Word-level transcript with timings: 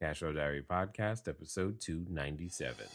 Cashflow 0.00 0.32
Diary 0.32 0.62
Podcast, 0.62 1.26
episode 1.26 1.80
297. 1.80 2.86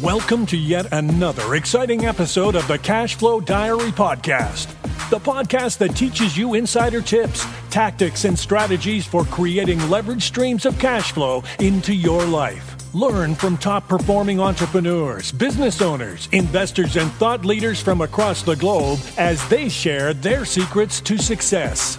Welcome 0.00 0.46
to 0.46 0.56
yet 0.56 0.92
another 0.92 1.56
exciting 1.56 2.04
episode 2.04 2.54
of 2.54 2.68
the 2.68 2.78
Cashflow 2.78 3.44
Diary 3.44 3.90
Podcast, 3.90 4.68
the 5.10 5.18
podcast 5.18 5.78
that 5.78 5.96
teaches 5.96 6.36
you 6.36 6.54
insider 6.54 7.02
tips, 7.02 7.44
tactics, 7.70 8.24
and 8.24 8.38
strategies 8.38 9.04
for 9.04 9.24
creating 9.24 9.80
leverage 9.90 10.22
streams 10.22 10.64
of 10.64 10.78
cash 10.78 11.10
flow 11.10 11.42
into 11.58 11.92
your 11.92 12.24
life. 12.24 12.76
Learn 12.94 13.34
from 13.34 13.56
top 13.56 13.88
performing 13.88 14.38
entrepreneurs, 14.38 15.32
business 15.32 15.82
owners, 15.82 16.28
investors, 16.30 16.94
and 16.94 17.10
thought 17.14 17.44
leaders 17.44 17.82
from 17.82 18.00
across 18.00 18.44
the 18.44 18.54
globe 18.54 19.00
as 19.18 19.46
they 19.48 19.68
share 19.68 20.14
their 20.14 20.44
secrets 20.44 21.00
to 21.00 21.18
success. 21.18 21.98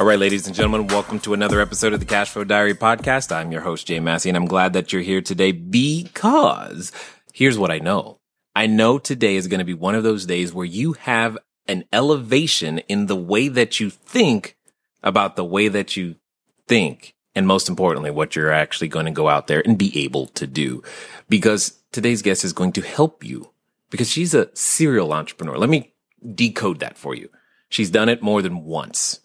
All 0.00 0.06
right, 0.06 0.18
ladies 0.18 0.46
and 0.46 0.56
gentlemen, 0.56 0.86
welcome 0.86 1.20
to 1.20 1.34
another 1.34 1.60
episode 1.60 1.92
of 1.92 2.00
the 2.00 2.06
Cashflow 2.06 2.48
Diary 2.48 2.72
podcast. 2.72 3.30
I'm 3.36 3.52
your 3.52 3.60
host, 3.60 3.86
Jay 3.86 4.00
Massey, 4.00 4.30
and 4.30 4.36
I'm 4.38 4.46
glad 4.46 4.72
that 4.72 4.94
you're 4.94 5.02
here 5.02 5.20
today 5.20 5.52
because 5.52 6.90
here's 7.34 7.58
what 7.58 7.70
I 7.70 7.80
know. 7.80 8.18
I 8.56 8.66
know 8.66 8.98
today 8.98 9.36
is 9.36 9.46
going 9.46 9.58
to 9.58 9.64
be 9.66 9.74
one 9.74 9.94
of 9.94 10.02
those 10.02 10.24
days 10.24 10.54
where 10.54 10.64
you 10.64 10.94
have 10.94 11.36
an 11.68 11.84
elevation 11.92 12.78
in 12.78 13.08
the 13.08 13.14
way 13.14 13.48
that 13.48 13.78
you 13.78 13.90
think 13.90 14.56
about 15.02 15.36
the 15.36 15.44
way 15.44 15.68
that 15.68 15.98
you 15.98 16.16
think 16.66 17.14
and 17.34 17.46
most 17.46 17.68
importantly, 17.68 18.10
what 18.10 18.34
you're 18.34 18.50
actually 18.50 18.88
going 18.88 19.04
to 19.04 19.12
go 19.12 19.28
out 19.28 19.48
there 19.48 19.60
and 19.66 19.76
be 19.76 20.02
able 20.02 20.28
to 20.28 20.46
do. 20.46 20.82
Because 21.28 21.78
today's 21.92 22.22
guest 22.22 22.42
is 22.42 22.54
going 22.54 22.72
to 22.72 22.80
help 22.80 23.22
you 23.22 23.50
because 23.90 24.08
she's 24.08 24.32
a 24.32 24.48
serial 24.56 25.12
entrepreneur. 25.12 25.58
Let 25.58 25.68
me 25.68 25.92
decode 26.34 26.78
that 26.78 26.96
for 26.96 27.14
you. 27.14 27.28
She's 27.68 27.90
done 27.90 28.08
it 28.08 28.22
more 28.22 28.40
than 28.40 28.64
once. 28.64 29.19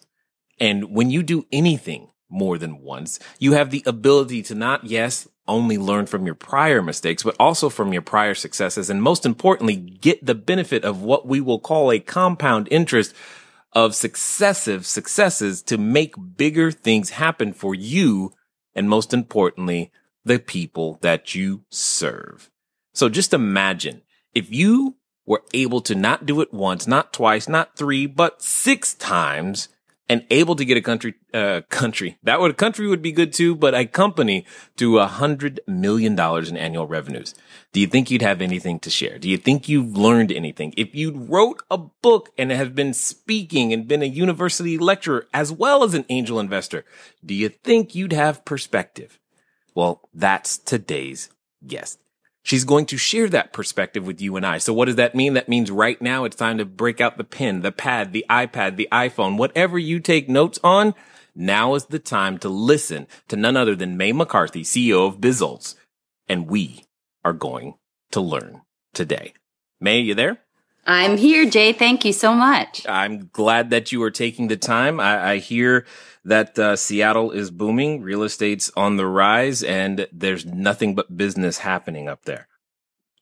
And 0.58 0.94
when 0.94 1.10
you 1.10 1.22
do 1.22 1.46
anything 1.52 2.08
more 2.28 2.58
than 2.58 2.80
once, 2.80 3.18
you 3.38 3.52
have 3.52 3.70
the 3.70 3.82
ability 3.86 4.42
to 4.44 4.54
not, 4.54 4.84
yes, 4.84 5.28
only 5.48 5.78
learn 5.78 6.06
from 6.06 6.26
your 6.26 6.34
prior 6.34 6.82
mistakes, 6.82 7.22
but 7.22 7.36
also 7.38 7.68
from 7.68 7.92
your 7.92 8.02
prior 8.02 8.34
successes. 8.34 8.90
And 8.90 9.02
most 9.02 9.24
importantly, 9.24 9.76
get 9.76 10.24
the 10.24 10.34
benefit 10.34 10.84
of 10.84 11.02
what 11.02 11.26
we 11.26 11.40
will 11.40 11.60
call 11.60 11.92
a 11.92 12.00
compound 12.00 12.68
interest 12.70 13.14
of 13.72 13.94
successive 13.94 14.86
successes 14.86 15.62
to 15.62 15.78
make 15.78 16.14
bigger 16.36 16.70
things 16.70 17.10
happen 17.10 17.52
for 17.52 17.74
you. 17.74 18.32
And 18.74 18.88
most 18.88 19.14
importantly, 19.14 19.92
the 20.24 20.38
people 20.38 20.98
that 21.02 21.34
you 21.34 21.64
serve. 21.70 22.50
So 22.94 23.08
just 23.08 23.32
imagine 23.32 24.02
if 24.34 24.50
you 24.50 24.96
were 25.26 25.42
able 25.54 25.80
to 25.82 25.94
not 25.94 26.26
do 26.26 26.40
it 26.40 26.52
once, 26.52 26.86
not 26.86 27.12
twice, 27.12 27.48
not 27.48 27.76
three, 27.76 28.06
but 28.06 28.42
six 28.42 28.94
times 28.94 29.68
and 30.08 30.24
able 30.30 30.54
to 30.56 30.64
get 30.64 30.76
a 30.76 30.82
country, 30.82 31.14
uh, 31.34 31.62
country 31.68 32.18
that 32.22 32.40
would 32.40 32.50
a 32.50 32.54
country 32.54 32.86
would 32.86 33.02
be 33.02 33.12
good 33.12 33.32
too, 33.32 33.54
but 33.54 33.74
a 33.74 33.86
company 33.86 34.46
to 34.76 34.98
a 34.98 35.06
hundred 35.06 35.60
million 35.66 36.14
dollars 36.14 36.48
in 36.48 36.56
annual 36.56 36.86
revenues. 36.86 37.34
Do 37.72 37.80
you 37.80 37.86
think 37.86 38.10
you'd 38.10 38.22
have 38.22 38.40
anything 38.40 38.78
to 38.80 38.90
share? 38.90 39.18
Do 39.18 39.28
you 39.28 39.36
think 39.36 39.68
you've 39.68 39.96
learned 39.96 40.32
anything? 40.32 40.72
If 40.76 40.94
you'd 40.94 41.28
wrote 41.28 41.62
a 41.70 41.78
book 41.78 42.30
and 42.38 42.50
have 42.50 42.74
been 42.74 42.94
speaking 42.94 43.72
and 43.72 43.88
been 43.88 44.02
a 44.02 44.06
university 44.06 44.78
lecturer 44.78 45.26
as 45.34 45.52
well 45.52 45.82
as 45.82 45.94
an 45.94 46.06
angel 46.08 46.40
investor, 46.40 46.84
do 47.24 47.34
you 47.34 47.48
think 47.48 47.94
you'd 47.94 48.12
have 48.12 48.44
perspective? 48.44 49.18
Well, 49.74 50.08
that's 50.14 50.56
today's 50.56 51.30
guest. 51.66 51.98
She's 52.46 52.62
going 52.62 52.86
to 52.86 52.96
share 52.96 53.28
that 53.30 53.52
perspective 53.52 54.06
with 54.06 54.20
you 54.20 54.36
and 54.36 54.46
I. 54.46 54.58
So 54.58 54.72
what 54.72 54.84
does 54.84 54.94
that 54.94 55.16
mean? 55.16 55.34
That 55.34 55.48
means 55.48 55.68
right 55.68 56.00
now 56.00 56.22
it's 56.22 56.36
time 56.36 56.58
to 56.58 56.64
break 56.64 57.00
out 57.00 57.18
the 57.18 57.24
pen, 57.24 57.62
the 57.62 57.72
pad, 57.72 58.12
the 58.12 58.24
iPad, 58.30 58.76
the 58.76 58.86
iPhone, 58.92 59.36
whatever 59.36 59.80
you 59.80 59.98
take 59.98 60.28
notes 60.28 60.60
on. 60.62 60.94
Now 61.34 61.74
is 61.74 61.86
the 61.86 61.98
time 61.98 62.38
to 62.38 62.48
listen 62.48 63.08
to 63.26 63.34
none 63.34 63.56
other 63.56 63.74
than 63.74 63.96
May 63.96 64.12
McCarthy, 64.12 64.62
CEO 64.62 65.08
of 65.08 65.20
Bizults. 65.20 65.74
And 66.28 66.46
we 66.46 66.84
are 67.24 67.32
going 67.32 67.74
to 68.12 68.20
learn 68.20 68.62
today. 68.94 69.34
May, 69.80 69.98
you 69.98 70.14
there? 70.14 70.38
I'm 70.86 71.16
here, 71.16 71.50
Jay. 71.50 71.72
Thank 71.72 72.04
you 72.04 72.12
so 72.12 72.32
much. 72.32 72.86
I'm 72.88 73.28
glad 73.32 73.70
that 73.70 73.90
you 73.90 74.00
are 74.04 74.10
taking 74.12 74.46
the 74.46 74.56
time. 74.56 75.00
I, 75.00 75.30
I 75.30 75.36
hear 75.38 75.84
that 76.26 76.58
uh, 76.58 76.76
Seattle 76.76 77.30
is 77.30 77.50
booming, 77.50 78.02
real 78.02 78.22
estate's 78.22 78.70
on 78.76 78.96
the 78.96 79.06
rise, 79.06 79.62
and 79.62 80.06
there's 80.12 80.44
nothing 80.44 80.94
but 80.94 81.16
business 81.16 81.58
happening 81.58 82.08
up 82.08 82.24
there. 82.24 82.48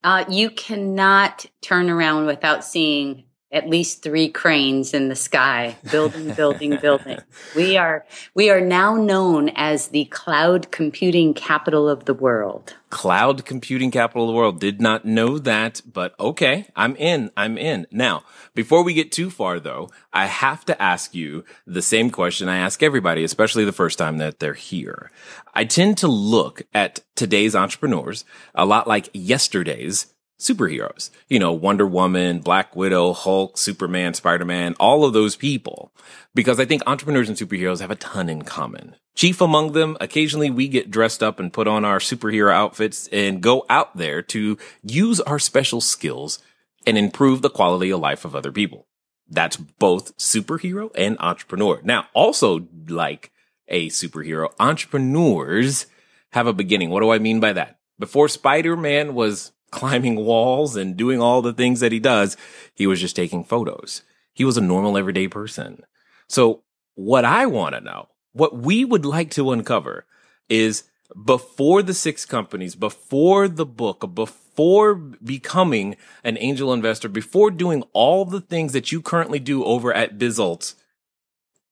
Uh, 0.02 0.24
you 0.28 0.50
cannot 0.50 1.46
turn 1.62 1.88
around 1.88 2.26
without 2.26 2.64
seeing 2.64 3.23
at 3.54 3.70
least 3.70 4.02
three 4.02 4.28
cranes 4.28 4.92
in 4.92 5.08
the 5.08 5.14
sky, 5.14 5.76
building, 5.90 6.34
building, 6.34 6.76
building. 6.82 7.18
We 7.54 7.76
are 7.76 8.04
we 8.34 8.50
are 8.50 8.60
now 8.60 8.96
known 8.96 9.50
as 9.54 9.88
the 9.88 10.06
cloud 10.06 10.72
computing 10.72 11.32
capital 11.32 11.88
of 11.88 12.04
the 12.04 12.14
world. 12.14 12.74
Cloud 12.90 13.44
computing 13.44 13.90
capital 13.90 14.24
of 14.24 14.28
the 14.28 14.34
world. 14.34 14.60
Did 14.60 14.80
not 14.80 15.04
know 15.04 15.38
that, 15.38 15.82
but 15.90 16.18
okay, 16.18 16.66
I'm 16.74 16.96
in. 16.96 17.30
I'm 17.36 17.56
in. 17.56 17.86
Now, 17.90 18.24
before 18.54 18.82
we 18.82 18.92
get 18.92 19.12
too 19.12 19.30
far 19.30 19.60
though, 19.60 19.88
I 20.12 20.26
have 20.26 20.64
to 20.66 20.82
ask 20.82 21.14
you 21.14 21.44
the 21.66 21.82
same 21.82 22.10
question 22.10 22.48
I 22.48 22.58
ask 22.58 22.82
everybody, 22.82 23.22
especially 23.22 23.64
the 23.64 23.72
first 23.72 23.98
time 23.98 24.18
that 24.18 24.40
they're 24.40 24.54
here. 24.54 25.10
I 25.54 25.64
tend 25.64 25.98
to 25.98 26.08
look 26.08 26.62
at 26.74 27.00
today's 27.14 27.54
entrepreneurs 27.54 28.24
a 28.54 28.66
lot 28.66 28.88
like 28.88 29.08
yesterday's 29.12 30.13
superheroes. 30.44 31.10
You 31.28 31.38
know, 31.38 31.52
Wonder 31.52 31.86
Woman, 31.86 32.40
Black 32.40 32.76
Widow, 32.76 33.12
Hulk, 33.12 33.58
Superman, 33.58 34.14
Spider-Man, 34.14 34.74
all 34.78 35.04
of 35.04 35.12
those 35.12 35.36
people. 35.36 35.92
Because 36.34 36.60
I 36.60 36.64
think 36.64 36.82
entrepreneurs 36.86 37.28
and 37.28 37.38
superheroes 37.38 37.80
have 37.80 37.90
a 37.90 37.96
ton 37.96 38.28
in 38.28 38.42
common. 38.42 38.96
Chief 39.14 39.40
among 39.40 39.72
them, 39.72 39.96
occasionally 40.00 40.50
we 40.50 40.68
get 40.68 40.90
dressed 40.90 41.22
up 41.22 41.38
and 41.38 41.52
put 41.52 41.68
on 41.68 41.84
our 41.84 41.98
superhero 41.98 42.52
outfits 42.52 43.08
and 43.08 43.40
go 43.40 43.64
out 43.70 43.96
there 43.96 44.20
to 44.22 44.58
use 44.82 45.20
our 45.20 45.38
special 45.38 45.80
skills 45.80 46.40
and 46.86 46.98
improve 46.98 47.40
the 47.40 47.50
quality 47.50 47.90
of 47.90 48.00
life 48.00 48.24
of 48.24 48.34
other 48.34 48.52
people. 48.52 48.86
That's 49.28 49.56
both 49.56 50.16
superhero 50.18 50.90
and 50.94 51.16
entrepreneur. 51.20 51.80
Now, 51.82 52.08
also 52.12 52.68
like 52.88 53.30
a 53.68 53.88
superhero, 53.88 54.52
entrepreneurs 54.60 55.86
have 56.32 56.46
a 56.46 56.52
beginning. 56.52 56.90
What 56.90 57.00
do 57.00 57.10
I 57.10 57.18
mean 57.18 57.40
by 57.40 57.54
that? 57.54 57.78
Before 57.98 58.28
Spider-Man 58.28 59.14
was 59.14 59.52
climbing 59.74 60.16
walls 60.16 60.76
and 60.76 60.96
doing 60.96 61.20
all 61.20 61.42
the 61.42 61.52
things 61.52 61.80
that 61.80 61.92
he 61.92 61.98
does. 61.98 62.36
He 62.74 62.86
was 62.86 63.00
just 63.00 63.16
taking 63.16 63.44
photos. 63.44 64.02
He 64.32 64.44
was 64.44 64.56
a 64.56 64.62
normal 64.62 64.96
everyday 64.96 65.26
person. 65.26 65.84
So 66.28 66.62
what 66.94 67.24
I 67.24 67.46
want 67.46 67.74
to 67.74 67.80
know, 67.80 68.08
what 68.32 68.56
we 68.56 68.84
would 68.84 69.04
like 69.04 69.30
to 69.32 69.50
uncover 69.50 70.06
is 70.48 70.84
before 71.24 71.82
the 71.82 71.92
six 71.92 72.24
companies, 72.24 72.76
before 72.76 73.48
the 73.48 73.66
book, 73.66 74.14
before 74.14 74.94
becoming 74.94 75.96
an 76.22 76.38
angel 76.38 76.72
investor, 76.72 77.08
before 77.08 77.50
doing 77.50 77.82
all 77.92 78.24
the 78.24 78.40
things 78.40 78.72
that 78.72 78.92
you 78.92 79.02
currently 79.02 79.40
do 79.40 79.64
over 79.64 79.92
at 79.92 80.18
Bizults, 80.18 80.76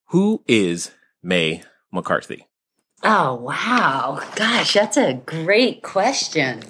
who 0.07 0.43
is 0.45 0.91
May 1.21 1.63
McCarthy? 1.91 2.47
Oh, 3.01 3.35
wow. 3.35 4.21
Gosh, 4.35 4.73
that's 4.73 4.97
a 4.97 5.21
great 5.25 5.83
question. 5.83 6.63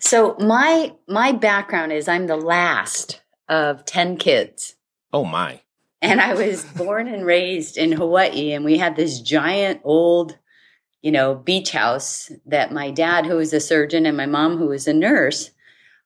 So 0.00 0.36
my 0.38 0.94
my 1.06 1.32
background 1.32 1.92
is 1.92 2.08
I'm 2.08 2.26
the 2.26 2.36
last 2.36 3.22
of 3.48 3.84
10 3.84 4.16
kids. 4.16 4.76
Oh 5.12 5.24
my. 5.24 5.60
And 6.00 6.20
I 6.20 6.34
was 6.34 6.64
born 6.64 7.08
and 7.08 7.24
raised 7.26 7.76
in 7.76 7.92
Hawaii 7.92 8.52
and 8.52 8.64
we 8.64 8.78
had 8.78 8.96
this 8.96 9.20
giant 9.20 9.80
old 9.84 10.38
you 11.02 11.12
know 11.12 11.34
beach 11.34 11.70
house 11.70 12.30
that 12.46 12.72
my 12.72 12.90
dad 12.90 13.26
who 13.26 13.36
was 13.36 13.52
a 13.52 13.60
surgeon 13.60 14.06
and 14.06 14.16
my 14.16 14.26
mom 14.26 14.58
who 14.58 14.66
was 14.66 14.86
a 14.86 14.92
nurse 14.92 15.50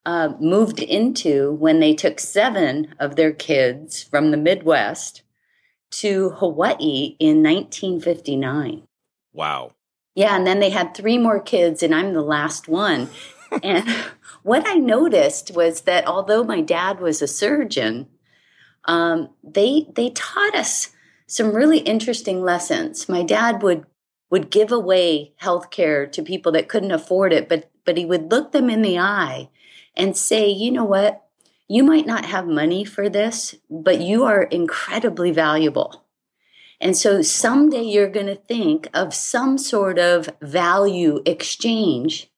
uh, 0.04 0.30
moved 0.40 0.80
into 0.80 1.52
when 1.52 1.80
they 1.80 1.94
took 1.94 2.18
seven 2.18 2.94
of 2.98 3.16
their 3.16 3.32
kids 3.32 4.02
from 4.02 4.30
the 4.30 4.36
Midwest 4.36 5.22
to 5.90 6.30
Hawaii 6.30 7.16
in 7.20 7.42
1959. 7.42 8.82
Wow. 9.32 9.72
Yeah, 10.14 10.36
and 10.36 10.46
then 10.46 10.60
they 10.60 10.70
had 10.70 10.94
three 10.94 11.18
more 11.18 11.40
kids, 11.40 11.82
and 11.82 11.94
I'm 11.94 12.12
the 12.12 12.22
last 12.22 12.68
one 12.68 13.08
and 13.62 13.88
what 14.43 14.66
I 14.66 14.75
noticed 14.75 15.52
was 15.54 15.82
that 15.82 16.06
although 16.06 16.44
my 16.44 16.60
dad 16.60 17.00
was 17.00 17.22
a 17.22 17.26
surgeon, 17.26 18.08
um, 18.84 19.31
they 19.43 19.87
they 19.94 20.10
taught 20.10 20.54
us 20.54 20.90
some 21.26 21.54
really 21.54 21.78
interesting 21.78 22.43
lessons. 22.43 23.08
My 23.08 23.22
dad 23.22 23.62
would 23.62 23.87
would 24.32 24.50
give 24.50 24.72
away 24.72 25.34
health 25.37 25.70
care 25.70 26.06
to 26.06 26.22
people 26.22 26.52
that 26.52 26.66
couldn't 26.66 26.90
afford 26.90 27.34
it, 27.34 27.50
but, 27.50 27.70
but 27.84 27.99
he 27.99 28.06
would 28.06 28.31
look 28.31 28.52
them 28.52 28.70
in 28.70 28.81
the 28.81 28.99
eye 28.99 29.50
and 29.94 30.16
say, 30.16 30.49
you 30.49 30.72
know 30.72 30.87
what? 30.87 31.26
You 31.69 31.84
might 31.84 32.06
not 32.06 32.25
have 32.25 32.46
money 32.46 32.82
for 32.82 33.10
this, 33.10 33.54
but 33.69 34.00
you 34.00 34.25
are 34.25 34.44
incredibly 34.44 35.32
valuable. 35.32 36.06
And 36.81 36.96
so 36.96 37.20
someday 37.20 37.82
you're 37.82 38.08
going 38.08 38.26
to 38.26 38.34
think 38.34 38.88
of 38.94 39.12
some 39.12 39.58
sort 39.58 39.99
of 39.99 40.31
value 40.40 41.20
exchange 41.26 42.31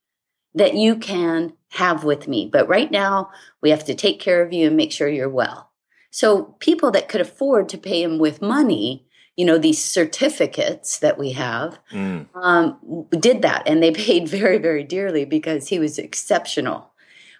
that 0.54 0.74
you 0.74 0.96
can 0.96 1.52
have 1.70 2.04
with 2.04 2.28
me. 2.28 2.48
But 2.50 2.68
right 2.68 2.90
now, 2.90 3.30
we 3.60 3.70
have 3.70 3.84
to 3.84 3.94
take 3.94 4.20
care 4.20 4.42
of 4.42 4.52
you 4.52 4.68
and 4.68 4.76
make 4.76 4.92
sure 4.92 5.08
you're 5.08 5.28
well. 5.28 5.70
So 6.10 6.54
people 6.60 6.90
that 6.92 7.08
could 7.08 7.20
afford 7.20 7.68
to 7.70 7.78
pay 7.78 8.02
him 8.02 8.18
with 8.18 8.40
money 8.40 9.06
you 9.36 9.44
know 9.44 9.58
these 9.58 9.82
certificates 9.82 10.98
that 10.98 11.18
we 11.18 11.32
have 11.32 11.78
mm. 11.90 12.26
um, 12.34 13.06
did 13.10 13.42
that 13.42 13.62
and 13.66 13.82
they 13.82 13.90
paid 14.06 14.28
very 14.28 14.58
very 14.58 14.84
dearly 14.84 15.24
because 15.24 15.68
he 15.68 15.78
was 15.78 15.98
exceptional 15.98 16.90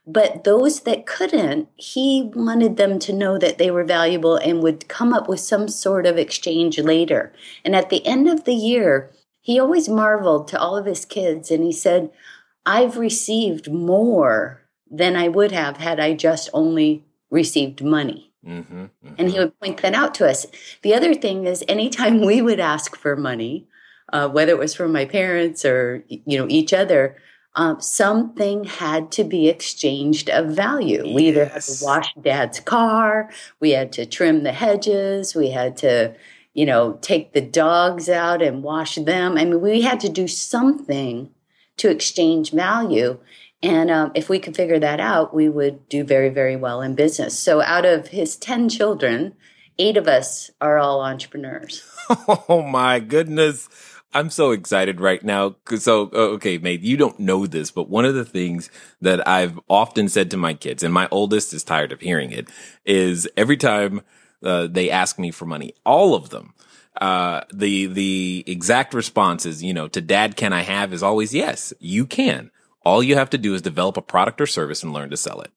but 0.07 0.45
those 0.45 0.81
that 0.81 1.07
couldn't 1.07 1.69
he 1.77 2.31
wanted 2.35 2.77
them 2.77 2.99
to 2.99 3.13
know 3.13 3.39
that 3.39 3.59
they 3.59 3.71
were 3.71 3.85
valuable 3.85 4.37
and 4.37 4.63
would 4.63 4.89
come 4.89 5.13
up 5.13 5.29
with 5.29 5.41
some 5.41 5.69
sort 5.69 6.07
of 6.07 6.19
exchange 6.19 6.79
later 6.79 7.33
and 7.65 7.75
at 7.75 7.91
the 7.91 8.05
end 8.07 8.29
of 8.29 8.45
the 8.45 8.55
year 8.55 9.11
he 9.41 9.61
always 9.61 9.89
marveled 9.89 10.49
to 10.49 10.59
all 10.59 10.77
of 10.77 10.87
his 10.87 11.05
kids 11.05 11.51
and 11.51 11.63
he 11.63 11.73
said 11.73 12.11
i've 12.67 12.97
received 12.97 13.71
more 13.71 14.63
than 14.91 15.17
i 15.17 15.29
would 15.29 15.53
have 15.53 15.77
had 15.79 16.01
i 16.01 16.13
just 16.13 16.49
only 16.53 17.05
received 17.31 17.83
money 17.83 18.35
Mm-hmm, 18.47 18.75
mm-hmm. 18.75 19.15
And 19.19 19.31
he 19.31 19.39
would 19.39 19.59
point 19.59 19.81
that 19.83 19.95
out 19.95 20.15
to 20.17 20.29
us. 20.29 20.47
The 20.83 20.95
other 20.95 21.15
thing 21.15 21.47
is, 21.47 21.65
anytime 21.69 22.21
we 22.21 22.43
would 22.43 22.61
ask 22.61 22.97
for 22.97 23.17
money, 23.17 23.67
uh, 24.13 24.29
whether 24.29 24.53
it 24.53 24.59
was 24.59 24.75
from 24.75 24.93
my 24.93 25.05
parents 25.05 25.65
or 25.65 26.05
you 26.09 26.39
know 26.39 26.47
each 26.49 26.73
other, 26.73 27.17
um, 27.57 27.81
something 27.81 28.65
had 28.65 29.11
to 29.13 29.25
be 29.25 29.49
exchanged 29.49 30.29
of 30.29 30.49
value. 30.49 31.03
Yes. 31.05 31.15
We 31.15 31.23
either 31.29 31.45
had 31.47 31.63
to 31.63 31.85
wash 31.85 32.15
Dad's 32.21 32.61
car, 32.61 33.31
we 33.61 33.71
had 33.71 33.93
to 33.93 34.07
trim 34.07 34.43
the 34.43 34.53
hedges, 34.53 35.35
we 35.35 35.51
had 35.51 35.77
to, 35.79 36.15
you 36.53 36.67
know, 36.67 36.99
take 37.01 37.33
the 37.33 37.41
dogs 37.41 38.09
out 38.09 38.43
and 38.43 38.63
wash 38.63 38.97
them. 38.97 39.39
I 39.39 39.45
mean, 39.45 39.61
we 39.61 39.81
had 39.81 40.01
to 40.01 40.09
do 40.09 40.29
something 40.29 41.31
to 41.79 41.91
exchange 41.91 42.53
value. 42.53 43.19
And 43.63 43.91
um, 43.91 44.13
if 44.15 44.29
we 44.29 44.39
could 44.39 44.57
figure 44.57 44.79
that 44.79 45.01
out, 45.01 45.35
we 45.35 45.49
would 45.49 45.89
do 45.89 46.05
very, 46.05 46.29
very 46.29 46.57
well 46.57 46.83
in 46.83 46.95
business. 46.95 47.39
So 47.39 47.63
out 47.63 47.85
of 47.85 48.09
his 48.09 48.37
10 48.37 48.69
children, 48.69 49.35
eight 49.79 49.97
of 49.97 50.07
us 50.07 50.51
are 50.61 50.79
all 50.79 51.03
entrepreneurs. 51.03 51.83
Oh 52.51 52.61
my 52.61 53.01
goodness. 53.01 53.67
I'm 54.13 54.31
so 54.31 54.53
excited 54.53 55.01
right 55.01 55.23
now. 55.25 55.57
So, 55.77 56.11
okay, 56.13 56.59
May, 56.59 56.75
you 56.75 56.97
don't 56.97 57.19
know 57.19 57.47
this, 57.47 57.73
but 57.73 57.89
one 57.89 58.05
of 58.05 58.15
the 58.15 58.25
things 58.25 58.71
that 59.01 59.27
I've 59.27 59.59
often 59.69 60.09
said 60.09 60.31
to 60.31 60.37
my 60.37 60.55
kids, 60.55 60.83
and 60.83 60.95
my 60.95 61.09
oldest 61.11 61.53
is 61.53 61.65
tired 61.65 61.91
of 61.91 62.01
hearing 62.01 62.31
it, 62.31 62.49
is 62.85 63.29
every 63.37 63.57
time 63.57 64.03
uh, 64.43 64.69
they 64.69 64.91
ask 64.91 65.19
me 65.19 65.33
for 65.33 65.47
money, 65.47 65.75
all 65.85 66.15
of 66.15 66.31
them, 66.31 66.54
uh, 67.01 67.43
the, 67.53 67.87
the 67.87 68.45
exact 68.47 68.95
response 68.95 69.47
is, 69.47 69.63
you 69.63 69.75
know, 69.75 69.89
to 69.89 70.01
dad, 70.01 70.37
can 70.37 70.53
I 70.53 70.63
have 70.63 70.93
is 70.93 71.03
always 71.03 71.35
yes, 71.35 71.73
you 71.79 72.07
can. 72.07 72.51
All 72.85 73.03
you 73.03 73.17
have 73.17 73.31
to 73.31 73.39
do 73.39 73.55
is 73.55 73.63
develop 73.63 73.97
a 73.97 74.03
product 74.03 74.41
or 74.41 74.47
service 74.47 74.83
and 74.83 74.93
learn 74.93 75.11
to 75.11 75.17
sell 75.17 75.41
it. 75.41 75.51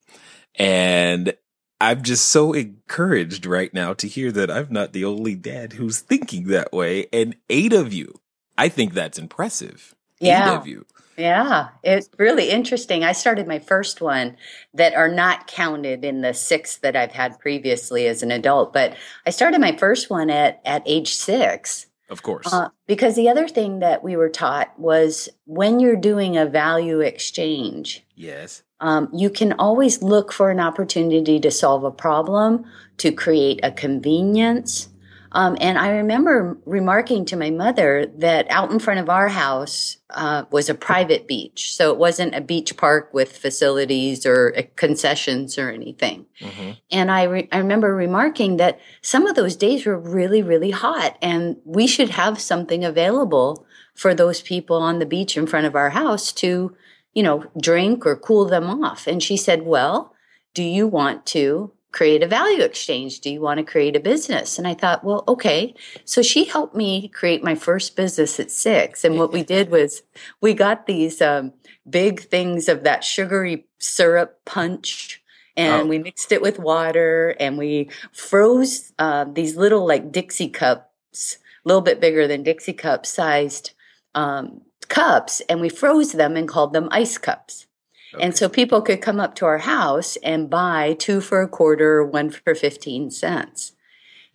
And 0.56 1.36
I'm 1.80 2.02
just 2.02 2.28
so 2.28 2.54
encouraged 2.54 3.46
right 3.46 3.74
now 3.74 3.94
to 3.96 4.08
hear 4.08 4.32
that 4.32 4.50
I'm 4.50 4.68
not 4.72 4.94
the 4.94 5.06
only 5.06 5.36
dad 5.36 5.74
who's 5.74 6.00
thinking 6.00 6.48
that 6.48 6.74
way. 6.74 7.08
And 7.14 7.36
eight 7.50 7.74
of 7.74 7.94
you, 7.94 8.20
I 8.58 8.70
think 8.70 8.94
that's 8.94 9.20
impressive. 9.20 9.94
Yeah. 10.20 10.54
Eight 10.54 10.58
of 10.58 10.68
you. 10.68 10.86
Yeah, 11.18 11.70
it's 11.84 12.10
really 12.20 12.50
interesting. 12.52 13.04
I 13.04 13.12
started 13.12 13.48
my 13.48 13.58
first 13.58 14.02
one 14.02 14.38
that 14.76 14.94
are 14.94 15.10
not 15.10 15.48
counted 15.48 16.06
in 16.06 16.22
the 16.22 16.34
six 16.34 16.78
that 16.78 16.96
I've 16.96 17.12
had 17.12 17.40
previously 17.40 18.06
as 18.06 18.22
an 18.22 18.32
adult, 18.32 18.72
but 18.72 18.96
I 19.26 19.32
started 19.32 19.60
my 19.60 19.76
first 19.76 20.12
one 20.12 20.30
at, 20.30 20.62
at 20.64 20.84
age 20.86 21.16
six. 21.16 21.88
Of 22.10 22.22
course. 22.24 22.54
Uh, 22.54 22.70
because 22.86 23.16
the 23.16 23.30
other 23.30 23.48
thing 23.48 23.80
that 23.80 24.04
we 24.04 24.16
were 24.16 24.30
taught 24.30 24.80
was 24.80 25.28
when 25.46 25.80
you're 25.80 25.98
doing 25.98 26.38
a 26.38 26.46
value 26.46 27.02
exchange. 27.02 28.06
Yes. 28.16 28.64
Um, 28.80 29.10
you 29.12 29.30
can 29.30 29.54
always 29.54 30.04
look 30.04 30.32
for 30.32 30.52
an 30.52 30.60
opportunity 30.60 31.40
to 31.40 31.52
solve 31.52 31.84
a 31.84 31.92
problem, 31.92 32.64
to 32.98 33.12
create 33.12 33.60
a 33.64 33.72
convenience, 33.72 34.88
um, 35.32 35.58
and 35.60 35.78
I 35.78 35.90
remember 35.90 36.58
remarking 36.66 37.26
to 37.26 37.36
my 37.36 37.50
mother 37.50 38.12
that 38.18 38.48
out 38.50 38.72
in 38.72 38.80
front 38.80 39.00
of 39.00 39.10
our 39.10 39.28
house 39.28 39.98
uh, 40.12 40.46
was 40.52 40.70
a 40.70 40.76
private 40.76 41.28
beach. 41.28 41.74
So 41.74 41.92
it 41.92 41.98
wasn't 41.98 42.36
a 42.36 42.42
beach 42.42 42.78
park 42.78 43.14
with 43.14 43.38
facilities 43.38 44.26
or 44.26 44.54
uh, 44.58 44.64
concessions 44.76 45.58
or 45.58 45.70
anything. 45.70 46.26
Mm-hmm. 46.40 46.72
And 46.92 47.12
I, 47.12 47.24
re- 47.24 47.50
I 47.52 47.58
remember 47.58 47.94
remarking 47.94 48.58
that 48.58 48.80
some 49.02 49.28
of 49.28 49.36
those 49.36 49.56
days 49.56 49.86
were 49.86 50.00
really, 50.00 50.42
really 50.42 50.72
hot 50.72 51.18
and 51.22 51.58
we 51.66 51.88
should 51.88 52.12
have 52.12 52.40
something 52.40 52.86
available 52.86 53.66
for 53.96 54.14
those 54.14 54.42
people 54.42 54.78
on 54.78 55.00
the 55.00 55.06
beach 55.06 55.36
in 55.36 55.48
front 55.48 55.66
of 55.66 55.76
our 55.76 55.90
house 55.90 56.32
to, 56.32 56.76
you 57.14 57.24
know, 57.24 57.44
drink 57.60 58.06
or 58.06 58.16
cool 58.16 58.46
them 58.46 58.84
off. 58.84 59.08
And 59.08 59.22
she 59.22 59.36
said, 59.36 59.64
well, 59.64 60.14
do 60.54 60.64
you 60.64 60.88
want 60.88 61.26
to 61.28 61.72
create 61.98 62.22
a 62.22 62.28
value 62.28 62.62
exchange. 62.62 63.22
Do 63.22 63.32
you 63.32 63.42
want 63.42 63.58
to 63.58 63.64
create 63.64 63.96
a 63.96 64.00
business? 64.00 64.60
And 64.60 64.68
I 64.68 64.76
thought, 64.76 65.04
well, 65.04 65.24
okay. 65.28 65.74
So 66.06 66.22
she 66.22 66.46
helped 66.46 66.76
me 66.76 67.08
create 67.08 67.44
my 67.44 67.56
first 67.56 67.96
business 67.96 68.40
at 68.40 68.52
six. 68.52 69.04
And 69.04 69.18
what 69.18 69.34
we 69.34 69.42
did 69.42 69.72
was 69.72 70.04
we 70.40 70.54
got 70.54 70.86
these 70.86 71.24
um, 71.24 71.54
big 71.90 72.20
things 72.20 72.70
of 72.70 72.84
that 72.84 73.04
sugary 73.04 73.66
syrup 73.80 74.46
punch. 74.46 75.24
And 75.56 75.82
oh. 75.82 75.86
we 75.88 75.98
mixed 75.98 76.32
it 76.32 76.44
with 76.44 76.60
water 76.60 77.36
and 77.40 77.58
we 77.58 77.90
froze 78.12 78.94
uh, 79.00 79.26
these 79.34 79.56
little 79.56 79.88
like 79.88 80.12
Dixie 80.12 80.50
cups, 80.50 81.40
a 81.66 81.68
little 81.68 81.82
bit 81.82 82.00
bigger 82.00 82.28
than 82.28 82.44
Dixie 82.44 82.74
cup 82.74 83.08
sized 83.08 83.72
um, 84.14 84.62
cups. 84.88 85.42
And 85.50 85.62
we 85.62 85.70
froze 85.70 86.12
them 86.12 86.38
and 86.38 86.48
called 86.48 86.74
them 86.74 86.90
ice 86.92 87.18
cups. 87.18 87.66
Okay. 88.14 88.24
And 88.24 88.38
so 88.38 88.48
people 88.48 88.82
could 88.82 89.02
come 89.02 89.20
up 89.20 89.36
to 89.36 89.46
our 89.46 89.58
house 89.60 90.16
and 90.18 90.50
buy 90.50 90.96
two 90.98 91.22
for 91.22 91.42
a 91.42 91.48
quarter, 91.48 92.04
one 92.04 92.30
for 92.30 92.56
15 92.56 93.12
cents. 93.12 93.74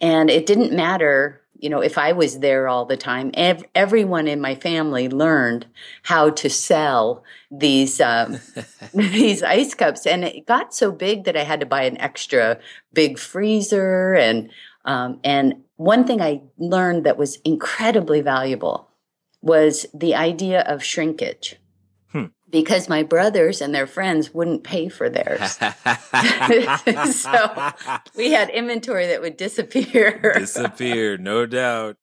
And 0.01 0.29
it 0.29 0.47
didn't 0.47 0.73
matter, 0.73 1.41
you 1.59 1.71
know, 1.71 1.81
if 1.81 1.97
I 1.97 2.13
was 2.13 2.41
there 2.41 2.69
all 2.69 2.85
the 2.85 2.97
time. 2.97 3.31
Ev- 3.35 3.65
everyone 3.75 4.29
in 4.29 4.41
my 4.41 4.55
family 4.57 5.09
learned 5.09 5.67
how 6.03 6.31
to 6.31 6.51
sell 6.51 7.25
these 7.51 8.01
um, 8.01 8.41
these 8.95 9.43
ice 9.43 9.75
cups, 9.75 10.07
and 10.07 10.25
it 10.25 10.47
got 10.47 10.75
so 10.75 10.91
big 10.91 11.25
that 11.25 11.37
I 11.37 11.45
had 11.45 11.61
to 11.61 11.67
buy 11.67 11.85
an 11.85 11.99
extra 11.99 12.59
big 12.93 13.19
freezer. 13.19 14.15
And 14.15 14.51
um, 14.85 15.21
and 15.23 15.63
one 15.77 16.05
thing 16.05 16.21
I 16.21 16.43
learned 16.59 17.05
that 17.05 17.17
was 17.17 17.37
incredibly 17.45 18.21
valuable 18.21 18.89
was 19.41 19.87
the 19.95 20.15
idea 20.15 20.63
of 20.63 20.85
shrinkage 20.85 21.57
because 22.53 22.89
my 22.89 23.03
brothers 23.03 23.61
and 23.61 23.75
their 23.75 23.89
friends 23.89 24.33
wouldn't 24.33 24.63
pay 24.63 24.89
for 24.89 25.11
theirs. 25.11 25.41
so 27.17 27.73
we 28.15 28.31
had 28.31 28.51
inventory 28.51 29.09
that 29.09 29.21
would 29.21 29.37
disappear. 29.37 30.35
disappear, 30.39 31.17
no 31.17 31.47
doubt. 31.47 31.97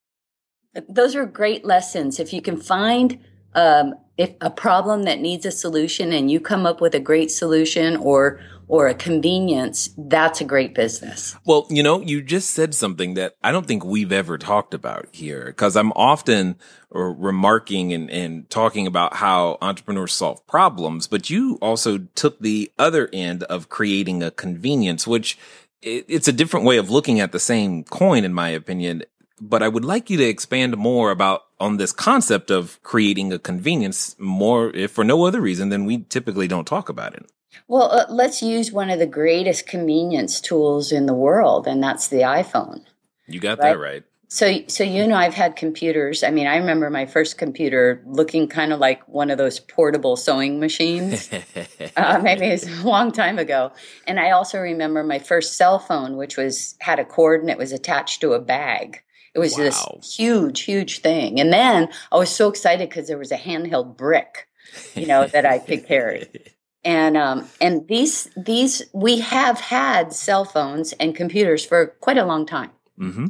Those 0.90 1.16
are 1.16 1.26
great 1.26 1.64
lessons. 1.64 2.20
If 2.20 2.34
you 2.34 2.42
can 2.42 2.58
find 2.58 3.20
um, 3.54 3.94
if 4.18 4.34
a 4.42 4.50
problem 4.50 5.04
that 5.04 5.20
needs 5.20 5.46
a 5.46 5.52
solution 5.52 6.12
and 6.12 6.30
you 6.30 6.40
come 6.40 6.66
up 6.66 6.82
with 6.82 6.94
a 6.96 7.00
great 7.00 7.32
solution 7.32 7.96
or 7.98 8.42
or 8.70 8.88
a 8.88 8.94
convenience, 8.94 9.90
that's 9.98 10.40
a 10.40 10.46
great 10.46 10.76
business. 10.76 11.36
Well, 11.44 11.66
you 11.72 11.82
know, 11.82 12.02
you 12.02 12.22
just 12.22 12.52
said 12.52 12.76
something 12.76 13.16
that 13.16 13.36
I 13.44 13.52
don't 13.52 13.66
think 13.66 13.84
we've 13.84 14.12
ever 14.12 14.38
talked 14.38 14.76
about 14.76 15.08
here 15.12 15.46
because 15.46 15.76
I'm 15.76 15.92
often 15.94 16.56
remarking 16.92 17.92
and, 17.94 18.10
and 18.12 18.50
talking 18.50 18.86
about 18.86 19.16
how 19.16 19.58
entrepreneurs 19.62 20.14
solve 20.14 20.46
problems, 20.46 21.08
but 21.08 21.32
you 21.32 21.58
also 21.62 21.98
took 22.14 22.40
the 22.40 22.72
other 22.78 23.10
end 23.12 23.42
of 23.44 23.70
creating 23.70 24.22
a 24.22 24.32
convenience, 24.32 25.08
which 25.08 25.38
it's 25.82 26.28
a 26.28 26.34
different 26.34 26.66
way 26.66 26.78
of 26.78 26.92
looking 26.92 27.20
at 27.20 27.32
the 27.32 27.40
same 27.40 27.84
coin, 27.84 28.24
in 28.24 28.34
my 28.34 28.50
opinion. 28.50 29.04
But 29.42 29.64
I 29.64 29.68
would 29.68 29.86
like 29.86 30.10
you 30.12 30.18
to 30.18 30.26
expand 30.26 30.78
more 30.78 31.10
about 31.10 31.44
on 31.60 31.78
this 31.78 31.92
concept 31.92 32.52
of 32.52 32.82
creating 32.84 33.34
a 33.34 33.40
convenience 33.40 34.16
more, 34.20 34.70
if 34.76 34.92
for 34.92 35.04
no 35.04 35.26
other 35.26 35.42
reason 35.42 35.70
than 35.70 35.86
we 35.86 36.04
typically 36.04 36.48
don't 36.48 36.68
talk 36.68 36.88
about 36.88 37.16
it. 37.16 37.26
Well, 37.68 37.92
uh, 37.92 38.06
let's 38.10 38.42
use 38.42 38.72
one 38.72 38.90
of 38.90 39.00
the 39.00 39.08
greatest 39.08 39.68
convenience 39.68 40.42
tools 40.42 40.92
in 40.92 41.06
the 41.06 41.14
world, 41.14 41.68
and 41.68 41.84
that's 41.84 42.08
the 42.08 42.22
iPhone. 42.22 42.84
You 43.28 43.40
got 43.40 43.60
right? 43.60 43.74
that 43.74 43.80
right. 43.80 44.04
So, 44.32 44.60
so 44.68 44.84
you 44.84 45.08
know, 45.08 45.16
I've 45.16 45.34
had 45.34 45.56
computers. 45.56 46.24
I 46.24 46.30
mean, 46.30 46.46
I 46.46 46.58
remember 46.58 46.92
my 46.92 47.08
first 47.08 47.40
computer 47.40 48.04
looking 48.06 48.48
kind 48.48 48.72
of 48.72 48.80
like 48.80 49.08
one 49.08 49.32
of 49.32 49.40
those 49.40 49.60
portable 49.60 50.16
sewing 50.16 50.60
machines. 50.60 51.30
uh, 51.98 52.20
maybe 52.22 52.46
it's 52.46 52.68
a 52.68 52.84
long 52.88 53.12
time 53.12 53.40
ago. 53.40 53.72
And 54.06 54.20
I 54.20 54.30
also 54.32 54.60
remember 54.60 55.04
my 55.04 55.18
first 55.18 55.58
cell 55.58 55.80
phone, 55.80 56.16
which 56.16 56.38
was 56.38 56.76
had 56.80 57.00
a 57.00 57.06
cord 57.06 57.42
and 57.42 57.50
it 57.50 57.58
was 57.58 57.72
attached 57.72 58.22
to 58.22 58.34
a 58.34 58.40
bag 58.40 59.02
It 59.34 59.40
was 59.40 59.58
Wow. 59.58 59.64
this 59.64 60.16
huge, 60.16 60.62
huge 60.62 61.00
thing. 61.02 61.40
And 61.40 61.52
then 61.52 61.90
I 62.12 62.18
was 62.18 62.30
so 62.30 62.50
excited 62.50 62.88
because 62.88 63.08
there 63.08 63.18
was 63.18 63.32
a 63.32 63.38
handheld 63.38 63.98
brick, 63.98 64.48
you 64.94 65.08
know, 65.08 65.26
that 65.26 65.46
I 65.48 65.58
could 65.58 65.88
carry. 65.88 66.28
And 66.84 67.18
um, 67.18 67.48
and 67.60 67.88
these 67.88 68.30
these 68.38 68.84
we 68.94 69.20
have 69.20 69.60
had 69.60 70.14
cell 70.14 70.46
phones 70.46 70.94
and 70.94 71.16
computers 71.16 71.66
for 71.66 71.88
quite 72.00 72.18
a 72.18 72.26
long 72.26 72.46
time. 72.46 72.72
hmm 72.98 73.28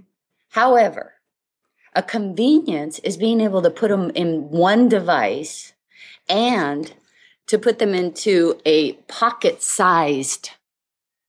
However, 0.49 1.13
a 1.95 2.03
convenience 2.03 2.99
is 2.99 3.17
being 3.17 3.41
able 3.41 3.61
to 3.61 3.69
put 3.69 3.89
them 3.89 4.11
in 4.11 4.49
one 4.49 4.89
device 4.89 5.73
and 6.27 6.93
to 7.47 7.57
put 7.57 7.79
them 7.79 7.93
into 7.95 8.59
a 8.65 8.93
pocket-sized 9.07 10.51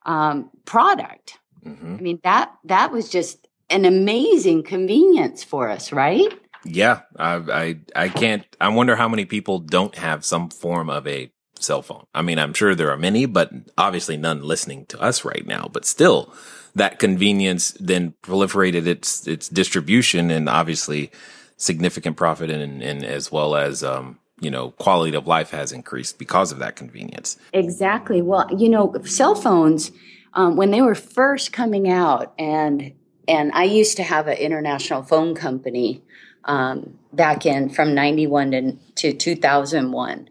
um, 0.04 0.50
product. 0.64 1.38
hmm 1.62 1.96
I 1.98 2.02
mean 2.02 2.20
that 2.22 2.52
that 2.64 2.92
was 2.92 3.08
just 3.08 3.48
an 3.70 3.84
amazing 3.84 4.62
convenience 4.62 5.44
for 5.44 5.68
us, 5.68 5.92
right? 5.92 6.32
Yeah, 6.64 7.00
I, 7.16 7.34
I, 7.36 7.76
I 7.96 8.08
can't. 8.08 8.44
I 8.60 8.68
wonder 8.68 8.96
how 8.96 9.08
many 9.08 9.24
people 9.24 9.60
don't 9.60 9.96
have 9.96 10.24
some 10.24 10.50
form 10.50 10.90
of 10.90 11.06
a 11.06 11.32
cell 11.62 11.82
phone. 11.82 12.06
I 12.14 12.22
mean, 12.22 12.38
I'm 12.38 12.54
sure 12.54 12.74
there 12.74 12.90
are 12.90 12.96
many, 12.96 13.26
but 13.26 13.50
obviously 13.76 14.16
none 14.16 14.42
listening 14.42 14.86
to 14.86 15.00
us 15.00 15.24
right 15.24 15.46
now. 15.46 15.68
But 15.72 15.84
still, 15.84 16.32
that 16.74 16.98
convenience 16.98 17.72
then 17.80 18.14
proliferated 18.22 18.86
its 18.86 19.26
its 19.26 19.48
distribution 19.48 20.30
and 20.30 20.48
obviously 20.48 21.10
significant 21.56 22.16
profit 22.16 22.50
and, 22.50 22.82
and 22.82 23.04
as 23.04 23.30
well 23.30 23.54
as 23.54 23.84
um, 23.84 24.18
you 24.40 24.50
know 24.50 24.70
quality 24.72 25.16
of 25.16 25.26
life 25.26 25.50
has 25.50 25.72
increased 25.72 26.18
because 26.18 26.52
of 26.52 26.58
that 26.58 26.76
convenience. 26.76 27.36
Exactly. 27.52 28.22
Well, 28.22 28.48
you 28.56 28.68
know, 28.68 28.94
cell 29.04 29.34
phones 29.34 29.92
um, 30.34 30.56
when 30.56 30.70
they 30.70 30.82
were 30.82 30.94
first 30.94 31.52
coming 31.52 31.88
out, 31.88 32.32
and 32.38 32.92
and 33.28 33.52
I 33.52 33.64
used 33.64 33.96
to 33.98 34.02
have 34.02 34.26
an 34.26 34.38
international 34.38 35.02
phone 35.02 35.34
company 35.34 36.02
um, 36.44 36.98
back 37.12 37.46
in 37.46 37.68
from 37.68 37.94
'91 37.94 38.50
to, 38.50 38.72
to 38.96 39.12
2001, 39.12 40.30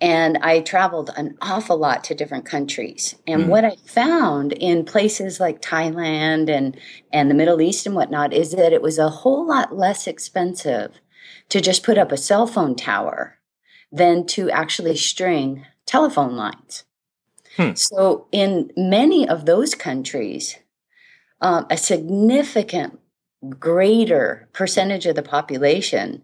and 0.00 0.38
I 0.38 0.60
traveled 0.60 1.10
an 1.16 1.36
awful 1.40 1.76
lot 1.76 2.04
to 2.04 2.14
different 2.14 2.44
countries. 2.44 3.14
And 3.26 3.44
Mhm. 3.44 3.48
what 3.48 3.64
I 3.64 3.76
found 3.86 4.52
in 4.52 4.84
places 4.84 5.40
like 5.40 5.62
Thailand 5.62 6.50
and 6.50 6.76
and 7.12 7.30
the 7.30 7.34
Middle 7.34 7.60
East 7.60 7.86
and 7.86 7.94
whatnot 7.94 8.32
is 8.32 8.52
that 8.52 8.72
it 8.72 8.82
was 8.82 8.98
a 8.98 9.08
whole 9.08 9.46
lot 9.46 9.76
less 9.76 10.06
expensive 10.06 11.00
to 11.48 11.60
just 11.60 11.82
put 11.82 11.98
up 11.98 12.12
a 12.12 12.16
cell 12.16 12.46
phone 12.46 12.74
tower 12.74 13.38
than 13.92 14.26
to 14.26 14.50
actually 14.50 14.96
string 14.96 15.64
telephone 15.86 16.34
lines. 16.36 16.84
Hmm. 17.56 17.74
So, 17.74 18.26
in 18.32 18.72
many 18.76 19.28
of 19.28 19.46
those 19.46 19.74
countries, 19.74 20.56
um, 21.40 21.66
a 21.70 21.76
significant 21.76 22.98
greater 23.50 24.48
percentage 24.52 25.06
of 25.06 25.16
the 25.16 25.22
population 25.22 26.22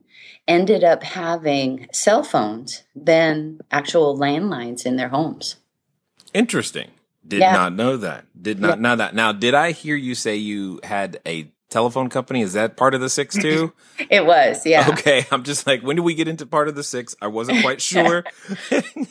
ended 0.49 0.83
up 0.83 1.03
having 1.03 1.87
cell 1.93 2.23
phones 2.23 2.83
than 2.95 3.61
actual 3.71 4.19
landlines 4.19 4.85
in 4.87 4.97
their 4.97 5.09
homes. 5.09 5.57
Interesting. 6.35 6.91
Did 7.27 7.41
Yeah. 7.41 7.53
not 7.53 7.75
know 7.75 7.97
that. 7.99 8.25
Did 8.41 8.61
not 8.61 8.81
know 8.81 8.97
that. 8.97 9.15
Now, 9.15 9.33
did 9.33 9.55
I 9.55 9.73
hear 9.73 9.95
you 9.97 10.15
say 10.15 10.37
you 10.37 10.81
had 10.83 11.21
a 11.27 11.51
telephone 11.71 12.09
company? 12.09 12.43
Is 12.43 12.53
that 12.55 12.77
part 12.77 12.95
of 12.95 13.01
the 13.01 13.09
six 13.09 13.37
too? 13.37 13.73
It 14.11 14.25
was, 14.25 14.65
yeah. 14.65 14.89
Okay, 14.91 15.27
I'm 15.31 15.43
just 15.45 15.67
like, 15.67 15.83
when 15.83 15.97
did 15.97 16.03
we 16.03 16.15
get 16.15 16.27
into 16.27 16.47
part 16.47 16.69
of 16.69 16.75
the 16.75 16.83
six? 16.83 17.15
I 17.21 17.27
wasn't 17.27 17.63
quite 17.63 17.83
sure. 17.93 18.25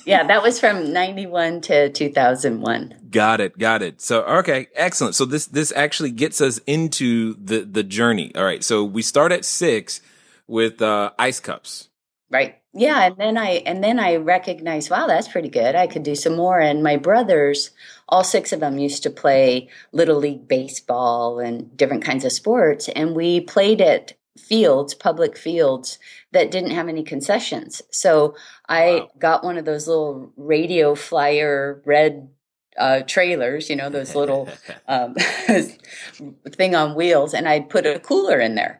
Yeah, 0.03 0.25
that 0.25 0.41
was 0.41 0.59
from 0.59 0.91
91 0.91 1.61
to 1.61 1.89
2001. 1.91 2.95
got 3.11 3.39
it, 3.39 3.57
got 3.57 3.81
it. 3.83 4.01
So, 4.01 4.23
okay, 4.23 4.67
excellent. 4.73 5.13
So 5.15 5.25
this 5.25 5.45
this 5.45 5.71
actually 5.75 6.11
gets 6.11 6.41
us 6.41 6.59
into 6.65 7.35
the 7.35 7.61
the 7.61 7.83
journey. 7.83 8.31
All 8.35 8.43
right, 8.43 8.63
so 8.63 8.83
we 8.83 9.01
start 9.03 9.31
at 9.31 9.45
six 9.45 10.01
with 10.47 10.81
uh, 10.81 11.11
ice 11.19 11.39
cups. 11.39 11.89
Right. 12.31 12.58
Yeah, 12.73 13.07
and 13.07 13.17
then 13.17 13.37
I 13.37 13.63
and 13.65 13.83
then 13.83 13.99
I 13.99 14.17
recognized, 14.17 14.91
wow, 14.91 15.07
that's 15.07 15.27
pretty 15.27 15.49
good. 15.49 15.75
I 15.75 15.87
could 15.87 16.03
do 16.03 16.15
some 16.15 16.35
more. 16.35 16.59
And 16.59 16.83
my 16.83 16.97
brothers, 16.97 17.71
all 18.07 18.23
six 18.23 18.53
of 18.53 18.59
them 18.59 18.77
used 18.77 19.01
to 19.03 19.09
play 19.09 19.69
little 19.91 20.17
league 20.17 20.47
baseball 20.47 21.39
and 21.39 21.75
different 21.75 22.03
kinds 22.05 22.25
of 22.25 22.31
sports, 22.31 22.87
and 22.89 23.15
we 23.15 23.41
played 23.41 23.81
at 23.81 24.13
fields, 24.37 24.93
public 24.93 25.35
fields 25.37 25.97
that 26.31 26.51
didn't 26.51 26.71
have 26.71 26.87
any 26.87 27.03
concessions. 27.03 27.81
So 27.91 28.35
I 28.69 28.83
Wow. 29.01 29.11
got 29.19 29.43
one 29.43 29.57
of 29.57 29.65
those 29.65 29.87
little 29.87 30.31
radio 30.37 30.95
flyer 30.95 31.81
red 31.85 32.29
uh, 32.77 33.01
trailers, 33.01 33.69
you 33.69 33.75
know, 33.75 33.89
those 33.89 34.15
little 34.15 34.47
um, 34.87 35.15
thing 36.51 36.75
on 36.75 36.95
wheels, 36.95 37.33
and 37.33 37.47
I 37.47 37.61
put 37.61 37.85
a 37.87 37.99
cooler 37.99 38.39
in 38.39 38.55
there. 38.55 38.79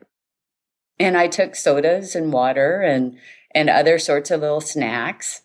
And 0.99 1.17
I 1.17 1.27
took 1.27 1.55
sodas 1.55 2.15
and 2.15 2.33
water 2.33 2.81
and 2.81 3.17
and 3.51 3.69
other 3.69 3.97
sorts 3.99 4.31
of 4.31 4.41
little 4.41 4.61
snacks, 4.61 5.41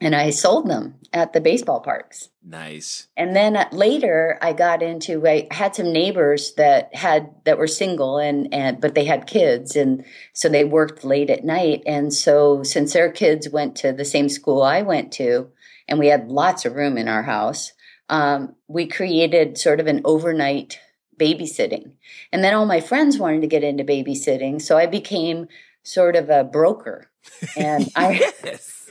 and 0.00 0.14
I 0.14 0.30
sold 0.30 0.68
them 0.68 0.96
at 1.12 1.32
the 1.32 1.40
baseball 1.40 1.80
parks. 1.80 2.28
Nice. 2.44 3.08
And 3.16 3.34
then 3.34 3.56
later, 3.72 4.38
I 4.42 4.52
got 4.52 4.82
into. 4.82 5.26
I 5.26 5.48
had 5.50 5.74
some 5.74 5.92
neighbors 5.92 6.52
that 6.54 6.94
had 6.94 7.34
that 7.44 7.58
were 7.58 7.66
single 7.66 8.18
and 8.18 8.52
and 8.52 8.80
but 8.80 8.94
they 8.94 9.04
had 9.04 9.26
kids, 9.26 9.74
and 9.74 10.04
so 10.34 10.48
they 10.48 10.64
worked 10.64 11.04
late 11.04 11.30
at 11.30 11.44
night. 11.44 11.82
And 11.86 12.12
so, 12.12 12.62
since 12.62 12.92
their 12.92 13.10
kids 13.10 13.48
went 13.48 13.74
to 13.76 13.92
the 13.92 14.04
same 14.04 14.28
school 14.28 14.62
I 14.62 14.82
went 14.82 15.12
to, 15.12 15.48
and 15.88 15.98
we 15.98 16.08
had 16.08 16.28
lots 16.28 16.64
of 16.64 16.74
room 16.74 16.98
in 16.98 17.08
our 17.08 17.22
house, 17.22 17.72
um, 18.10 18.54
we 18.68 18.86
created 18.86 19.58
sort 19.58 19.80
of 19.80 19.86
an 19.86 20.02
overnight 20.04 20.78
babysitting. 21.18 21.92
And 22.32 22.44
then 22.44 22.52
all 22.52 22.66
my 22.66 22.80
friends 22.80 23.18
wanted 23.18 23.40
to 23.40 23.46
get 23.46 23.64
into 23.64 23.82
babysitting, 23.82 24.60
so 24.60 24.76
I 24.76 24.86
became 24.86 25.48
sort 25.86 26.16
of 26.16 26.28
a 26.30 26.44
broker. 26.44 27.10
And 27.56 27.88
I 27.96 28.32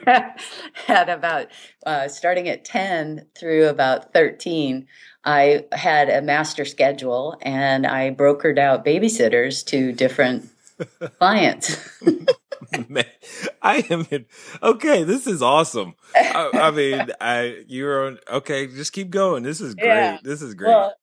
had 0.73 1.09
about 1.09 1.47
uh, 1.85 2.07
starting 2.07 2.47
at 2.49 2.65
10 2.65 3.27
through 3.37 3.67
about 3.67 4.13
13 4.13 4.87
i 5.23 5.63
had 5.71 6.09
a 6.09 6.21
master 6.21 6.65
schedule 6.65 7.37
and 7.41 7.87
i 7.87 8.11
brokered 8.11 8.59
out 8.59 8.85
babysitters 8.85 9.65
to 9.65 9.91
different 9.93 10.49
clients 11.17 11.77
Man, 12.89 13.05
I 13.61 13.85
am 13.89 14.07
in, 14.09 14.25
okay. 14.61 15.03
This 15.03 15.27
is 15.27 15.41
awesome. 15.41 15.93
I, 16.15 16.49
I 16.53 16.71
mean, 16.71 17.07
I 17.21 17.63
you're 17.67 18.07
on. 18.07 18.19
Okay, 18.29 18.67
just 18.67 18.91
keep 18.91 19.11
going. 19.11 19.43
This 19.43 19.61
is 19.61 19.75
great. 19.75 19.87
Yeah. 19.87 20.17
This 20.23 20.41
is 20.41 20.55
great. 20.55 20.69
well 20.69 20.93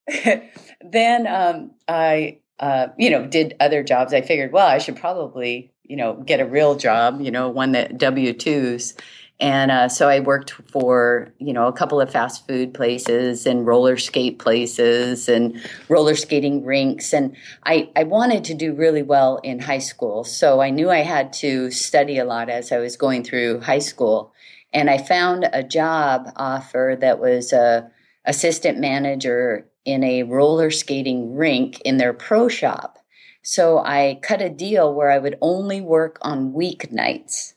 then 0.83 1.25
um, 1.25 1.71
i 1.87 2.39
uh, 2.59 2.87
you 2.97 3.09
know 3.09 3.25
did 3.25 3.55
other 3.59 3.83
jobs 3.83 4.13
i 4.13 4.21
figured 4.21 4.51
well 4.51 4.67
i 4.67 4.77
should 4.77 4.95
probably 4.95 5.72
you 5.83 5.95
know 5.95 6.15
get 6.25 6.39
a 6.39 6.45
real 6.45 6.75
job 6.75 7.19
you 7.21 7.31
know 7.31 7.49
one 7.49 7.73
that 7.73 7.97
w2s 7.97 8.97
and 9.39 9.71
uh, 9.71 9.89
so 9.89 10.07
i 10.09 10.19
worked 10.19 10.51
for 10.51 11.33
you 11.39 11.53
know 11.53 11.67
a 11.67 11.73
couple 11.73 11.99
of 11.99 12.11
fast 12.11 12.47
food 12.47 12.73
places 12.73 13.45
and 13.45 13.65
roller 13.65 13.97
skate 13.97 14.39
places 14.39 15.27
and 15.27 15.59
roller 15.89 16.15
skating 16.15 16.63
rinks. 16.63 17.13
And 17.13 17.35
I, 17.65 17.89
I 17.95 18.03
wanted 18.03 18.43
to 18.45 18.53
do 18.53 18.73
really 18.73 19.03
well 19.03 19.37
in 19.43 19.59
high 19.59 19.79
school. 19.79 20.23
So 20.23 20.61
i 20.61 20.69
knew 20.69 20.89
i 20.89 20.99
had 20.99 21.33
to 21.33 21.71
study 21.71 22.17
a 22.17 22.25
lot 22.25 22.49
as 22.49 22.71
i 22.71 22.77
was 22.77 22.95
going 22.95 23.23
through 23.23 23.61
high 23.61 23.79
school. 23.79 24.33
And 24.71 24.89
i 24.89 24.97
found 24.97 25.49
a 25.51 25.63
job 25.63 26.31
offer 26.35 26.97
that 27.01 27.19
was 27.19 27.53
a 27.53 27.91
assistant 28.25 28.79
manager 28.79 29.67
in 29.85 30.03
a 30.03 30.23
roller 30.23 30.71
skating 30.71 31.35
rink 31.35 31.81
in 31.81 31.97
their 31.97 32.13
pro 32.13 32.47
shop. 32.47 32.99
So 33.43 33.77
I 33.77 34.19
cut 34.23 34.41
a 34.41 34.49
deal 34.49 34.93
where 34.93 35.11
I 35.11 35.19
would 35.19 35.37
only 35.41 35.81
work 35.81 36.17
on 36.21 36.53
weeknights. 36.53 37.53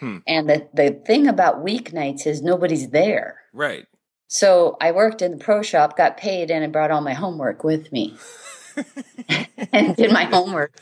Hmm. 0.00 0.18
And 0.26 0.50
the, 0.50 0.68
the 0.74 1.00
thing 1.06 1.28
about 1.28 1.64
weeknights 1.64 2.26
is 2.26 2.42
nobody's 2.42 2.90
there. 2.90 3.38
right. 3.52 3.86
So 4.26 4.76
I 4.80 4.90
worked 4.90 5.22
in 5.22 5.30
the 5.30 5.36
pro 5.36 5.62
shop, 5.62 5.96
got 5.96 6.16
paid, 6.16 6.50
and 6.50 6.64
I 6.64 6.66
brought 6.66 6.90
all 6.90 7.02
my 7.02 7.12
homework 7.12 7.62
with 7.62 7.92
me 7.92 8.16
and 9.72 9.94
did 9.94 10.12
my 10.12 10.24
homework. 10.24 10.72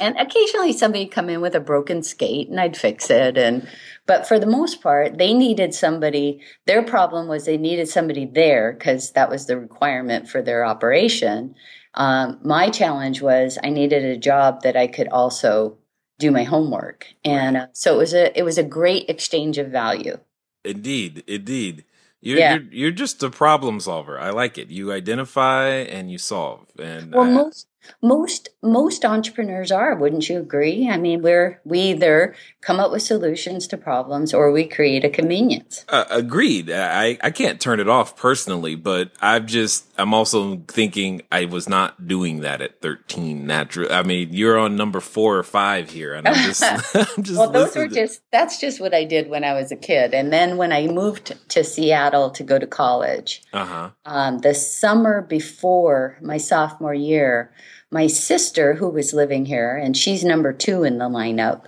And 0.00 0.16
occasionally 0.18 0.72
somebody 0.72 1.06
come 1.06 1.28
in 1.28 1.40
with 1.40 1.54
a 1.54 1.60
broken 1.60 2.02
skate 2.02 2.48
and 2.48 2.58
I'd 2.58 2.76
fix 2.76 3.08
it. 3.08 3.38
And 3.38 3.68
but 4.06 4.26
for 4.26 4.40
the 4.40 4.46
most 4.46 4.82
part, 4.82 5.18
they 5.18 5.34
needed 5.34 5.72
somebody. 5.74 6.40
Their 6.66 6.82
problem 6.82 7.28
was 7.28 7.44
they 7.44 7.58
needed 7.58 7.88
somebody 7.88 8.26
there 8.26 8.72
because 8.72 9.12
that 9.12 9.30
was 9.30 9.46
the 9.46 9.58
requirement 9.58 10.28
for 10.28 10.42
their 10.42 10.64
operation. 10.64 11.54
Um, 11.96 12.38
my 12.42 12.70
challenge 12.70 13.22
was 13.22 13.58
I 13.64 13.70
needed 13.70 14.04
a 14.04 14.16
job 14.16 14.62
that 14.62 14.76
I 14.76 14.86
could 14.86 15.08
also 15.08 15.78
do 16.18 16.30
my 16.30 16.44
homework, 16.44 17.06
and 17.24 17.56
uh, 17.56 17.66
so 17.72 17.94
it 17.94 17.98
was 17.98 18.14
a 18.14 18.38
it 18.38 18.42
was 18.42 18.58
a 18.58 18.62
great 18.62 19.08
exchange 19.08 19.58
of 19.58 19.68
value. 19.68 20.18
Indeed. 20.64 21.24
Indeed. 21.26 21.84
You're, 22.20 22.38
Yeah. 22.38 22.54
you're 22.54 22.62
you're 22.72 22.90
just 22.90 23.22
a 23.22 23.30
problem 23.30 23.78
solver. 23.80 24.18
I 24.18 24.30
like 24.30 24.58
it. 24.58 24.68
You 24.70 24.92
identify 24.92 25.68
and 25.68 26.10
you 26.10 26.18
solve. 26.18 26.66
And 26.78 27.12
Well, 27.14 27.24
I- 27.24 27.30
most 27.30 27.66
most 28.02 28.48
most 28.62 29.04
entrepreneurs 29.04 29.72
are 29.72 29.96
wouldn't 29.96 30.28
you 30.28 30.38
agree? 30.38 30.88
I 30.88 30.96
mean 30.96 31.22
we're 31.22 31.60
we 31.64 31.80
either 31.80 32.34
come 32.60 32.80
up 32.80 32.90
with 32.90 33.02
solutions 33.02 33.66
to 33.68 33.76
problems 33.76 34.34
or 34.34 34.50
we 34.52 34.66
create 34.66 35.04
a 35.04 35.10
convenience. 35.10 35.84
Uh, 35.88 36.04
agreed. 36.10 36.70
I 36.70 37.18
i 37.22 37.30
can't 37.30 37.60
turn 37.60 37.80
it 37.80 37.88
off 37.88 38.16
personally 38.16 38.74
but 38.74 39.10
i've 39.20 39.46
just 39.46 39.92
i'm 39.98 40.14
also 40.14 40.56
thinking 40.68 41.22
i 41.32 41.44
was 41.44 41.68
not 41.68 42.06
doing 42.06 42.40
that 42.40 42.60
at 42.60 42.80
13 42.80 43.46
natural 43.46 43.92
i 43.92 44.02
mean 44.02 44.32
you're 44.32 44.58
on 44.58 44.76
number 44.76 45.00
four 45.00 45.36
or 45.36 45.42
five 45.42 45.90
here 45.90 46.14
and 46.14 46.26
i'm 46.28 46.34
just 46.44 46.62
i'm 46.94 47.22
just 47.22 47.38
well 47.38 47.50
those 47.50 47.74
were 47.74 47.88
just 47.88 48.22
that's 48.30 48.60
just 48.60 48.80
what 48.80 48.94
i 48.94 49.04
did 49.04 49.28
when 49.28 49.44
i 49.44 49.52
was 49.52 49.72
a 49.72 49.76
kid. 49.76 50.14
And 50.14 50.32
then 50.32 50.56
when 50.56 50.72
i 50.72 50.86
moved 50.86 51.34
to 51.50 51.64
seattle 51.64 52.30
to 52.30 52.42
go 52.42 52.58
to 52.58 52.66
college 52.66 53.42
uh-huh. 53.52 53.90
um, 54.04 54.38
the 54.38 54.54
summer 54.54 55.22
before 55.22 56.18
my 56.20 56.36
sophomore 56.36 56.94
year 56.94 57.52
my 57.90 58.06
sister, 58.06 58.74
who 58.74 58.88
was 58.88 59.14
living 59.14 59.46
here, 59.46 59.76
and 59.76 59.96
she's 59.96 60.24
number 60.24 60.52
two 60.52 60.84
in 60.84 60.98
the 60.98 61.08
lineup. 61.08 61.66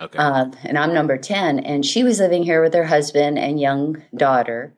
Okay. 0.00 0.18
Uh, 0.18 0.46
and 0.64 0.78
I'm 0.78 0.94
number 0.94 1.18
10. 1.18 1.58
And 1.60 1.84
she 1.84 2.02
was 2.02 2.20
living 2.20 2.42
here 2.42 2.62
with 2.62 2.72
her 2.74 2.84
husband 2.84 3.38
and 3.38 3.60
young 3.60 4.02
daughter. 4.16 4.74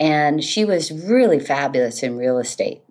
And 0.00 0.42
she 0.42 0.64
was 0.64 0.90
really 0.90 1.38
fabulous 1.38 2.02
in 2.02 2.16
real 2.16 2.38
estate. 2.38 2.82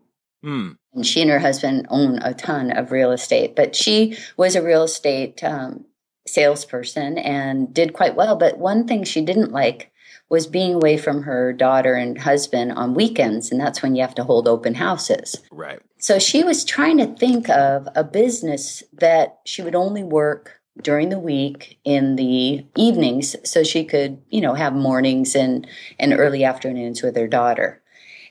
Mm. 0.46 0.78
And 0.94 1.06
she 1.06 1.22
and 1.22 1.32
her 1.32 1.40
husband 1.40 1.88
own 1.90 2.20
a 2.22 2.34
ton 2.34 2.72
of 2.72 2.92
real 2.92 3.12
estate. 3.12 3.56
But 3.56 3.76
she 3.76 4.16
was 4.38 4.56
a 4.56 4.62
real 4.62 4.84
estate 4.84 5.44
um, 5.44 5.86
salesperson 6.28 7.18
and 7.18 7.74
did 7.74 7.94
quite 7.94 8.16
well. 8.16 8.36
But 8.36 8.60
one 8.60 8.88
thing 8.88 9.04
she 9.04 9.22
didn't 9.22 9.52
like 9.52 9.92
was 10.30 10.48
being 10.48 10.74
away 10.74 10.98
from 10.98 11.24
her 11.24 11.54
daughter 11.54 11.96
and 11.96 12.18
husband 12.18 12.72
on 12.72 12.94
weekends. 12.94 13.52
And 13.52 13.60
that's 13.60 13.84
when 13.84 13.96
you 13.96 14.02
have 14.02 14.16
to 14.16 14.24
hold 14.24 14.48
open 14.48 14.76
houses. 14.76 15.36
Right. 15.52 15.80
So 15.98 16.20
she 16.20 16.44
was 16.44 16.66
trying 16.66 16.98
to 16.98 17.08
think 17.08 17.50
of 17.50 17.88
a 17.96 18.04
business 18.04 18.84
that 18.94 19.40
she 19.46 19.62
would 19.62 19.76
only 19.76 20.04
work 20.04 20.60
during 20.82 21.10
the 21.10 21.20
week 21.20 21.80
in 21.84 22.16
the 22.16 22.66
evenings 22.76 23.36
so 23.48 23.64
she 23.64 23.86
could, 23.86 24.22
you 24.30 24.42
know, 24.42 24.56
have 24.56 24.74
mornings 24.74 25.36
and, 25.36 25.68
and 26.00 26.14
early 26.14 26.44
afternoons 26.44 27.04
with 27.04 27.16
her 27.16 27.28
daughter. 27.28 27.82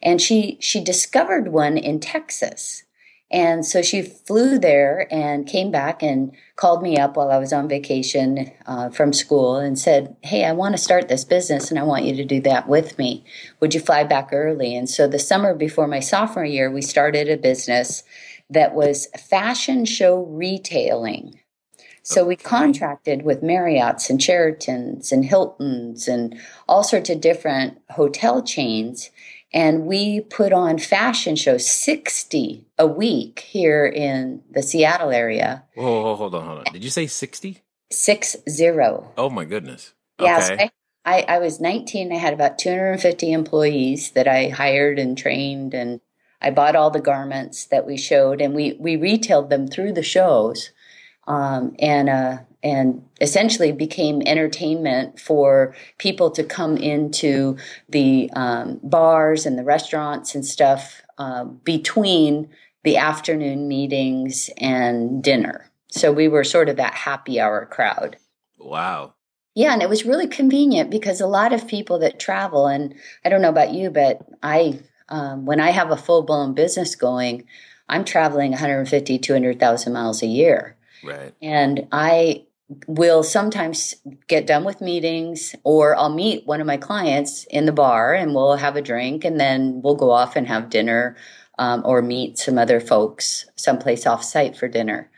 And 0.03 0.21
she 0.21 0.59
she 0.61 0.83
discovered 0.83 1.53
one 1.53 1.79
in 1.79 2.01
Texas 2.01 2.83
and 3.33 3.65
so 3.65 3.81
she 3.81 4.03
flew 4.03 4.59
there 4.59 5.09
and 5.11 5.47
came 5.47 5.71
back 5.71 6.03
and 6.03 6.33
called 6.57 6.83
me 6.83 6.99
up 6.99 7.17
while 7.17 7.31
I 7.31 7.39
was 7.39 7.53
on 7.53 7.67
vacation 7.67 8.53
uh, 8.67 8.91
from 8.91 9.15
school 9.15 9.57
and 9.57 9.79
said, 9.79 10.15
Hey, 10.23 10.45
I 10.45 10.53
want 10.53 10.75
to 10.75 10.83
start 10.83 11.09
this 11.09 11.25
business 11.25 11.71
and 11.71 11.79
I 11.79 11.83
want 11.83 12.05
you 12.05 12.15
to 12.17 12.25
do 12.27 12.43
that 12.43 12.69
with 12.69 12.99
me. 12.99 13.25
Would 13.61 13.73
you 13.73 13.81
fly 13.81 14.05
back 14.05 14.29
early? 14.33 14.77
And 14.77 14.89
so 14.89 15.09
the 15.09 15.19
summer 15.19 15.55
before 15.55 15.87
my 15.87 16.01
sophomore 16.01 16.45
year, 16.45 16.71
we 16.71 16.83
started 16.83 17.31
a 17.31 17.39
business 17.39 18.03
that 18.51 18.75
was 18.75 19.07
fashion 19.19 19.87
show 19.87 20.25
retailing. 20.25 21.41
So 22.03 22.27
we 22.27 22.37
contracted 22.37 23.23
with 23.23 23.43
Marriott's 23.43 24.11
and 24.11 24.21
Sheraton's 24.21 25.11
and 25.11 25.25
Hilton's 25.25 26.07
and 26.07 26.39
all 26.69 26.83
sorts 26.83 27.09
of 27.09 27.21
different 27.21 27.79
hotel 27.91 28.43
chains 28.43 29.11
and 29.55 29.85
we 29.85 30.21
put 30.21 30.53
on 30.53 30.79
fashion 30.79 31.37
shows 31.37 31.69
60 31.69 32.65
a 32.83 32.87
week 32.87 33.47
here 33.49 33.87
in 33.87 34.43
the 34.51 34.62
Seattle 34.62 35.11
area. 35.11 35.62
Whoa, 35.77 36.17
hold 36.17 36.35
on, 36.35 36.45
hold 36.45 36.59
on. 36.59 36.73
Did 36.73 36.83
you 36.83 36.91
say 36.91 37.07
60? 37.07 37.62
Six 37.93 38.37
zero. 38.49 39.12
Oh 39.17 39.31
my 39.31 39.45
goodness. 39.45 39.95
Okay. 40.19 40.29
Yeah, 40.29 40.41
so 40.41 40.69
I, 41.05 41.25
I 41.29 41.39
was 41.39 41.61
19. 41.61 42.12
I 42.12 42.17
had 42.17 42.35
about 42.35 42.59
250 42.59 43.33
employees 43.33 44.11
that 44.12 44.27
I 44.27 44.49
hired 44.49 44.99
and 44.99 45.17
trained, 45.17 45.75
and 45.75 46.01
I 46.41 46.51
bought 46.51 46.75
all 46.75 46.91
the 46.91 47.01
garments 47.01 47.67
that 47.67 47.87
we 47.87 47.97
showed, 47.97 48.41
and 48.41 48.53
we, 48.53 48.77
we 48.81 48.97
retailed 48.97 49.49
them 49.49 49.69
through 49.69 49.93
the 49.93 50.03
shows. 50.03 50.71
Um, 51.29 51.77
and 51.79 52.09
uh, 52.09 52.39
and 52.65 53.05
essentially 53.21 53.73
became 53.73 54.23
entertainment 54.27 55.21
for 55.21 55.75
people 55.99 56.31
to 56.33 56.45
come 56.45 56.77
into 56.77 57.57
the 57.89 58.31
um, 58.35 58.81
bars 58.83 59.47
and 59.47 59.59
the 59.59 59.65
restaurants 59.65 60.35
and 60.35 60.45
stuff 60.45 61.03
uh, 61.19 61.45
between 61.45 62.49
the 62.85 62.97
afternoon 62.97 63.69
meetings 63.69 64.51
and 64.59 65.23
dinner. 65.23 65.71
So 65.91 66.11
we 66.11 66.29
were 66.29 66.45
sort 66.45 66.69
of 66.69 66.77
that 66.77 66.95
happy 66.95 67.39
hour 67.39 67.67
crowd. 67.67 68.17
Wow. 68.59 69.15
Yeah, 69.55 69.73
and 69.73 69.83
it 69.83 69.89
was 69.89 70.07
really 70.07 70.27
convenient 70.27 70.91
because 70.91 71.21
a 71.21 71.27
lot 71.27 71.53
of 71.53 71.69
people 71.69 71.99
that 71.99 72.19
travel, 72.19 72.67
and 72.67 72.95
I 73.25 73.29
don't 73.29 73.43
know 73.43 73.51
about 73.51 73.75
you, 73.75 73.91
but 73.91 74.23
I, 74.43 74.81
um, 75.11 75.45
when 75.45 75.61
I 75.61 75.71
have 75.71 75.90
a 75.90 75.97
full 75.97 76.23
blown 76.23 76.55
business 76.55 76.95
going, 76.95 77.45
I'm 77.88 78.05
traveling 78.05 78.53
150, 78.53 79.18
200,000 79.18 79.92
miles 79.92 80.23
a 80.23 80.27
year. 80.27 80.77
Right. 81.05 81.35
And 81.42 81.87
I 81.92 82.47
will 82.87 83.23
sometimes 83.23 83.97
get 84.29 84.47
done 84.47 84.64
with 84.64 84.81
meetings 84.81 85.55
or 85.64 85.95
I'll 85.97 86.14
meet 86.14 86.47
one 86.47 86.62
of 86.62 86.66
my 86.66 86.79
clients 86.79 87.45
in 87.51 87.66
the 87.66 87.73
bar 87.73 88.14
and 88.14 88.35
we'll 88.35 88.57
have 88.57 88.77
a 88.77 88.83
drink 88.83 89.27
and 89.27 89.38
then 89.38 89.83
we'll 89.83 89.95
go 89.95 90.11
off 90.11 90.37
and 90.37 90.47
have 90.47 90.71
dinner 90.71 91.16
um, 91.59 91.83
or 91.85 92.03
meet 92.03 92.38
some 92.38 92.59
other 92.59 92.81
folks 92.81 93.47
someplace 93.57 94.07
off 94.07 94.25
site 94.25 94.57
for 94.57 94.69
dinner. 94.69 95.11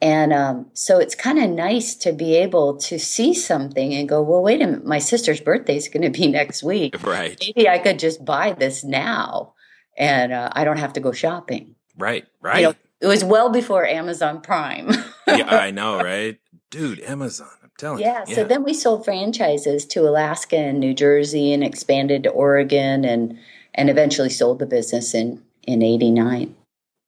And 0.00 0.32
um, 0.32 0.66
so 0.74 0.98
it's 0.98 1.14
kind 1.14 1.38
of 1.38 1.48
nice 1.50 1.94
to 1.96 2.12
be 2.12 2.34
able 2.36 2.76
to 2.78 2.98
see 2.98 3.32
something 3.32 3.94
and 3.94 4.08
go, 4.08 4.20
well, 4.22 4.42
wait 4.42 4.60
a 4.60 4.66
minute, 4.66 4.84
my 4.84 4.98
sister's 4.98 5.40
birthday 5.40 5.76
is 5.76 5.88
going 5.88 6.02
to 6.02 6.10
be 6.10 6.26
next 6.30 6.62
week. 6.62 7.02
Right. 7.02 7.38
Maybe 7.40 7.68
I 7.68 7.78
could 7.78 7.98
just 7.98 8.24
buy 8.24 8.52
this 8.52 8.84
now 8.84 9.54
and 9.96 10.32
uh, 10.32 10.50
I 10.52 10.64
don't 10.64 10.78
have 10.78 10.94
to 10.94 11.00
go 11.00 11.12
shopping. 11.12 11.76
Right, 11.96 12.26
right. 12.42 12.58
You 12.58 12.62
know, 12.68 12.74
it 13.00 13.06
was 13.06 13.24
well 13.24 13.50
before 13.50 13.86
Amazon 13.86 14.40
Prime. 14.40 14.90
yeah, 15.28 15.46
I 15.48 15.70
know, 15.70 15.98
right? 15.98 16.38
dude, 16.74 17.00
Amazon. 17.00 17.48
I'm 17.62 17.70
telling 17.78 18.00
yeah, 18.00 18.20
you. 18.20 18.24
Yeah. 18.28 18.34
So 18.34 18.44
then 18.44 18.64
we 18.64 18.74
sold 18.74 19.04
franchises 19.04 19.86
to 19.86 20.00
Alaska 20.08 20.56
and 20.56 20.80
New 20.80 20.92
Jersey 20.92 21.52
and 21.52 21.62
expanded 21.62 22.24
to 22.24 22.30
Oregon 22.30 23.04
and 23.04 23.38
and 23.76 23.90
eventually 23.90 24.30
sold 24.30 24.58
the 24.58 24.66
business 24.66 25.14
in 25.14 25.42
in 25.66 25.82
89. 25.82 26.54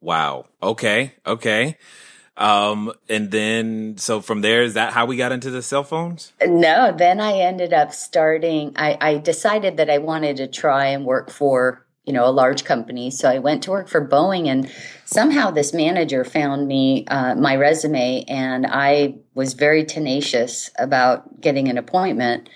Wow. 0.01 0.47
Okay. 0.63 1.15
Okay. 1.27 1.79
Um, 2.37 2.93
and 3.09 3.31
then, 3.31 3.97
so 3.97 4.21
from 4.21 4.43
there, 4.43 4.63
is 4.63 4.75
that 4.75 4.93
how 4.93 5.07
we 5.07 5.17
got 5.17 5.33
into 5.33 5.51
the 5.51 5.63
cell 5.63 5.85
phones? 5.85 6.33
No, 6.47 6.95
then 6.97 7.19
I 7.19 7.39
ended 7.39 7.73
up 7.73 7.95
starting, 7.95 8.75
I, 8.77 8.99
I 9.01 9.19
decided 9.19 9.79
that 9.79 9.89
I 9.89 9.99
wanted 9.99 10.37
to 10.37 10.47
try 10.47 10.87
and 10.87 11.07
work 11.07 11.31
for 11.31 11.87
you 12.07 12.13
know, 12.13 12.25
a 12.25 12.31
large 12.31 12.65
company. 12.65 13.11
So 13.11 13.29
I 13.29 13.41
went 13.41 13.65
to 13.65 13.73
work 13.73 13.89
for 13.89 14.07
Boeing, 14.07 14.47
and 14.47 14.71
somehow 15.05 15.51
this 15.51 15.75
manager 15.75 16.25
found 16.25 16.69
me 16.69 17.05
uh, 17.09 17.35
my 17.35 17.57
resume, 17.57 18.25
and 18.29 18.65
I 18.65 19.17
was 19.35 19.55
very 19.55 19.85
tenacious 19.85 20.71
about 20.79 21.41
getting 21.41 21.69
an 21.69 21.77
appointment. 21.77 22.49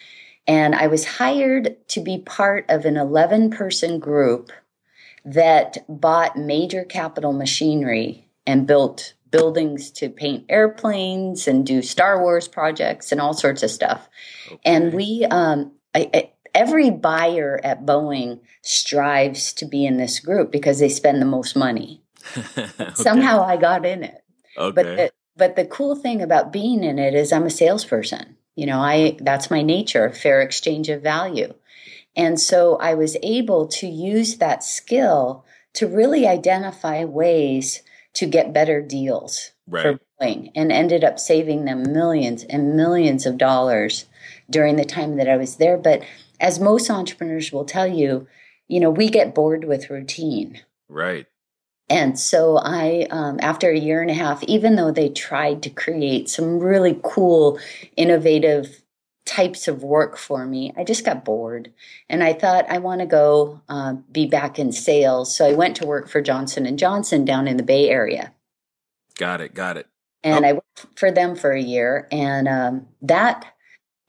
And 0.46 0.74
I 0.74 0.86
was 0.86 1.04
hired 1.04 1.76
to 1.88 2.00
be 2.00 2.18
part 2.18 2.64
of 2.68 2.84
an 2.84 2.96
11 2.96 3.50
person 3.50 3.98
group 3.98 4.52
that 5.24 5.78
bought 5.88 6.36
major 6.36 6.84
capital 6.84 7.32
machinery 7.32 8.28
and 8.46 8.66
built 8.66 9.14
buildings 9.30 9.90
to 9.92 10.08
paint 10.08 10.44
airplanes 10.48 11.46
and 11.46 11.64
do 11.64 11.82
Star 11.82 12.20
Wars 12.20 12.48
projects 12.48 13.12
and 13.12 13.20
all 13.20 13.32
sorts 13.34 13.62
of 13.62 13.70
stuff. 13.70 14.08
Okay. 14.46 14.60
And 14.64 14.92
we, 14.92 15.26
um, 15.30 15.72
I, 15.94 16.10
I, 16.12 16.32
every 16.54 16.90
buyer 16.90 17.60
at 17.62 17.86
Boeing 17.86 18.40
strives 18.62 19.52
to 19.54 19.66
be 19.66 19.86
in 19.86 19.96
this 19.98 20.18
group 20.20 20.50
because 20.50 20.78
they 20.78 20.88
spend 20.88 21.20
the 21.20 21.26
most 21.26 21.56
money. 21.56 22.02
okay. 22.36 22.90
Somehow 22.94 23.42
I 23.42 23.56
got 23.56 23.86
in 23.86 24.02
it. 24.02 24.22
Okay. 24.56 24.74
But 24.74 24.84
the, 24.84 25.12
but 25.36 25.56
the 25.56 25.64
cool 25.64 25.94
thing 25.94 26.22
about 26.22 26.52
being 26.52 26.82
in 26.82 26.98
it 26.98 27.14
is 27.14 27.32
I'm 27.32 27.46
a 27.46 27.50
salesperson. 27.50 28.36
You 28.56 28.66
know, 28.66 28.80
I 28.80 29.16
that's 29.20 29.50
my 29.50 29.62
nature, 29.62 30.10
fair 30.10 30.42
exchange 30.42 30.88
of 30.88 31.02
value. 31.02 31.54
And 32.16 32.40
so 32.40 32.76
I 32.76 32.94
was 32.94 33.16
able 33.22 33.66
to 33.68 33.86
use 33.86 34.36
that 34.38 34.64
skill 34.64 35.44
to 35.74 35.86
really 35.86 36.26
identify 36.26 37.04
ways 37.04 37.82
to 38.14 38.26
get 38.26 38.52
better 38.52 38.82
deals 38.82 39.52
right. 39.68 39.82
for 39.82 40.00
Boeing 40.20 40.50
and 40.54 40.72
ended 40.72 41.04
up 41.04 41.18
saving 41.18 41.64
them 41.64 41.92
millions 41.92 42.44
and 42.44 42.76
millions 42.76 43.26
of 43.26 43.38
dollars 43.38 44.06
during 44.50 44.76
the 44.76 44.84
time 44.84 45.16
that 45.16 45.28
I 45.28 45.36
was 45.36 45.56
there. 45.56 45.76
But 45.76 46.02
as 46.40 46.58
most 46.58 46.90
entrepreneurs 46.90 47.52
will 47.52 47.64
tell 47.64 47.86
you, 47.86 48.26
you 48.66 48.80
know, 48.80 48.90
we 48.90 49.08
get 49.08 49.34
bored 49.34 49.64
with 49.64 49.90
routine. 49.90 50.60
Right. 50.88 51.26
And 51.88 52.18
so 52.18 52.56
I, 52.56 53.08
um, 53.10 53.38
after 53.42 53.70
a 53.70 53.78
year 53.78 54.00
and 54.00 54.10
a 54.10 54.14
half, 54.14 54.42
even 54.44 54.76
though 54.76 54.92
they 54.92 55.08
tried 55.08 55.62
to 55.64 55.70
create 55.70 56.28
some 56.28 56.60
really 56.60 56.98
cool, 57.02 57.58
innovative 57.96 58.79
types 59.24 59.68
of 59.68 59.82
work 59.82 60.16
for 60.16 60.46
me, 60.46 60.72
I 60.76 60.84
just 60.84 61.04
got 61.04 61.24
bored, 61.24 61.72
and 62.08 62.22
I 62.22 62.32
thought 62.32 62.66
I 62.68 62.78
want 62.78 63.00
to 63.00 63.06
go 63.06 63.60
uh, 63.68 63.94
be 64.10 64.26
back 64.26 64.58
in 64.58 64.72
sales. 64.72 65.34
So 65.34 65.46
I 65.46 65.52
went 65.52 65.76
to 65.76 65.86
work 65.86 66.08
for 66.08 66.20
Johnson 66.20 66.66
and 66.66 66.78
Johnson 66.78 67.24
down 67.24 67.46
in 67.46 67.56
the 67.56 67.62
Bay 67.62 67.88
Area. 67.88 68.32
Got 69.18 69.40
it. 69.40 69.54
Got 69.54 69.76
it. 69.76 69.86
And 70.22 70.44
oh. 70.44 70.48
I 70.48 70.52
worked 70.54 70.98
for 70.98 71.10
them 71.10 71.36
for 71.36 71.52
a 71.52 71.60
year, 71.60 72.08
and 72.10 72.48
um, 72.48 72.86
that 73.02 73.46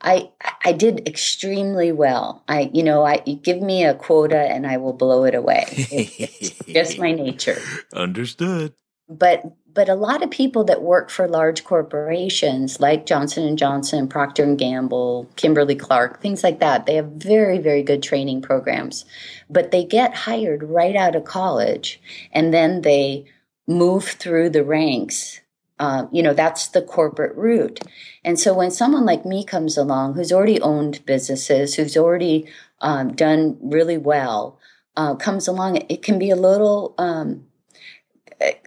I 0.02 0.30
I 0.64 0.72
did 0.72 1.06
extremely 1.06 1.92
well. 1.92 2.42
I 2.48 2.70
you 2.72 2.82
know 2.82 3.04
I 3.04 3.22
you 3.24 3.36
give 3.36 3.62
me 3.62 3.84
a 3.84 3.94
quota 3.94 4.40
and 4.40 4.66
I 4.66 4.76
will 4.76 4.92
blow 4.92 5.24
it 5.24 5.34
away. 5.34 5.64
It's 5.68 6.58
just 6.66 6.98
my 6.98 7.12
nature. 7.12 7.60
Understood. 7.92 8.74
but 9.08 9.44
but 9.74 9.88
a 9.88 9.94
lot 9.94 10.22
of 10.22 10.30
people 10.30 10.64
that 10.64 10.82
work 10.82 11.10
for 11.10 11.26
large 11.26 11.64
corporations 11.64 12.80
like 12.80 13.06
Johnson 13.06 13.56
Johnson, 13.56 14.08
Procter 14.08 14.54
Gamble, 14.54 15.28
Kimberly 15.36 15.74
Clark, 15.74 16.20
things 16.20 16.42
like 16.42 16.60
that, 16.60 16.86
they 16.86 16.96
have 16.96 17.12
very 17.12 17.58
very 17.58 17.82
good 17.82 18.02
training 18.02 18.42
programs. 18.42 19.04
But 19.48 19.70
they 19.70 19.84
get 19.84 20.14
hired 20.14 20.62
right 20.62 20.96
out 20.96 21.16
of 21.16 21.24
college 21.24 22.00
and 22.32 22.52
then 22.52 22.82
they 22.82 23.26
move 23.66 24.04
through 24.04 24.50
the 24.50 24.64
ranks. 24.64 25.40
Uh, 25.78 26.06
you 26.12 26.22
know, 26.22 26.34
that's 26.34 26.68
the 26.68 26.82
corporate 26.82 27.36
route. 27.36 27.80
And 28.24 28.38
so 28.38 28.54
when 28.54 28.70
someone 28.70 29.04
like 29.04 29.24
me 29.24 29.44
comes 29.44 29.76
along 29.76 30.14
who's 30.14 30.32
already 30.32 30.60
owned 30.60 31.04
businesses, 31.06 31.74
who's 31.74 31.96
already 31.96 32.46
um, 32.80 33.14
done 33.14 33.58
really 33.60 33.98
well, 33.98 34.60
uh, 34.96 35.16
comes 35.16 35.48
along, 35.48 35.76
it 35.88 36.02
can 36.02 36.18
be 36.18 36.30
a 36.30 36.36
little 36.36 36.94
um, 36.98 37.46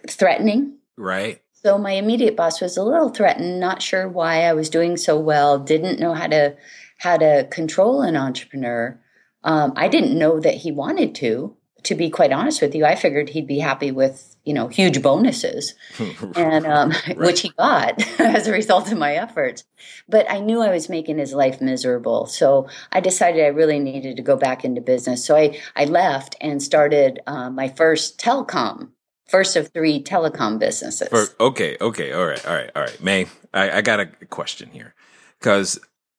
threatening 0.08 0.76
Right. 0.96 1.42
so 1.52 1.78
my 1.78 1.92
immediate 1.92 2.36
boss 2.36 2.60
was 2.60 2.76
a 2.76 2.82
little 2.82 3.10
threatened, 3.10 3.60
not 3.60 3.82
sure 3.82 4.08
why 4.08 4.44
I 4.44 4.52
was 4.52 4.70
doing 4.70 4.96
so 4.96 5.18
well, 5.18 5.58
didn't 5.58 6.00
know 6.00 6.14
how 6.14 6.28
to 6.28 6.56
how 6.98 7.16
to 7.18 7.46
control 7.50 8.02
an 8.02 8.16
entrepreneur. 8.16 8.98
Um, 9.44 9.72
I 9.76 9.88
didn't 9.88 10.18
know 10.18 10.40
that 10.40 10.54
he 10.54 10.72
wanted 10.72 11.14
to. 11.16 11.56
To 11.84 11.94
be 11.94 12.10
quite 12.10 12.32
honest 12.32 12.62
with 12.62 12.74
you, 12.74 12.84
I 12.84 12.96
figured 12.96 13.28
he'd 13.28 13.46
be 13.46 13.60
happy 13.60 13.92
with 13.92 14.36
you 14.44 14.54
know 14.54 14.68
huge 14.68 15.02
bonuses, 15.02 15.74
and 16.36 16.66
um, 16.66 16.92
which 17.16 17.42
he 17.42 17.50
got 17.50 18.02
as 18.20 18.48
a 18.48 18.52
result 18.52 18.90
of 18.90 18.98
my 18.98 19.14
efforts. 19.14 19.64
But 20.08 20.28
I 20.30 20.40
knew 20.40 20.62
I 20.62 20.70
was 20.70 20.88
making 20.88 21.18
his 21.18 21.32
life 21.32 21.60
miserable, 21.60 22.26
so 22.26 22.68
I 22.90 23.00
decided 23.00 23.44
I 23.44 23.48
really 23.48 23.78
needed 23.78 24.16
to 24.16 24.22
go 24.22 24.36
back 24.36 24.64
into 24.64 24.80
business. 24.80 25.24
So 25.24 25.36
I 25.36 25.60
I 25.76 25.84
left 25.84 26.34
and 26.40 26.62
started 26.62 27.20
uh, 27.26 27.50
my 27.50 27.68
first 27.68 28.18
telecom 28.18 28.90
first 29.28 29.56
of 29.56 29.72
three 29.72 30.02
telecom 30.02 30.58
businesses. 30.58 31.08
For, 31.08 31.26
okay, 31.40 31.76
okay, 31.80 32.12
all 32.12 32.26
right, 32.26 32.46
all 32.46 32.54
right, 32.54 32.70
all 32.74 32.82
right. 32.82 33.02
May, 33.02 33.26
I, 33.52 33.78
I 33.78 33.82
got 33.82 34.00
a 34.00 34.06
question 34.06 34.70
here 34.70 34.94
because 35.38 35.78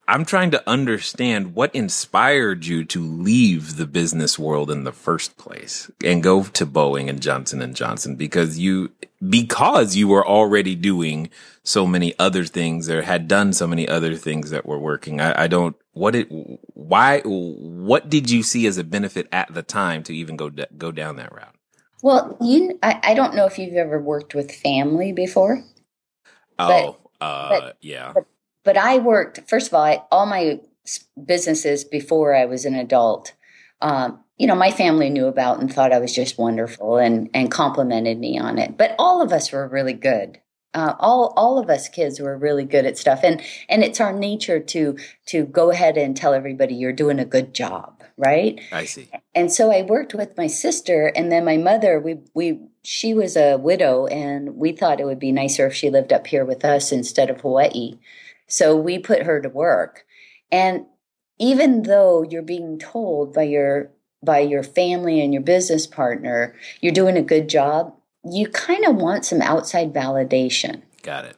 I'm 0.09 0.23
trying 0.23 0.51
to 0.51 0.69
understand 0.69 1.53
what 1.53 1.75
inspired 1.75 2.65
you 2.65 2.85
to 2.85 3.01
leave 3.01 3.75
the 3.75 3.85
business 3.85 4.39
world 4.39 4.71
in 4.71 4.85
the 4.85 4.93
first 4.93 5.35
place 5.35 5.91
and 6.01 6.23
go 6.23 6.43
to 6.43 6.65
Boeing 6.65 7.09
and 7.09 7.21
Johnson 7.21 7.61
and 7.61 7.75
Johnson 7.75 8.15
because 8.15 8.57
you 8.57 8.91
because 9.27 9.97
you 9.97 10.07
were 10.07 10.25
already 10.25 10.75
doing 10.75 11.29
so 11.63 11.85
many 11.85 12.17
other 12.17 12.45
things 12.45 12.89
or 12.89 13.01
had 13.01 13.27
done 13.27 13.51
so 13.51 13.67
many 13.67 13.85
other 13.85 14.15
things 14.15 14.51
that 14.51 14.65
were 14.65 14.79
working. 14.79 15.19
I, 15.19 15.43
I 15.43 15.47
don't 15.47 15.75
what 15.91 16.15
it 16.15 16.27
why 16.29 17.19
what 17.25 18.09
did 18.09 18.29
you 18.29 18.43
see 18.43 18.65
as 18.65 18.77
a 18.77 18.85
benefit 18.85 19.27
at 19.33 19.53
the 19.53 19.63
time 19.63 20.03
to 20.03 20.15
even 20.15 20.37
go 20.37 20.49
go 20.77 20.93
down 20.93 21.17
that 21.17 21.33
route? 21.33 21.56
Well, 22.07 22.37
you, 22.39 22.79
I, 22.81 22.99
I 23.03 23.13
don't 23.15 23.35
know 23.35 23.45
if 23.47 23.59
you've 23.59 23.73
ever 23.73 23.99
worked 23.99 24.33
with 24.33 24.49
family 24.49 25.11
before. 25.11 25.61
Oh, 26.57 26.95
uh, 27.19 27.49
but- 27.49 27.77
yeah. 27.81 28.13
but- 28.13 28.25
But 28.63 28.77
I 28.77 28.97
worked, 28.97 29.41
first 29.49 29.67
of 29.67 29.73
all, 29.73 29.83
I, 29.83 30.03
all 30.09 30.25
my 30.25 30.61
businesses 31.25 31.83
before 31.83 32.33
I 32.33 32.45
was 32.45 32.63
an 32.65 32.75
adult, 32.75 33.33
um, 33.81 34.23
you 34.37 34.47
know, 34.47 34.55
my 34.55 34.71
family 34.71 35.09
knew 35.09 35.27
about 35.27 35.59
and 35.59 35.73
thought 35.73 35.91
I 35.91 35.99
was 35.99 36.13
just 36.15 36.37
wonderful 36.37 36.97
and, 36.97 37.29
and 37.33 37.51
complimented 37.51 38.19
me 38.19 38.37
on 38.39 38.57
it. 38.57 38.77
But 38.77 38.95
all 38.97 39.21
of 39.21 39.33
us 39.33 39.51
were 39.51 39.67
really 39.67 39.93
good. 39.93 40.39
Uh, 40.73 40.95
all 40.99 41.33
all 41.37 41.57
of 41.59 41.69
us 41.69 41.89
kids 41.89 42.19
were 42.19 42.37
really 42.37 42.65
good 42.65 42.85
at 42.85 42.97
stuff, 42.97 43.21
and 43.23 43.41
and 43.67 43.83
it's 43.83 43.99
our 44.01 44.13
nature 44.13 44.59
to 44.59 44.97
to 45.27 45.45
go 45.45 45.71
ahead 45.71 45.97
and 45.97 46.15
tell 46.15 46.33
everybody 46.33 46.75
you're 46.75 46.91
doing 46.93 47.19
a 47.19 47.25
good 47.25 47.53
job, 47.53 47.96
right? 48.17 48.59
I 48.71 48.85
see. 48.85 49.09
and 49.35 49.51
so 49.51 49.71
I 49.71 49.83
worked 49.83 50.13
with 50.13 50.37
my 50.37 50.47
sister 50.47 51.11
and 51.15 51.31
then 51.31 51.45
my 51.45 51.57
mother 51.57 51.99
we 51.99 52.17
we 52.33 52.59
she 52.83 53.13
was 53.13 53.37
a 53.37 53.57
widow 53.57 54.07
and 54.07 54.55
we 54.55 54.71
thought 54.71 54.99
it 54.99 55.05
would 55.05 55.19
be 55.19 55.31
nicer 55.31 55.67
if 55.67 55.75
she 55.75 55.89
lived 55.89 56.11
up 56.11 56.27
here 56.27 56.43
with 56.45 56.65
us 56.65 56.91
instead 56.91 57.29
of 57.29 57.41
Hawaii. 57.41 57.99
So 58.47 58.75
we 58.75 58.97
put 58.97 59.23
her 59.23 59.41
to 59.41 59.49
work. 59.49 60.05
And 60.51 60.85
even 61.37 61.83
though 61.83 62.23
you're 62.23 62.41
being 62.41 62.79
told 62.79 63.33
by 63.33 63.43
your 63.43 63.91
by 64.23 64.39
your 64.39 64.63
family 64.63 65.21
and 65.21 65.31
your 65.31 65.43
business 65.43 65.85
partner 65.85 66.55
you're 66.81 66.93
doing 66.93 67.17
a 67.17 67.21
good 67.21 67.47
job, 67.47 67.93
you 68.23 68.47
kind 68.47 68.85
of 68.85 68.95
want 68.95 69.25
some 69.25 69.41
outside 69.41 69.93
validation. 69.93 70.81
Got 71.03 71.25
it. 71.25 71.37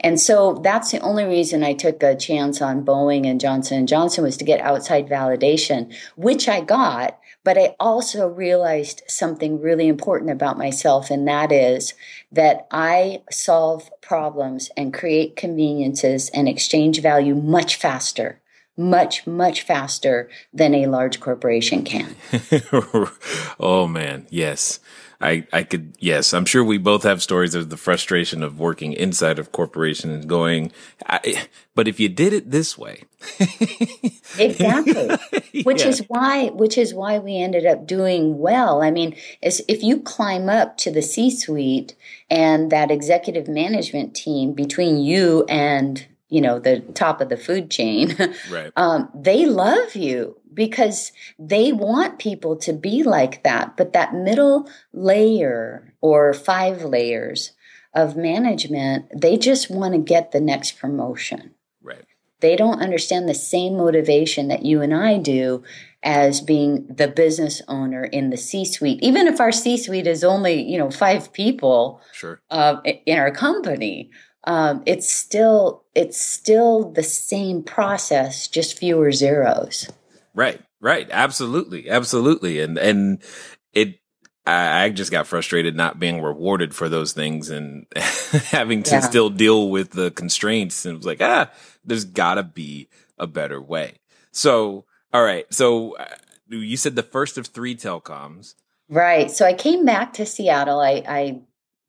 And 0.00 0.20
so 0.20 0.54
that's 0.62 0.90
the 0.90 1.00
only 1.00 1.24
reason 1.24 1.62
I 1.62 1.72
took 1.72 2.02
a 2.02 2.16
chance 2.16 2.60
on 2.60 2.84
Boeing 2.84 3.26
and 3.26 3.40
Johnson 3.40 3.78
and 3.78 3.88
Johnson 3.88 4.24
was 4.24 4.36
to 4.36 4.44
get 4.44 4.60
outside 4.60 5.08
validation, 5.08 5.94
which 6.16 6.48
I 6.48 6.60
got, 6.60 7.18
but 7.44 7.56
I 7.56 7.76
also 7.78 8.28
realized 8.28 9.02
something 9.06 9.60
really 9.60 9.88
important 9.88 10.30
about 10.30 10.58
myself 10.58 11.10
and 11.10 11.26
that 11.28 11.52
is 11.52 11.94
that 12.32 12.66
I 12.70 13.22
solve 13.30 13.90
problems 14.02 14.70
and 14.76 14.92
create 14.92 15.36
conveniences 15.36 16.28
and 16.30 16.48
exchange 16.48 17.00
value 17.00 17.34
much 17.34 17.76
faster. 17.76 18.40
Much, 18.78 19.26
much 19.26 19.62
faster 19.62 20.28
than 20.52 20.74
a 20.74 20.84
large 20.86 21.18
corporation 21.18 21.82
can. 21.82 22.14
oh 23.58 23.86
man, 23.86 24.26
yes. 24.28 24.80
I, 25.20 25.46
I 25.52 25.62
could, 25.62 25.94
yes, 25.98 26.34
I'm 26.34 26.44
sure 26.44 26.62
we 26.62 26.78
both 26.78 27.02
have 27.04 27.22
stories 27.22 27.54
of 27.54 27.70
the 27.70 27.76
frustration 27.76 28.42
of 28.42 28.60
working 28.60 28.92
inside 28.92 29.38
of 29.38 29.52
corporations 29.52 30.26
going, 30.26 30.72
I, 31.06 31.46
but 31.74 31.88
if 31.88 31.98
you 31.98 32.08
did 32.08 32.32
it 32.32 32.50
this 32.50 32.76
way. 32.76 33.04
Exactly. 34.38 35.62
which 35.64 35.80
Yeah. 35.82 35.88
is 35.88 35.98
why 36.08 36.46
which 36.48 36.76
is 36.76 36.92
why 36.92 37.18
we 37.18 37.38
ended 37.38 37.64
up 37.64 37.86
doing 37.86 38.38
well 38.38 38.82
i 38.82 38.90
mean 38.90 39.16
is 39.40 39.62
if 39.68 39.82
you 39.82 40.00
climb 40.00 40.48
up 40.48 40.76
to 40.78 40.90
the 40.90 41.00
c 41.02 41.30
suite 41.30 41.94
and 42.30 42.70
that 42.70 42.90
executive 42.90 43.48
management 43.48 44.14
team 44.14 44.52
between 44.52 44.98
you 44.98 45.44
and 45.48 46.06
you 46.28 46.40
know 46.40 46.58
the 46.58 46.80
top 46.94 47.20
of 47.20 47.28
the 47.30 47.36
food 47.36 47.70
chain 47.70 48.14
right. 48.50 48.72
um, 48.76 49.08
they 49.14 49.46
love 49.46 49.94
you 49.96 50.36
because 50.56 51.12
they 51.38 51.70
want 51.70 52.18
people 52.18 52.56
to 52.56 52.72
be 52.72 53.04
like 53.04 53.44
that 53.44 53.76
but 53.76 53.92
that 53.92 54.14
middle 54.14 54.68
layer 54.92 55.94
or 56.00 56.32
five 56.34 56.82
layers 56.82 57.52
of 57.94 58.16
management 58.16 59.04
they 59.14 59.36
just 59.36 59.70
want 59.70 59.94
to 59.94 60.00
get 60.00 60.32
the 60.32 60.40
next 60.40 60.72
promotion 60.80 61.52
Right. 61.82 62.04
they 62.40 62.56
don't 62.56 62.82
understand 62.82 63.28
the 63.28 63.34
same 63.34 63.76
motivation 63.76 64.48
that 64.48 64.64
you 64.64 64.82
and 64.82 64.92
I 64.92 65.18
do 65.18 65.62
as 66.02 66.40
being 66.40 66.86
the 66.88 67.08
business 67.08 67.60
owner 67.66 68.04
in 68.04 68.30
the 68.30 68.36
C 68.36 68.64
suite. 68.64 69.00
Even 69.02 69.26
if 69.26 69.40
our 69.40 69.50
C 69.50 69.76
suite 69.76 70.06
is 70.06 70.22
only, 70.22 70.62
you 70.62 70.78
know, 70.78 70.90
five 70.90 71.32
people 71.32 72.00
Sure. 72.12 72.40
uh, 72.48 72.76
in 72.84 73.18
our 73.18 73.32
company, 73.32 74.10
um, 74.44 74.82
it's 74.86 75.10
still 75.12 75.84
it's 75.96 76.20
still 76.20 76.92
the 76.92 77.02
same 77.02 77.62
process, 77.64 78.46
just 78.46 78.78
fewer 78.78 79.10
zeros. 79.10 79.88
Right. 80.36 80.60
Right. 80.80 81.08
Absolutely. 81.10 81.90
Absolutely. 81.90 82.60
And, 82.60 82.78
and 82.78 83.22
it, 83.72 83.98
I, 84.46 84.84
I 84.84 84.90
just 84.90 85.10
got 85.10 85.26
frustrated 85.26 85.74
not 85.74 85.98
being 85.98 86.22
rewarded 86.22 86.74
for 86.74 86.88
those 86.88 87.12
things 87.12 87.50
and 87.50 87.86
having 87.96 88.84
to 88.84 88.92
Yeah. 88.96 89.00
still 89.00 89.30
deal 89.30 89.70
with 89.70 89.90
the 89.90 90.10
constraints. 90.12 90.84
And 90.86 90.94
it 90.94 90.98
was 90.98 91.06
like, 91.06 91.22
ah, 91.22 91.50
there's 91.84 92.04
gotta 92.04 92.42
be 92.44 92.88
a 93.18 93.26
better 93.26 93.60
way. 93.60 93.94
So, 94.30 94.84
all 95.12 95.24
right. 95.24 95.46
So 95.52 95.96
uh, 95.96 96.04
you 96.48 96.76
said 96.76 96.94
the 96.94 97.02
first 97.02 97.38
of 97.38 97.46
three 97.46 97.74
telecoms. 97.74 98.54
Right. 98.88 99.30
So 99.30 99.44
I 99.46 99.54
came 99.54 99.84
back 99.84 100.12
to 100.14 100.26
Seattle. 100.26 100.78
I, 100.78 101.02
I 101.08 101.40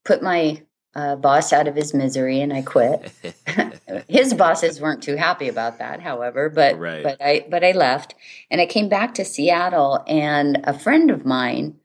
put 0.05 0.23
my 0.23 0.63
uh, 0.95 1.15
boss 1.15 1.53
out 1.53 1.67
of 1.67 1.75
his 1.75 1.93
misery 1.93 2.41
and 2.41 2.51
I 2.51 2.61
quit. 2.63 3.11
his 4.07 4.33
bosses 4.33 4.81
weren't 4.81 5.03
too 5.03 5.15
happy 5.15 5.47
about 5.47 5.77
that, 5.79 6.01
however, 6.01 6.49
but 6.49 6.77
Right. 6.79 7.03
but 7.03 7.21
I 7.21 7.45
but 7.49 7.63
I 7.63 7.71
left 7.71 8.15
and 8.49 8.59
I 8.61 8.65
came 8.65 8.89
back 8.89 9.13
to 9.15 9.25
Seattle 9.25 10.03
and 10.07 10.59
a 10.63 10.77
friend 10.77 11.11
of 11.11 11.25
mine 11.25 11.75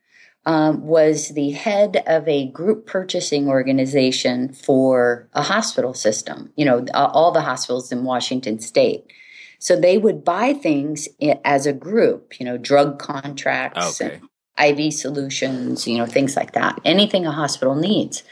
um, 0.44 0.86
was 0.86 1.28
the 1.30 1.50
head 1.50 2.02
of 2.06 2.26
a 2.26 2.48
group 2.50 2.86
purchasing 2.86 3.48
organization 3.48 4.52
for 4.52 5.28
a 5.34 5.42
hospital 5.42 5.94
system. 5.94 6.52
You 6.56 6.64
know, 6.64 6.86
all 6.94 7.30
the 7.32 7.42
hospitals 7.42 7.92
in 7.92 8.04
Washington 8.04 8.58
State. 8.58 9.04
So 9.58 9.78
they 9.78 9.96
would 9.98 10.24
buy 10.24 10.54
things 10.54 11.08
as 11.44 11.66
a 11.66 11.72
group. 11.72 12.40
You 12.40 12.46
know, 12.46 12.58
drug 12.58 12.98
contracts 12.98 14.00
Okay. 14.00 14.20
IV 14.58 14.92
solutions. 14.94 15.86
You 15.86 15.98
know, 15.98 16.06
things 16.06 16.34
like 16.34 16.52
that. 16.52 16.80
Anything 16.84 17.24
a 17.26 17.30
hospital 17.30 17.76
needs. 17.76 18.24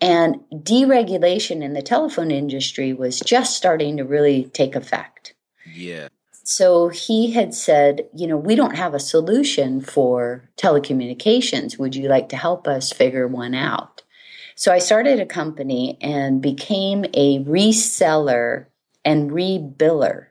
And 0.00 0.36
deregulation 0.52 1.62
in 1.62 1.74
the 1.74 1.82
telephone 1.82 2.30
industry 2.30 2.92
was 2.92 3.20
just 3.20 3.56
starting 3.56 3.98
to 3.98 4.04
really 4.04 4.44
take 4.44 4.74
effect. 4.74 5.34
Yeah. 5.74 6.08
So 6.42 6.88
he 6.88 7.32
had 7.32 7.54
said, 7.54 8.08
you 8.14 8.26
know, 8.26 8.36
we 8.36 8.56
don't 8.56 8.76
have 8.76 8.94
a 8.94 9.00
solution 9.00 9.80
for 9.80 10.48
telecommunications. 10.56 11.78
Would 11.78 11.94
you 11.94 12.08
like 12.08 12.28
to 12.30 12.36
help 12.36 12.66
us 12.66 12.92
figure 12.92 13.28
one 13.28 13.54
out? 13.54 14.02
So 14.56 14.72
I 14.72 14.78
started 14.78 15.20
a 15.20 15.26
company 15.26 15.96
and 16.00 16.42
became 16.42 17.04
a 17.14 17.44
reseller 17.44 18.66
and 19.04 19.30
rebiller 19.30 20.26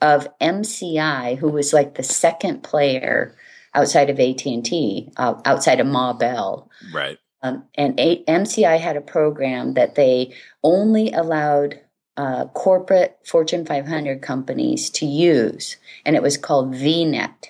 of 0.00 0.26
MCI, 0.40 1.38
who 1.38 1.48
was 1.48 1.72
like 1.72 1.94
the 1.94 2.02
second 2.02 2.62
player 2.62 3.36
outside 3.72 4.10
of 4.10 4.18
AT&T, 4.18 5.12
uh, 5.16 5.40
outside 5.44 5.80
of 5.80 5.86
Ma 5.86 6.12
Bell 6.12 6.68
Right. 6.92 7.18
Um, 7.42 7.64
and 7.74 7.98
a- 7.98 8.24
MCI 8.24 8.78
had 8.78 8.96
a 8.96 9.00
program 9.00 9.74
that 9.74 9.94
they 9.94 10.34
only 10.62 11.12
allowed 11.12 11.80
uh, 12.16 12.46
corporate 12.48 13.18
Fortune 13.24 13.64
500 13.64 14.20
companies 14.22 14.90
to 14.90 15.06
use, 15.06 15.76
and 16.04 16.14
it 16.14 16.22
was 16.22 16.36
called 16.36 16.74
VNet. 16.74 17.48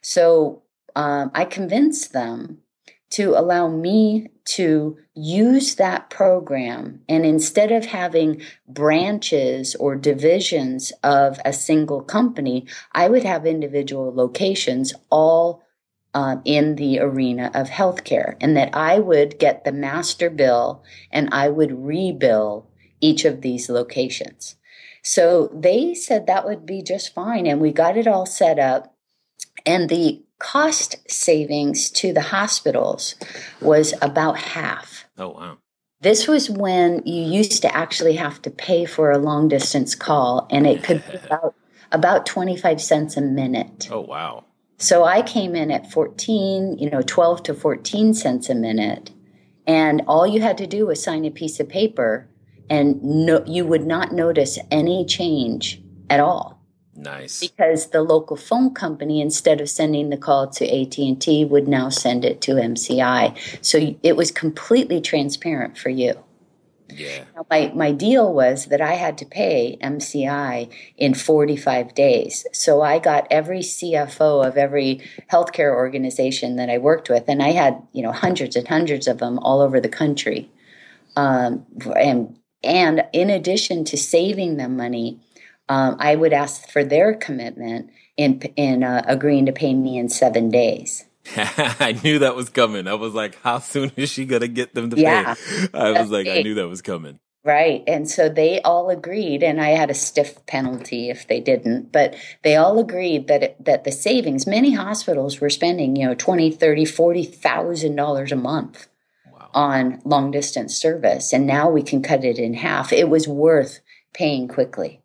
So 0.00 0.62
um, 0.96 1.30
I 1.34 1.44
convinced 1.44 2.12
them 2.12 2.58
to 3.10 3.38
allow 3.38 3.68
me 3.68 4.28
to 4.44 4.96
use 5.14 5.76
that 5.76 6.10
program. 6.10 7.00
And 7.08 7.24
instead 7.24 7.72
of 7.72 7.86
having 7.86 8.42
branches 8.66 9.74
or 9.76 9.96
divisions 9.96 10.92
of 11.02 11.38
a 11.44 11.52
single 11.52 12.02
company, 12.02 12.66
I 12.92 13.08
would 13.08 13.24
have 13.24 13.46
individual 13.46 14.14
locations 14.14 14.94
all 15.10 15.62
uh, 16.14 16.36
in 16.44 16.76
the 16.76 16.98
arena 16.98 17.50
of 17.54 17.68
healthcare. 17.68 18.36
And 18.40 18.56
that 18.56 18.74
I 18.74 18.98
would 18.98 19.38
get 19.38 19.64
the 19.64 19.72
master 19.72 20.30
bill 20.30 20.82
and 21.10 21.28
I 21.32 21.48
would 21.48 21.70
rebill 21.70 22.66
each 23.00 23.24
of 23.24 23.42
these 23.42 23.68
locations. 23.68 24.56
So 25.02 25.50
they 25.54 25.94
said 25.94 26.26
that 26.26 26.44
would 26.44 26.66
be 26.66 26.82
just 26.82 27.14
fine. 27.14 27.46
And 27.46 27.60
we 27.60 27.72
got 27.72 27.96
it 27.96 28.06
all 28.06 28.26
set 28.26 28.58
up. 28.58 28.94
And 29.64 29.88
the 29.88 30.22
cost 30.38 30.96
savings 31.10 31.90
to 31.90 32.12
the 32.12 32.22
hospitals 32.22 33.14
was 33.60 33.94
about 34.00 34.38
half. 34.38 35.06
Oh, 35.16 35.30
wow. 35.30 35.58
This 36.00 36.28
was 36.28 36.48
when 36.48 37.02
you 37.04 37.22
used 37.22 37.62
to 37.62 37.76
actually 37.76 38.14
have 38.14 38.40
to 38.42 38.50
pay 38.50 38.84
for 38.84 39.10
a 39.10 39.18
long 39.18 39.48
distance 39.48 39.96
call, 39.96 40.46
and 40.48 40.64
it 40.64 40.84
could 40.84 41.02
be 41.10 41.16
about, 41.26 41.54
about 41.90 42.24
25 42.24 42.80
cents 42.80 43.16
a 43.16 43.20
minute. 43.20 43.88
Oh, 43.90 44.00
wow. 44.00 44.44
So 44.78 45.04
I 45.04 45.22
came 45.22 45.56
in 45.56 45.70
at 45.70 45.90
14, 45.90 46.78
you 46.78 46.88
know, 46.88 47.02
12 47.02 47.42
to 47.44 47.54
14 47.54 48.14
cents 48.14 48.48
a 48.48 48.54
minute. 48.54 49.10
And 49.66 50.02
all 50.06 50.26
you 50.26 50.40
had 50.40 50.56
to 50.58 50.66
do 50.66 50.86
was 50.86 51.02
sign 51.02 51.24
a 51.24 51.30
piece 51.30 51.60
of 51.60 51.68
paper, 51.68 52.26
and 52.70 53.02
no, 53.02 53.44
you 53.46 53.66
would 53.66 53.86
not 53.86 54.12
notice 54.12 54.58
any 54.70 55.04
change 55.04 55.82
at 56.08 56.20
all 56.20 56.62
Nice. 56.94 57.40
because 57.40 57.90
the 57.90 58.02
local 58.02 58.36
phone 58.36 58.72
company 58.72 59.20
instead 59.20 59.60
of 59.60 59.68
sending 59.68 60.10
the 60.10 60.16
call 60.16 60.48
to 60.48 60.66
AT&T 60.66 61.44
would 61.44 61.68
now 61.68 61.88
send 61.88 62.24
it 62.24 62.40
to 62.42 62.52
MCI 62.52 63.36
so 63.64 63.94
it 64.02 64.16
was 64.16 64.30
completely 64.30 65.00
transparent 65.00 65.78
for 65.78 65.90
you 65.90 66.14
Yeah. 66.90 67.24
my, 67.50 67.72
my 67.74 67.92
deal 67.92 68.32
was 68.32 68.66
that 68.66 68.80
I 68.80 68.94
had 68.94 69.18
to 69.18 69.26
pay 69.26 69.76
MCI 69.82 70.72
in 70.96 71.14
45 71.14 71.94
days. 71.94 72.46
So 72.52 72.82
I 72.82 72.98
got 72.98 73.26
every 73.30 73.60
CFO 73.60 74.46
of 74.46 74.56
every 74.56 75.02
healthcare 75.30 75.72
organization 75.72 76.56
that 76.56 76.70
I 76.70 76.78
worked 76.78 77.10
with, 77.10 77.24
and 77.28 77.42
I 77.42 77.50
had, 77.50 77.82
you 77.92 78.02
know, 78.02 78.12
hundreds 78.12 78.56
and 78.56 78.66
hundreds 78.66 79.06
of 79.06 79.18
them 79.18 79.38
all 79.40 79.60
over 79.60 79.80
the 79.80 79.88
country. 79.88 80.50
Um, 81.16 81.66
and, 81.96 82.38
and 82.62 83.04
in 83.12 83.30
addition 83.30 83.84
to 83.84 83.96
saving 83.96 84.56
them 84.56 84.76
money, 84.76 85.20
um, 85.68 85.96
I 85.98 86.16
would 86.16 86.32
ask 86.32 86.68
for 86.70 86.84
their 86.84 87.14
commitment 87.14 87.90
in, 88.16 88.40
in 88.56 88.82
uh, 88.82 89.04
agreeing 89.06 89.46
to 89.46 89.52
pay 89.52 89.74
me 89.74 89.98
in 89.98 90.08
seven 90.08 90.48
days. 90.50 91.04
I 91.36 91.98
knew 92.02 92.20
that 92.20 92.34
was 92.34 92.48
coming. 92.48 92.86
I 92.88 92.94
was 92.94 93.14
like, 93.14 93.40
how 93.42 93.58
soon 93.58 93.92
is 93.96 94.10
she 94.10 94.24
going 94.24 94.40
to 94.42 94.48
get 94.48 94.74
them 94.74 94.90
to 94.90 94.98
Yeah. 94.98 95.34
pay? 95.34 95.68
I 95.74 95.92
was 96.00 96.10
like, 96.10 96.26
I 96.26 96.42
knew 96.42 96.54
that 96.54 96.68
was 96.68 96.82
coming. 96.82 97.18
Right. 97.44 97.82
And 97.86 98.08
so 98.10 98.28
they 98.28 98.60
all 98.62 98.90
agreed, 98.90 99.42
and 99.42 99.60
I 99.60 99.70
had 99.70 99.90
a 99.90 99.94
stiff 99.94 100.44
penalty 100.46 101.08
if 101.08 101.26
they 101.28 101.40
didn't, 101.40 101.92
but 101.92 102.14
they 102.42 102.56
all 102.56 102.78
agreed 102.78 103.28
that 103.28 103.42
it, 103.42 103.64
that 103.64 103.84
the 103.84 103.92
savings, 103.92 104.46
many 104.46 104.72
hospitals 104.74 105.40
were 105.40 105.48
spending, 105.48 105.96
you 105.96 106.06
know, 106.06 106.14
20, 106.14 106.50
30, 106.50 106.84
40,000 106.84 107.94
dollars 107.96 108.32
a 108.32 108.36
month 108.36 108.88
Wow. 109.32 109.48
on 109.54 110.02
long 110.04 110.30
distance 110.30 110.74
service. 110.76 111.32
And 111.32 111.46
now 111.46 111.70
we 111.70 111.82
can 111.82 112.02
cut 112.02 112.24
it 112.24 112.38
in 112.38 112.54
half. 112.54 112.92
It 112.92 113.08
was 113.08 113.28
worth 113.28 113.80
paying 114.12 114.48
quickly. 114.48 115.00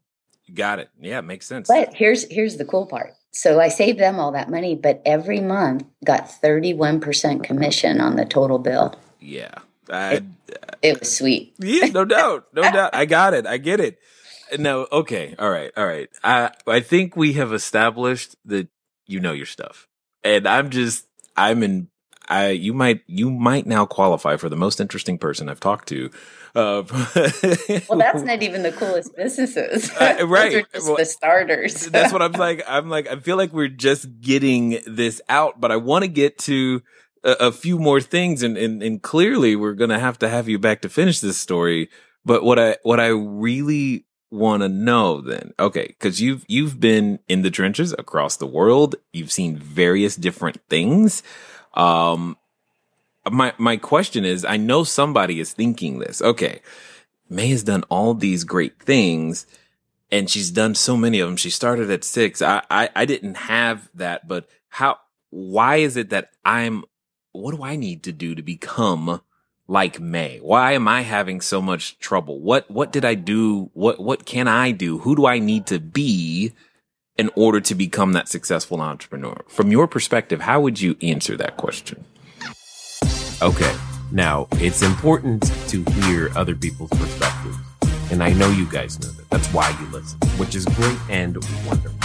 You 0.45 0.55
got 0.55 0.79
it. 0.79 0.89
Yeah, 0.99 1.19
it 1.19 1.23
makes 1.25 1.45
sense. 1.45 1.67
But 1.67 1.93
here's 1.93 2.23
here's 2.29 2.57
the 2.57 2.65
cool 2.65 2.87
part. 2.87 3.13
So 3.33 3.59
I 3.59 3.67
saved 3.67 3.99
them 3.99 4.19
all 4.19 4.31
that 4.33 4.49
money, 4.49 4.75
but 4.75 5.01
every 5.05 5.39
month 5.39 5.83
got 6.05 6.29
31% 6.29 7.43
commission 7.43 7.99
on 7.99 8.15
the 8.15 8.25
total 8.25 8.59
bill. 8.59 8.95
Yeah. 9.19 9.55
I, 9.89 10.17
uh, 10.17 10.19
It 10.81 10.99
was 10.99 11.17
sweet. 11.17 11.55
yeah, 11.57 11.87
no 11.87 12.05
doubt. 12.17 12.45
No 12.53 12.61
doubt. 12.61 12.93
I 12.93 13.05
got 13.05 13.33
it. 13.33 13.45
I 13.47 13.57
get 13.57 13.79
it. 13.79 13.97
No, 14.59 14.87
okay. 14.91 15.33
All 15.39 15.49
right. 15.49 15.71
All 15.75 15.85
right. 15.85 16.09
I 16.23 16.51
I 16.67 16.79
think 16.79 17.15
we 17.15 17.33
have 17.33 17.51
established 17.53 18.35
that 18.45 18.67
you 19.07 19.19
know 19.19 19.33
your 19.33 19.47
stuff. 19.47 19.87
And 20.23 20.47
I'm 20.47 20.69
just 20.69 21.07
I'm 21.35 21.63
in 21.63 21.87
I 22.29 22.49
you 22.49 22.73
might 22.73 23.01
you 23.07 23.31
might 23.31 23.65
now 23.65 23.85
qualify 23.87 24.37
for 24.37 24.49
the 24.49 24.55
most 24.55 24.79
interesting 24.79 25.17
person 25.17 25.49
I've 25.49 25.59
talked 25.59 25.87
to. 25.89 26.11
Uh, 26.55 26.83
Well, 27.89 27.97
that's 27.97 28.21
not 28.23 28.43
even 28.43 28.63
the 28.63 28.71
coolest 28.71 29.15
businesses. 29.15 29.89
Uh, 29.91 30.17
right. 30.27 30.55
are 30.55 30.61
just 30.73 30.87
Well, 30.87 30.97
the 30.97 31.05
starters. 31.05 31.87
That's 31.87 32.13
what 32.13 32.21
I'm 32.21 32.33
like. 32.33 32.63
I'm 32.67 32.89
like, 32.89 33.07
I 33.07 33.15
feel 33.17 33.37
like 33.37 33.51
we're 33.53 33.67
just 33.67 34.21
getting 34.21 34.79
this 34.85 35.21
out, 35.29 35.59
but 35.59 35.71
I 35.71 35.77
want 35.77 36.03
to 36.03 36.07
get 36.07 36.37
to 36.39 36.83
a, 37.23 37.31
a 37.47 37.51
few 37.51 37.79
more 37.79 38.01
things. 38.01 38.43
And, 38.43 38.57
and, 38.57 38.83
and 38.83 39.01
clearly 39.01 39.55
we're 39.55 39.73
going 39.73 39.89
to 39.89 39.99
have 39.99 40.19
to 40.19 40.29
have 40.29 40.47
you 40.47 40.59
back 40.59 40.81
to 40.81 40.89
finish 40.89 41.19
this 41.19 41.37
story. 41.37 41.89
But 42.25 42.43
what 42.43 42.59
I, 42.59 42.77
what 42.83 42.99
I 42.99 43.07
really 43.07 44.05
want 44.29 44.63
to 44.63 44.69
know 44.69 45.21
then, 45.21 45.53
okay, 45.59 45.95
cause 45.99 46.19
you've, 46.19 46.45
you've 46.47 46.79
been 46.79 47.19
in 47.27 47.41
the 47.41 47.51
trenches 47.51 47.93
across 47.97 48.37
the 48.37 48.47
world. 48.47 48.95
You've 49.11 49.31
seen 49.31 49.57
various 49.57 50.15
different 50.15 50.59
things. 50.69 51.23
Um, 51.73 52.37
my, 53.31 53.53
my 53.57 53.77
question 53.77 54.25
is, 54.25 54.43
I 54.45 54.57
know 54.57 54.83
somebody 54.83 55.39
is 55.39 55.53
thinking 55.53 55.99
this. 55.99 56.21
Okay. 56.21 56.61
May 57.29 57.47
has 57.47 57.63
done 57.63 57.83
all 57.89 58.13
these 58.13 58.43
great 58.43 58.79
things 58.79 59.45
and 60.11 60.29
she's 60.29 60.51
done 60.51 60.75
so 60.75 60.95
many 60.95 61.19
of 61.19 61.27
them. 61.27 61.37
She 61.37 61.49
started 61.49 61.89
at 61.89 62.03
six. 62.03 62.41
I, 62.41 62.61
I, 62.69 62.89
I 62.95 63.05
didn't 63.05 63.35
have 63.35 63.89
that, 63.95 64.27
but 64.27 64.47
how, 64.69 64.97
why 65.29 65.77
is 65.77 65.97
it 65.97 66.09
that 66.11 66.31
I'm, 66.45 66.83
what 67.31 67.55
do 67.55 67.63
I 67.63 67.75
need 67.75 68.03
to 68.03 68.11
do 68.11 68.35
to 68.35 68.43
become 68.43 69.21
like 69.67 69.99
May? 69.99 70.39
Why 70.39 70.73
am 70.73 70.87
I 70.87 71.01
having 71.01 71.41
so 71.41 71.61
much 71.61 71.97
trouble? 71.97 72.39
What, 72.39 72.69
what 72.69 72.91
did 72.91 73.05
I 73.05 73.15
do? 73.15 73.71
What, 73.73 73.99
what 73.99 74.25
can 74.25 74.47
I 74.47 74.71
do? 74.71 74.99
Who 74.99 75.15
do 75.15 75.25
I 75.25 75.39
need 75.39 75.65
to 75.67 75.79
be 75.79 76.53
in 77.17 77.31
order 77.35 77.61
to 77.61 77.73
become 77.73 78.13
that 78.13 78.27
successful 78.27 78.81
entrepreneur? 78.81 79.43
From 79.47 79.71
your 79.71 79.87
perspective, 79.87 80.41
how 80.41 80.61
would 80.61 80.81
you 80.81 80.97
answer 81.01 81.35
that 81.37 81.57
question? 81.57 82.05
Okay. 83.43 83.75
Now, 84.09 84.47
it's 84.53 84.81
important 84.83 85.43
to 85.67 85.83
hear 85.83 86.31
other 86.33 86.55
people's 86.55 86.91
perspectives. 86.91 87.57
And 88.09 88.23
I 88.23 88.31
know 88.31 88.49
you 88.49 88.65
guys 88.65 88.97
know 89.01 89.09
that. 89.09 89.29
That's 89.29 89.49
why 89.49 89.75
you 89.81 89.85
listen, 89.87 90.17
which 90.37 90.55
is 90.55 90.63
great 90.63 90.97
and 91.09 91.35
wonderful. 91.67 91.99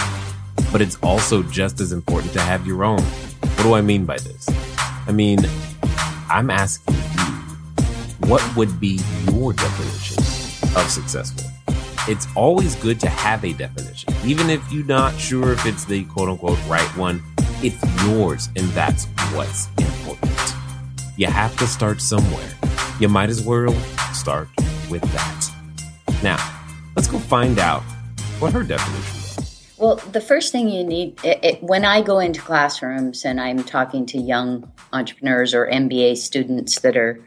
But 0.69 0.81
it's 0.81 0.97
also 1.01 1.41
just 1.43 1.79
as 1.79 1.93
important 1.93 2.33
to 2.33 2.41
have 2.41 2.67
your 2.67 2.83
own. 2.83 3.01
What 3.01 3.63
do 3.63 3.73
I 3.73 3.79
mean 3.79 4.03
by 4.05 4.17
this? 4.17 4.49
I 5.07 5.13
mean, 5.13 5.39
I'm 6.29 6.49
asking 6.49 6.95
you, 6.95 8.27
what 8.27 8.43
would 8.57 8.77
be 8.77 8.99
your 9.31 9.53
definition 9.53 10.17
of 10.77 10.91
successful? 10.91 11.49
It's 12.09 12.27
always 12.35 12.75
good 12.75 12.99
to 12.99 13.07
have 13.07 13.45
a 13.45 13.53
definition, 13.53 14.13
even 14.25 14.49
if 14.49 14.69
you're 14.73 14.85
not 14.85 15.17
sure 15.17 15.53
if 15.53 15.65
it's 15.65 15.85
the 15.85 16.03
quote 16.03 16.27
unquote 16.27 16.59
right 16.67 16.97
one. 16.97 17.23
It's 17.63 17.81
yours, 18.03 18.49
and 18.57 18.67
that's 18.71 19.05
what's 19.33 19.69
important. 19.77 20.58
You 21.19 21.27
have 21.27 21.53
to 21.57 21.67
start 21.67 21.99
somewhere. 21.99 22.49
You 22.97 23.09
might 23.09 23.27
as 23.29 23.43
well 23.43 23.73
start 24.13 24.47
with 24.89 25.01
that. 25.01 25.51
Now, 26.23 26.37
let's 26.95 27.09
go 27.09 27.19
find 27.19 27.59
out 27.59 27.81
what 28.39 28.53
her 28.53 28.63
definition 28.63 29.35
was. 29.35 29.75
Well, 29.77 29.95
the 29.97 30.21
first 30.21 30.53
thing 30.53 30.69
you 30.69 30.81
need 30.81 31.19
it, 31.25 31.43
it, 31.43 31.61
when 31.61 31.83
I 31.83 32.01
go 32.01 32.19
into 32.19 32.39
classrooms 32.39 33.25
and 33.25 33.41
I'm 33.41 33.65
talking 33.65 34.05
to 34.05 34.17
young 34.17 34.71
entrepreneurs 34.93 35.53
or 35.53 35.67
MBA 35.67 36.15
students 36.15 36.79
that 36.79 36.95
are 36.95 37.19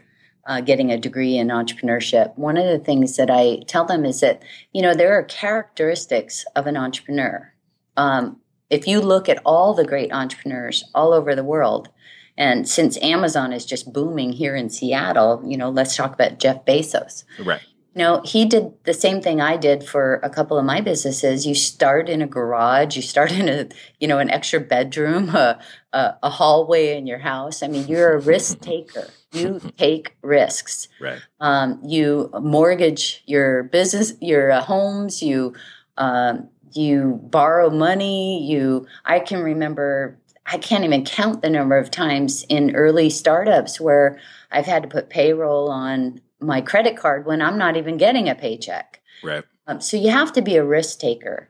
uh, 0.47 0.61
getting 0.61 0.91
a 0.91 0.97
degree 0.97 1.37
in 1.37 1.49
entrepreneurship, 1.49 2.35
one 2.35 2.57
of 2.57 2.65
the 2.65 2.83
things 2.83 3.15
that 3.17 3.29
I 3.29 3.59
tell 3.67 3.85
them 3.85 4.05
is 4.05 4.21
that 4.21 4.41
you 4.71 4.81
know 4.81 4.95
there 4.95 5.13
are 5.13 5.21
characteristics 5.21 6.47
of 6.55 6.65
an 6.65 6.77
entrepreneur. 6.77 7.53
Um, 7.95 8.41
if 8.71 8.87
you 8.87 9.01
look 9.01 9.29
at 9.29 9.39
all 9.45 9.75
the 9.75 9.85
great 9.85 10.11
entrepreneurs 10.11 10.83
all 10.95 11.13
over 11.13 11.35
the 11.35 11.43
world, 11.43 11.89
and 12.37 12.67
since 12.67 12.97
Amazon 13.01 13.53
is 13.53 13.65
just 13.65 13.93
booming 13.93 14.33
here 14.33 14.55
in 14.55 14.69
Seattle, 14.69 15.43
you 15.45 15.57
know, 15.57 15.69
let's 15.69 15.95
talk 15.95 16.13
about 16.13 16.39
Jeff 16.39 16.65
Bezos. 16.65 17.23
Right. 17.43 17.61
No, 17.95 18.21
he 18.25 18.45
did 18.45 18.73
the 18.85 18.93
same 18.93 19.21
thing 19.21 19.39
I 19.39 19.55
did 19.55 19.83
for 19.83 20.15
a 20.23 20.29
couple 20.29 20.57
of 20.57 20.65
my 20.65 20.81
businesses. 20.81 21.45
You 21.45 21.53
start 21.53 22.09
in 22.09 22.23
a 22.23 22.27
garage, 22.27 22.95
you 22.95 23.03
start 23.03 23.31
in 23.31 23.47
a, 23.47 23.67
you 23.99 24.07
know, 24.07 24.17
an 24.17 24.31
extra 24.31 24.59
bedroom, 24.59 25.29
a, 25.35 25.59
a, 25.91 26.15
a 26.23 26.29
hallway 26.29 26.97
in 26.97 27.05
your 27.05 27.19
house. 27.19 27.61
I 27.61 27.67
mean, 27.67 27.87
you're 27.87 28.13
a 28.13 28.19
risk 28.19 28.61
taker. 28.61 29.09
You 29.31 29.61
take 29.77 30.15
risks. 30.23 30.87
Right. 30.99 31.21
Um, 31.39 31.81
you 31.85 32.31
mortgage 32.41 33.21
your 33.27 33.63
business, 33.63 34.13
your 34.19 34.51
uh, 34.51 34.61
homes. 34.61 35.21
You 35.21 35.53
um, 35.97 36.49
you 36.71 37.19
borrow 37.23 37.69
money. 37.69 38.43
You. 38.49 38.87
I 39.05 39.19
can 39.19 39.43
remember 39.43 40.17
I 40.45 40.57
can't 40.57 40.83
even 40.83 41.05
count 41.05 41.41
the 41.41 41.49
number 41.49 41.77
of 41.77 41.89
times 41.89 42.45
in 42.49 42.75
early 42.75 43.09
startups 43.09 43.79
where 43.79 44.19
I've 44.51 44.65
had 44.65 44.83
to 44.83 44.89
put 44.89 45.09
payroll 45.09 45.69
on 45.69 46.21
my 46.39 46.61
credit 46.61 46.97
card 46.97 47.25
when 47.25 47.41
I'm 47.41 47.57
not 47.57 47.77
even 47.77 47.97
getting 47.97 48.27
a 48.27 48.35
paycheck. 48.35 49.01
Right. 49.23 49.43
Um, 49.67 49.79
so 49.79 49.95
you 49.95 50.09
have 50.09 50.33
to 50.33 50.41
be 50.41 50.57
a 50.57 50.63
risk 50.63 50.99
taker. 50.99 51.49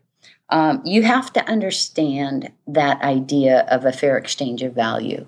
Um, 0.49 0.81
you 0.85 1.01
have 1.01 1.33
to 1.33 1.45
understand 1.49 2.51
that 2.67 3.01
idea 3.01 3.61
of 3.69 3.85
a 3.85 3.91
fair 3.91 4.17
exchange 4.17 4.61
of 4.61 4.73
value. 4.73 5.25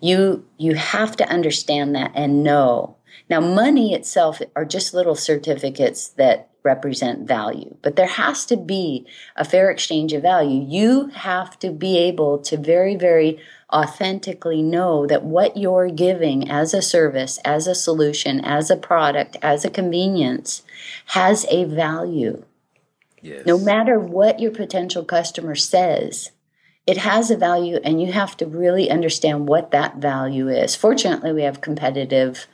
You 0.00 0.44
you 0.58 0.74
have 0.74 1.16
to 1.16 1.28
understand 1.28 1.94
that 1.94 2.12
and 2.14 2.44
know. 2.44 2.95
Now, 3.28 3.40
money 3.40 3.92
itself 3.92 4.40
are 4.54 4.64
just 4.64 4.94
little 4.94 5.16
certificates 5.16 6.08
that 6.10 6.50
represent 6.62 7.26
value, 7.26 7.76
but 7.82 7.96
there 7.96 8.06
has 8.06 8.44
to 8.46 8.56
be 8.56 9.06
a 9.36 9.44
fair 9.44 9.70
exchange 9.70 10.12
of 10.12 10.22
value. 10.22 10.64
You 10.66 11.06
have 11.08 11.58
to 11.60 11.70
be 11.70 11.96
able 11.98 12.38
to 12.40 12.56
very, 12.56 12.96
very 12.96 13.38
authentically 13.72 14.62
know 14.62 15.06
that 15.06 15.24
what 15.24 15.56
you're 15.56 15.88
giving 15.88 16.50
as 16.50 16.74
a 16.74 16.82
service, 16.82 17.38
as 17.44 17.66
a 17.66 17.74
solution, 17.74 18.40
as 18.44 18.70
a 18.70 18.76
product, 18.76 19.36
as 19.42 19.64
a 19.64 19.70
convenience 19.70 20.62
has 21.06 21.46
a 21.50 21.64
value. 21.64 22.44
Yes. 23.22 23.46
No 23.46 23.58
matter 23.58 23.98
what 23.98 24.38
your 24.38 24.52
potential 24.52 25.04
customer 25.04 25.56
says, 25.56 26.30
it 26.86 26.98
has 26.98 27.30
a 27.30 27.36
value 27.36 27.78
and 27.82 28.00
you 28.00 28.12
have 28.12 28.36
to 28.36 28.46
really 28.46 28.88
understand 28.88 29.48
what 29.48 29.72
that 29.72 29.96
value 29.96 30.48
is. 30.48 30.76
Fortunately, 30.76 31.32
we 31.32 31.42
have 31.42 31.60
competitive 31.60 32.46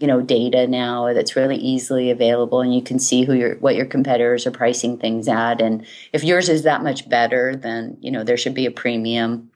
you 0.00 0.06
know 0.06 0.20
data 0.22 0.66
now 0.66 1.12
that's 1.12 1.36
really 1.36 1.56
easily 1.56 2.10
available 2.10 2.62
and 2.62 2.74
you 2.74 2.82
can 2.82 2.98
see 2.98 3.24
who 3.24 3.34
your 3.34 3.56
what 3.56 3.76
your 3.76 3.84
competitors 3.86 4.46
are 4.46 4.50
pricing 4.50 4.98
things 4.98 5.28
at. 5.28 5.60
And 5.60 5.86
if 6.12 6.24
yours 6.24 6.48
is 6.48 6.62
that 6.62 6.82
much 6.82 7.08
better 7.08 7.54
then 7.54 7.96
you 8.00 8.10
know 8.10 8.24
there 8.24 8.38
should 8.38 8.54
be 8.54 8.66
a 8.66 8.70
premium. 8.70 9.50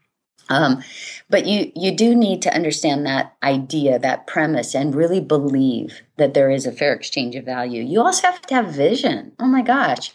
Um, 0.50 0.82
but 1.30 1.46
you 1.46 1.72
you 1.74 1.96
do 1.96 2.14
need 2.14 2.42
to 2.42 2.54
understand 2.54 3.06
that 3.06 3.34
idea 3.42 3.98
that 3.98 4.26
premise 4.26 4.74
and 4.74 4.94
really 4.94 5.20
believe 5.20 6.02
that 6.18 6.34
there 6.34 6.50
is 6.50 6.66
a 6.66 6.72
fair 6.72 6.92
exchange 6.92 7.34
of 7.34 7.46
value. 7.46 7.82
You 7.82 8.02
also 8.02 8.26
have 8.26 8.42
to 8.42 8.54
have 8.54 8.74
vision. 8.74 9.32
Oh 9.40 9.46
my 9.46 9.62
gosh. 9.62 10.12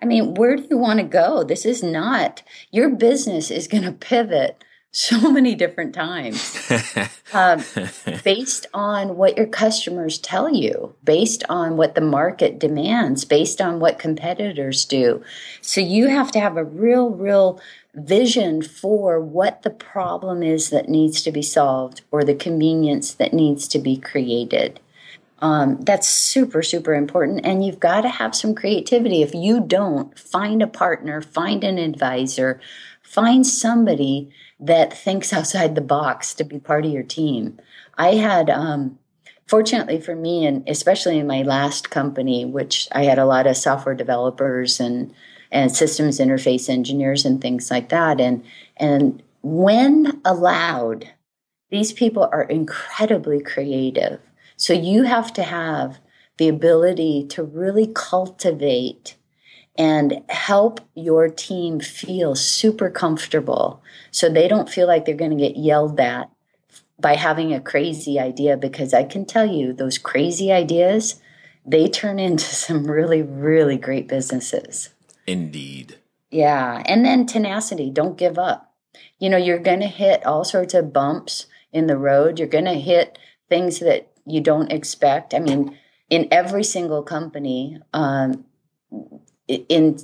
I 0.00 0.04
mean 0.04 0.34
where 0.34 0.56
do 0.56 0.66
you 0.70 0.78
want 0.78 1.00
to 1.00 1.04
go? 1.04 1.42
This 1.42 1.66
is 1.66 1.82
not 1.82 2.44
your 2.70 2.88
business 2.88 3.50
is 3.50 3.66
going 3.66 3.82
to 3.82 3.92
pivot 3.92 4.62
so 4.92 5.32
many 5.32 5.54
different 5.54 5.94
times 5.94 6.70
um, 7.32 7.64
based 8.24 8.66
on 8.74 9.16
what 9.16 9.38
your 9.38 9.46
customers 9.46 10.18
tell 10.18 10.54
you, 10.54 10.94
based 11.02 11.42
on 11.48 11.78
what 11.78 11.94
the 11.94 12.00
market 12.02 12.58
demands, 12.58 13.24
based 13.24 13.60
on 13.60 13.80
what 13.80 13.98
competitors 13.98 14.84
do. 14.84 15.22
So 15.62 15.80
you 15.80 16.08
have 16.08 16.30
to 16.32 16.40
have 16.40 16.58
a 16.58 16.64
real, 16.64 17.08
real 17.08 17.58
vision 17.94 18.60
for 18.60 19.18
what 19.18 19.62
the 19.62 19.70
problem 19.70 20.42
is 20.42 20.68
that 20.70 20.90
needs 20.90 21.22
to 21.22 21.32
be 21.32 21.42
solved 21.42 22.02
or 22.10 22.22
the 22.22 22.34
convenience 22.34 23.14
that 23.14 23.32
needs 23.32 23.66
to 23.68 23.78
be 23.78 23.96
created. 23.96 24.78
Um, 25.38 25.80
that's 25.80 26.06
super, 26.06 26.62
super 26.62 26.94
important. 26.94 27.44
And 27.44 27.64
you've 27.64 27.80
got 27.80 28.02
to 28.02 28.08
have 28.08 28.34
some 28.34 28.54
creativity. 28.54 29.22
If 29.22 29.34
you 29.34 29.60
don't, 29.60 30.16
find 30.18 30.62
a 30.62 30.68
partner, 30.68 31.20
find 31.20 31.64
an 31.64 31.78
advisor, 31.78 32.60
find 33.02 33.44
somebody 33.44 34.30
that 34.62 34.96
thinks 34.96 35.32
outside 35.32 35.74
the 35.74 35.80
box 35.80 36.34
to 36.34 36.44
be 36.44 36.58
part 36.58 36.86
of 36.86 36.92
your 36.92 37.02
team. 37.02 37.58
I 37.98 38.14
had, 38.14 38.48
um, 38.48 38.98
fortunately 39.46 40.00
for 40.00 40.14
me, 40.14 40.46
and 40.46 40.66
especially 40.68 41.18
in 41.18 41.26
my 41.26 41.42
last 41.42 41.90
company, 41.90 42.44
which 42.44 42.88
I 42.92 43.04
had 43.04 43.18
a 43.18 43.26
lot 43.26 43.46
of 43.46 43.56
software 43.56 43.94
developers 43.94 44.80
and 44.80 45.12
and 45.50 45.70
systems 45.70 46.18
interface 46.18 46.70
engineers 46.70 47.26
and 47.26 47.38
things 47.38 47.70
like 47.70 47.90
that, 47.90 48.20
and 48.20 48.42
and 48.78 49.22
when 49.42 50.20
allowed, 50.24 51.10
these 51.70 51.92
people 51.92 52.28
are 52.32 52.44
incredibly 52.44 53.40
creative. 53.40 54.20
So 54.56 54.72
you 54.72 55.02
have 55.02 55.32
to 55.34 55.42
have 55.42 55.98
the 56.38 56.48
ability 56.48 57.26
to 57.30 57.42
really 57.42 57.90
cultivate 57.94 59.16
and 59.76 60.22
help 60.28 60.80
your 60.94 61.28
team 61.28 61.80
feel 61.80 62.34
super 62.34 62.90
comfortable 62.90 63.82
so 64.10 64.28
they 64.28 64.48
don't 64.48 64.68
feel 64.68 64.86
like 64.86 65.04
they're 65.04 65.14
going 65.14 65.36
to 65.36 65.48
get 65.48 65.56
yelled 65.56 65.98
at 65.98 66.30
by 66.98 67.16
having 67.16 67.52
a 67.52 67.60
crazy 67.60 68.18
idea 68.18 68.56
because 68.56 68.92
I 68.92 69.04
can 69.04 69.24
tell 69.24 69.46
you 69.46 69.72
those 69.72 69.98
crazy 69.98 70.52
ideas 70.52 71.20
they 71.64 71.88
turn 71.88 72.18
into 72.18 72.44
some 72.54 72.90
really 72.90 73.22
really 73.22 73.76
great 73.76 74.08
businesses. 74.08 74.90
Indeed. 75.26 75.98
Yeah, 76.30 76.82
and 76.86 77.04
then 77.04 77.26
tenacity, 77.26 77.90
don't 77.90 78.16
give 78.16 78.38
up. 78.38 78.72
You 79.18 79.28
know, 79.28 79.36
you're 79.36 79.58
going 79.58 79.80
to 79.80 79.86
hit 79.86 80.24
all 80.24 80.44
sorts 80.44 80.74
of 80.74 80.92
bumps 80.92 81.46
in 81.72 81.86
the 81.86 81.98
road. 81.98 82.38
You're 82.38 82.48
going 82.48 82.64
to 82.64 82.74
hit 82.74 83.18
things 83.48 83.80
that 83.80 84.10
you 84.26 84.40
don't 84.40 84.72
expect. 84.72 85.34
I 85.34 85.40
mean, 85.40 85.78
in 86.08 86.28
every 86.30 86.64
single 86.64 87.02
company, 87.02 87.78
um, 87.92 88.44
in, 89.68 89.98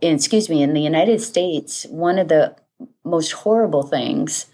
in 0.00 0.14
excuse 0.14 0.48
me, 0.48 0.62
in 0.62 0.74
the 0.74 0.80
United 0.80 1.20
States, 1.20 1.86
one 1.86 2.18
of 2.18 2.28
the 2.28 2.56
most 3.04 3.32
horrible 3.32 3.82
things, 3.82 4.46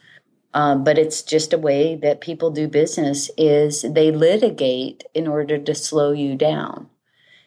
um, 0.54 0.84
but 0.84 0.98
it's 0.98 1.22
just 1.22 1.52
a 1.52 1.58
way 1.58 1.96
that 1.96 2.20
people 2.20 2.50
do 2.50 2.68
business, 2.68 3.30
is 3.38 3.82
they 3.82 4.10
litigate 4.10 5.04
in 5.14 5.26
order 5.26 5.58
to 5.58 5.74
slow 5.74 6.12
you 6.12 6.34
down. 6.36 6.88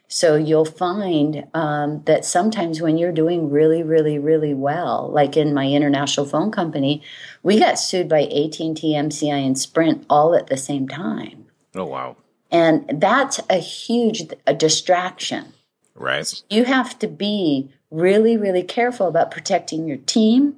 So 0.07 0.35
you'll 0.35 0.65
find 0.65 1.47
um, 1.53 2.03
that 2.05 2.25
sometimes 2.25 2.81
when 2.81 2.97
you're 2.97 3.11
doing 3.11 3.49
really, 3.49 3.81
really, 3.81 4.19
really 4.19 4.53
well, 4.53 5.09
like 5.11 5.35
in 5.35 5.53
my 5.53 5.67
international 5.67 6.27
phone 6.27 6.51
company, 6.51 7.01
we 7.41 7.59
got 7.59 7.79
sued 7.79 8.07
by 8.07 8.21
AT&T, 8.21 8.75
MCI, 8.81 9.45
and 9.45 9.57
Sprint 9.57 10.05
all 10.09 10.35
at 10.35 10.47
the 10.47 10.57
same 10.57 10.87
time. 10.87 11.45
Oh 11.75 11.85
wow! 11.85 12.17
And 12.51 13.01
that's 13.01 13.39
a 13.49 13.57
huge 13.57 14.23
a 14.47 14.53
distraction. 14.53 15.53
Right. 15.95 16.43
You 16.49 16.65
have 16.65 16.99
to 16.99 17.07
be 17.07 17.71
really, 17.89 18.37
really 18.37 18.63
careful 18.63 19.07
about 19.07 19.31
protecting 19.31 19.87
your 19.87 19.97
team, 19.97 20.55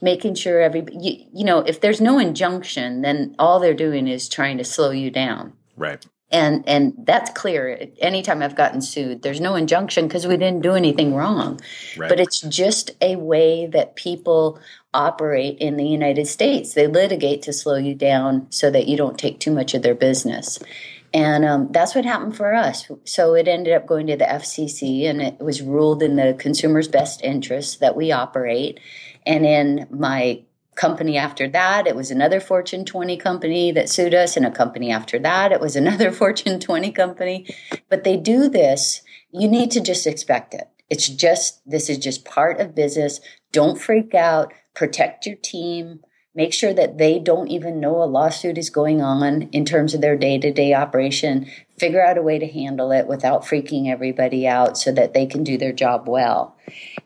making 0.00 0.36
sure 0.36 0.60
every 0.60 0.86
you, 0.92 1.24
you 1.32 1.44
know 1.44 1.58
if 1.58 1.80
there's 1.80 2.00
no 2.00 2.18
injunction, 2.18 3.02
then 3.02 3.34
all 3.38 3.58
they're 3.58 3.74
doing 3.74 4.06
is 4.06 4.28
trying 4.28 4.58
to 4.58 4.64
slow 4.64 4.90
you 4.90 5.10
down. 5.10 5.52
Right. 5.76 6.06
And 6.30 6.64
and 6.68 6.94
that's 6.98 7.30
clear. 7.30 7.88
Anytime 7.98 8.42
I've 8.42 8.56
gotten 8.56 8.80
sued, 8.80 9.22
there's 9.22 9.40
no 9.40 9.54
injunction 9.54 10.06
because 10.06 10.26
we 10.26 10.36
didn't 10.36 10.62
do 10.62 10.74
anything 10.74 11.14
wrong. 11.14 11.60
Right. 11.96 12.08
But 12.08 12.20
it's 12.20 12.40
just 12.40 12.92
a 13.00 13.16
way 13.16 13.66
that 13.66 13.96
people 13.96 14.60
operate 14.92 15.58
in 15.58 15.76
the 15.76 15.86
United 15.86 16.26
States. 16.26 16.74
They 16.74 16.86
litigate 16.86 17.42
to 17.42 17.52
slow 17.52 17.76
you 17.76 17.94
down 17.94 18.46
so 18.50 18.70
that 18.70 18.88
you 18.88 18.96
don't 18.96 19.18
take 19.18 19.38
too 19.38 19.52
much 19.52 19.74
of 19.74 19.82
their 19.82 19.94
business. 19.94 20.58
And 21.16 21.46
um, 21.46 21.68
that's 21.72 21.94
what 21.94 22.04
happened 22.04 22.36
for 22.36 22.52
us. 22.52 22.90
So 23.04 23.32
it 23.32 23.48
ended 23.48 23.72
up 23.72 23.86
going 23.86 24.06
to 24.08 24.18
the 24.18 24.26
FCC, 24.26 25.08
and 25.08 25.22
it 25.22 25.40
was 25.40 25.62
ruled 25.62 26.02
in 26.02 26.16
the 26.16 26.36
consumer's 26.38 26.88
best 26.88 27.22
interest 27.24 27.80
that 27.80 27.96
we 27.96 28.12
operate. 28.12 28.78
And 29.24 29.46
in 29.46 29.86
my 29.88 30.42
company 30.74 31.16
after 31.16 31.48
that, 31.48 31.86
it 31.86 31.96
was 31.96 32.10
another 32.10 32.38
Fortune 32.38 32.84
20 32.84 33.16
company 33.16 33.72
that 33.72 33.88
sued 33.88 34.12
us, 34.12 34.36
and 34.36 34.44
a 34.44 34.50
company 34.50 34.92
after 34.92 35.18
that, 35.20 35.52
it 35.52 35.60
was 35.60 35.74
another 35.74 36.12
Fortune 36.12 36.60
20 36.60 36.92
company. 36.92 37.46
But 37.88 38.04
they 38.04 38.18
do 38.18 38.50
this, 38.50 39.00
you 39.32 39.48
need 39.48 39.70
to 39.70 39.80
just 39.80 40.06
expect 40.06 40.52
it. 40.52 40.68
It's 40.90 41.08
just, 41.08 41.62
this 41.64 41.88
is 41.88 41.96
just 41.96 42.26
part 42.26 42.60
of 42.60 42.74
business. 42.74 43.20
Don't 43.52 43.80
freak 43.80 44.14
out, 44.14 44.52
protect 44.74 45.24
your 45.24 45.36
team 45.36 46.00
make 46.36 46.52
sure 46.52 46.74
that 46.74 46.98
they 46.98 47.18
don't 47.18 47.48
even 47.48 47.80
know 47.80 48.02
a 48.02 48.04
lawsuit 48.04 48.58
is 48.58 48.70
going 48.70 49.00
on 49.00 49.42
in 49.52 49.64
terms 49.64 49.94
of 49.94 50.02
their 50.02 50.16
day 50.16 50.38
to 50.38 50.52
day 50.52 50.74
operation. 50.74 51.50
Figure 51.78 52.04
out 52.04 52.18
a 52.18 52.22
way 52.22 52.38
to 52.38 52.46
handle 52.46 52.92
it 52.92 53.06
without 53.06 53.44
freaking 53.44 53.88
everybody 53.88 54.46
out 54.46 54.78
so 54.78 54.92
that 54.92 55.14
they 55.14 55.26
can 55.26 55.42
do 55.42 55.56
their 55.56 55.72
job 55.72 56.06
well. 56.06 56.56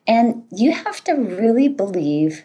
And 0.06 0.42
you 0.50 0.72
have 0.72 1.02
to 1.04 1.14
really 1.14 1.68
believe, 1.68 2.44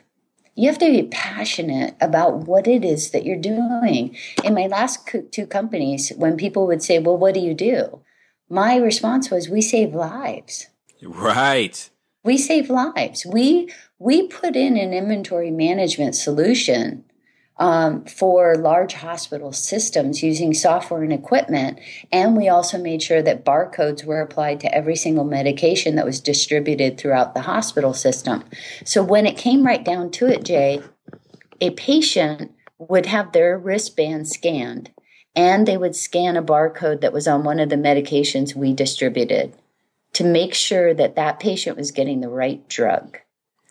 you 0.54 0.70
have 0.70 0.78
to 0.78 0.92
be 0.92 1.04
passionate 1.04 1.96
about 2.00 2.48
what 2.48 2.68
it 2.68 2.86
is 2.86 3.12
that 3.12 3.26
you're 3.26 3.36
doing. 3.36 4.16
In 4.44 4.54
my 4.54 4.68
last 4.68 5.10
two 5.32 5.48
companies, 5.48 6.12
when 6.16 6.38
people 6.38 6.68
would 6.68 6.84
say, 6.84 7.00
Well, 7.00 7.18
what 7.18 7.34
do 7.34 7.40
you 7.40 7.56
do? 7.56 8.02
My 8.48 8.78
response 8.78 9.32
was, 9.32 9.50
We 9.50 9.62
save 9.62 9.96
lives. 9.96 10.68
Right. 11.02 11.90
We 12.26 12.40
save 12.40 12.72
lives. 12.72 13.24
We 13.24 13.72
we 14.00 14.28
put 14.28 14.56
in 14.56 14.78
an 14.78 14.94
inventory 14.94 15.52
management 15.52 16.16
solution 16.16 17.06
um, 17.58 18.04
for 18.06 18.58
large 18.58 18.94
hospital 18.94 19.54
systems 19.54 20.24
using 20.24 20.54
software 20.54 21.04
and 21.04 21.14
equipment. 21.14 21.80
And 22.12 22.36
we 22.36 22.50
also 22.50 22.80
made 22.80 23.04
sure 23.04 23.22
that 23.22 23.46
barcodes 23.46 24.04
were 24.04 24.22
applied 24.22 24.60
to 24.62 24.76
every 24.76 24.96
single 24.96 25.24
medication 25.24 25.96
that 25.96 26.06
was 26.06 26.20
distributed 26.20 26.98
throughout 26.98 27.36
the 27.36 27.42
hospital 27.42 27.94
system. 27.94 28.44
So 28.84 29.04
when 29.04 29.28
it 29.28 29.38
came 29.38 29.64
right 29.64 29.86
down 29.86 30.10
to 30.12 30.26
it, 30.26 30.44
Jay, 30.44 30.82
a 31.62 31.70
patient 31.70 32.52
would 32.80 33.06
have 33.06 33.32
their 33.32 33.58
wristband 33.58 34.28
scanned 34.28 34.92
and 35.36 35.68
they 35.68 35.78
would 35.78 35.96
scan 35.96 36.36
a 36.36 36.44
barcode 36.44 37.02
that 37.02 37.14
was 37.14 37.28
on 37.28 37.44
one 37.44 37.60
of 37.60 37.70
the 37.70 37.76
medications 37.76 38.56
we 38.56 38.74
distributed 38.74 39.54
to 40.16 40.24
make 40.24 40.54
sure 40.54 40.94
that 40.94 41.16
that 41.16 41.40
patient 41.40 41.78
was 41.78 41.92
getting 41.92 42.22
the 42.22 42.30
right 42.30 42.68
drug. 42.70 43.20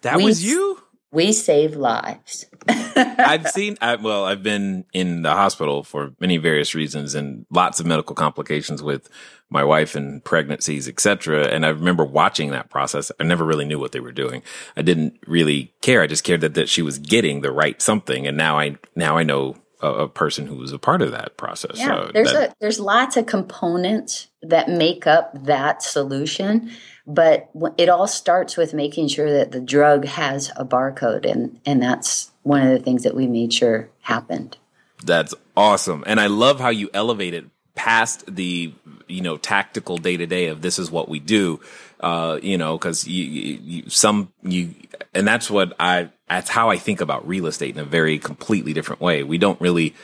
That 0.02 0.18
We- 0.18 0.24
was 0.24 0.44
you? 0.44 0.80
We 1.10 1.32
save 1.32 1.76
lives. 1.76 2.46
I've 2.68 3.48
seen, 3.48 3.76
I, 3.80 3.94
well, 3.94 4.24
I've 4.24 4.42
been 4.42 4.84
in 4.92 5.22
the 5.22 5.30
hospital 5.30 5.84
for 5.84 6.12
many 6.18 6.38
various 6.38 6.74
reasons 6.74 7.14
and 7.14 7.46
lots 7.50 7.78
of 7.78 7.86
medical 7.86 8.16
complications 8.16 8.82
with 8.82 9.08
my 9.48 9.62
wife 9.62 9.94
and 9.94 10.24
pregnancies, 10.24 10.88
etc. 10.88 11.46
And 11.46 11.64
I 11.64 11.68
remember 11.68 12.04
watching 12.04 12.50
that 12.50 12.68
process. 12.68 13.12
I 13.20 13.22
never 13.22 13.44
really 13.44 13.64
knew 13.64 13.78
what 13.78 13.92
they 13.92 14.00
were 14.00 14.10
doing. 14.10 14.42
I 14.76 14.82
didn't 14.82 15.20
really 15.28 15.72
care. 15.82 16.02
I 16.02 16.08
just 16.08 16.24
cared 16.24 16.40
that, 16.40 16.54
that 16.54 16.68
she 16.68 16.82
was 16.82 16.98
getting 16.98 17.42
the 17.42 17.52
right 17.52 17.80
something. 17.80 18.26
And 18.26 18.36
now 18.36 18.58
I, 18.58 18.76
now 18.96 19.16
I 19.16 19.22
know 19.22 19.54
a, 19.80 19.92
a 19.92 20.08
person 20.08 20.46
who 20.46 20.56
was 20.56 20.72
a 20.72 20.80
part 20.80 21.00
of 21.00 21.12
that 21.12 21.36
process. 21.36 21.78
Yeah, 21.78 21.86
so 21.86 22.10
there's 22.12 22.32
that, 22.32 22.50
a, 22.50 22.54
there's 22.60 22.80
lots 22.80 23.16
of 23.16 23.26
components 23.26 24.28
that 24.48 24.68
make 24.68 25.06
up 25.06 25.44
that 25.44 25.82
solution 25.82 26.70
but 27.06 27.50
it 27.76 27.88
all 27.88 28.06
starts 28.06 28.56
with 28.56 28.72
making 28.72 29.08
sure 29.08 29.30
that 29.30 29.52
the 29.52 29.60
drug 29.60 30.06
has 30.06 30.50
a 30.56 30.64
barcode, 30.64 31.30
and 31.30 31.60
and 31.66 31.82
that's 31.82 32.30
one 32.42 32.62
of 32.62 32.70
the 32.70 32.78
things 32.78 33.02
that 33.02 33.14
we 33.14 33.26
made 33.26 33.52
sure 33.52 33.90
happened. 34.00 34.56
That's 35.04 35.34
awesome, 35.56 36.04
and 36.06 36.18
I 36.18 36.28
love 36.28 36.60
how 36.60 36.70
you 36.70 36.88
elevate 36.94 37.34
it 37.34 37.44
past 37.74 38.24
the 38.34 38.72
you 39.06 39.20
know 39.20 39.36
tactical 39.36 39.98
day 39.98 40.16
to 40.16 40.26
day 40.26 40.46
of 40.46 40.62
this 40.62 40.78
is 40.78 40.90
what 40.90 41.08
we 41.08 41.20
do. 41.20 41.60
Uh, 42.00 42.38
you 42.42 42.56
know, 42.58 42.78
because 42.78 43.06
you, 43.06 43.24
you 43.24 43.90
some 43.90 44.32
you 44.42 44.74
and 45.12 45.28
that's 45.28 45.50
what 45.50 45.74
I 45.78 46.10
that's 46.28 46.48
how 46.48 46.70
I 46.70 46.78
think 46.78 47.02
about 47.02 47.28
real 47.28 47.46
estate 47.46 47.74
in 47.74 47.80
a 47.80 47.84
very 47.84 48.18
completely 48.18 48.72
different 48.72 49.02
way. 49.02 49.22
We 49.22 49.36
don't 49.36 49.60
really 49.60 49.94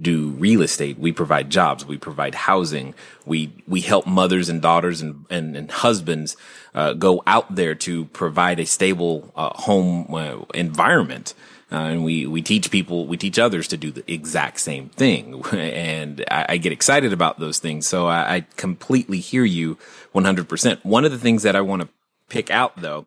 do 0.00 0.28
real 0.30 0.62
estate. 0.62 0.98
We 0.98 1.12
provide 1.12 1.50
jobs. 1.50 1.84
We 1.84 1.98
provide 1.98 2.34
housing. 2.34 2.94
We 3.26 3.52
we 3.66 3.80
help 3.80 4.06
mothers 4.06 4.48
and 4.48 4.62
daughters 4.62 5.00
and 5.00 5.24
and, 5.30 5.56
and 5.56 5.70
husbands 5.70 6.36
uh, 6.74 6.92
go 6.92 7.22
out 7.26 7.54
there 7.54 7.74
to 7.74 8.04
provide 8.06 8.60
a 8.60 8.66
stable 8.66 9.32
uh, 9.34 9.50
home 9.50 10.14
uh, 10.14 10.44
environment. 10.54 11.34
Uh, 11.70 11.76
and 11.76 12.04
we 12.04 12.26
we 12.26 12.40
teach 12.40 12.70
people, 12.70 13.06
we 13.06 13.16
teach 13.16 13.38
others 13.38 13.68
to 13.68 13.76
do 13.76 13.90
the 13.90 14.10
exact 14.10 14.60
same 14.60 14.88
thing. 14.90 15.44
and 15.52 16.24
I, 16.30 16.46
I 16.50 16.56
get 16.56 16.72
excited 16.72 17.12
about 17.12 17.40
those 17.40 17.58
things. 17.58 17.86
So 17.86 18.06
I, 18.06 18.36
I 18.36 18.46
completely 18.56 19.20
hear 19.20 19.44
you 19.44 19.76
100%. 20.14 20.84
One 20.84 21.04
of 21.04 21.10
the 21.10 21.18
things 21.18 21.42
that 21.42 21.56
I 21.56 21.60
want 21.60 21.82
to 21.82 21.88
pick 22.28 22.50
out 22.50 22.80
though, 22.80 23.06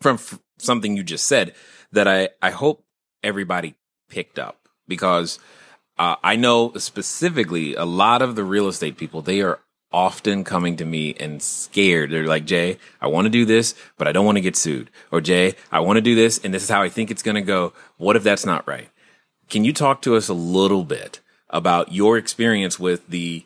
from 0.00 0.14
f- 0.14 0.38
something 0.58 0.96
you 0.96 1.02
just 1.02 1.26
said, 1.26 1.54
that 1.92 2.08
I 2.08 2.30
I 2.40 2.50
hope 2.50 2.84
everybody 3.22 3.74
picked 4.08 4.38
up 4.38 4.68
because 4.86 5.38
uh, 5.98 6.16
I 6.22 6.36
know 6.36 6.72
specifically 6.74 7.74
a 7.74 7.84
lot 7.84 8.22
of 8.22 8.34
the 8.34 8.44
real 8.44 8.68
estate 8.68 8.96
people, 8.96 9.22
they 9.22 9.40
are 9.40 9.60
often 9.92 10.42
coming 10.42 10.76
to 10.76 10.84
me 10.84 11.14
and 11.20 11.40
scared. 11.40 12.10
They're 12.10 12.26
like, 12.26 12.44
Jay, 12.44 12.78
I 13.00 13.06
want 13.06 13.26
to 13.26 13.30
do 13.30 13.44
this, 13.44 13.76
but 13.96 14.08
I 14.08 14.12
don't 14.12 14.26
want 14.26 14.36
to 14.36 14.42
get 14.42 14.56
sued. 14.56 14.90
Or 15.12 15.20
Jay, 15.20 15.54
I 15.70 15.80
want 15.80 15.98
to 15.98 16.00
do 16.00 16.16
this 16.16 16.38
and 16.38 16.52
this 16.52 16.64
is 16.64 16.68
how 16.68 16.82
I 16.82 16.88
think 16.88 17.10
it's 17.10 17.22
going 17.22 17.36
to 17.36 17.42
go. 17.42 17.72
What 17.96 18.16
if 18.16 18.24
that's 18.24 18.44
not 18.44 18.66
right? 18.66 18.88
Can 19.48 19.64
you 19.64 19.72
talk 19.72 20.02
to 20.02 20.16
us 20.16 20.28
a 20.28 20.34
little 20.34 20.82
bit 20.82 21.20
about 21.48 21.92
your 21.92 22.18
experience 22.18 22.80
with 22.80 23.06
the, 23.06 23.44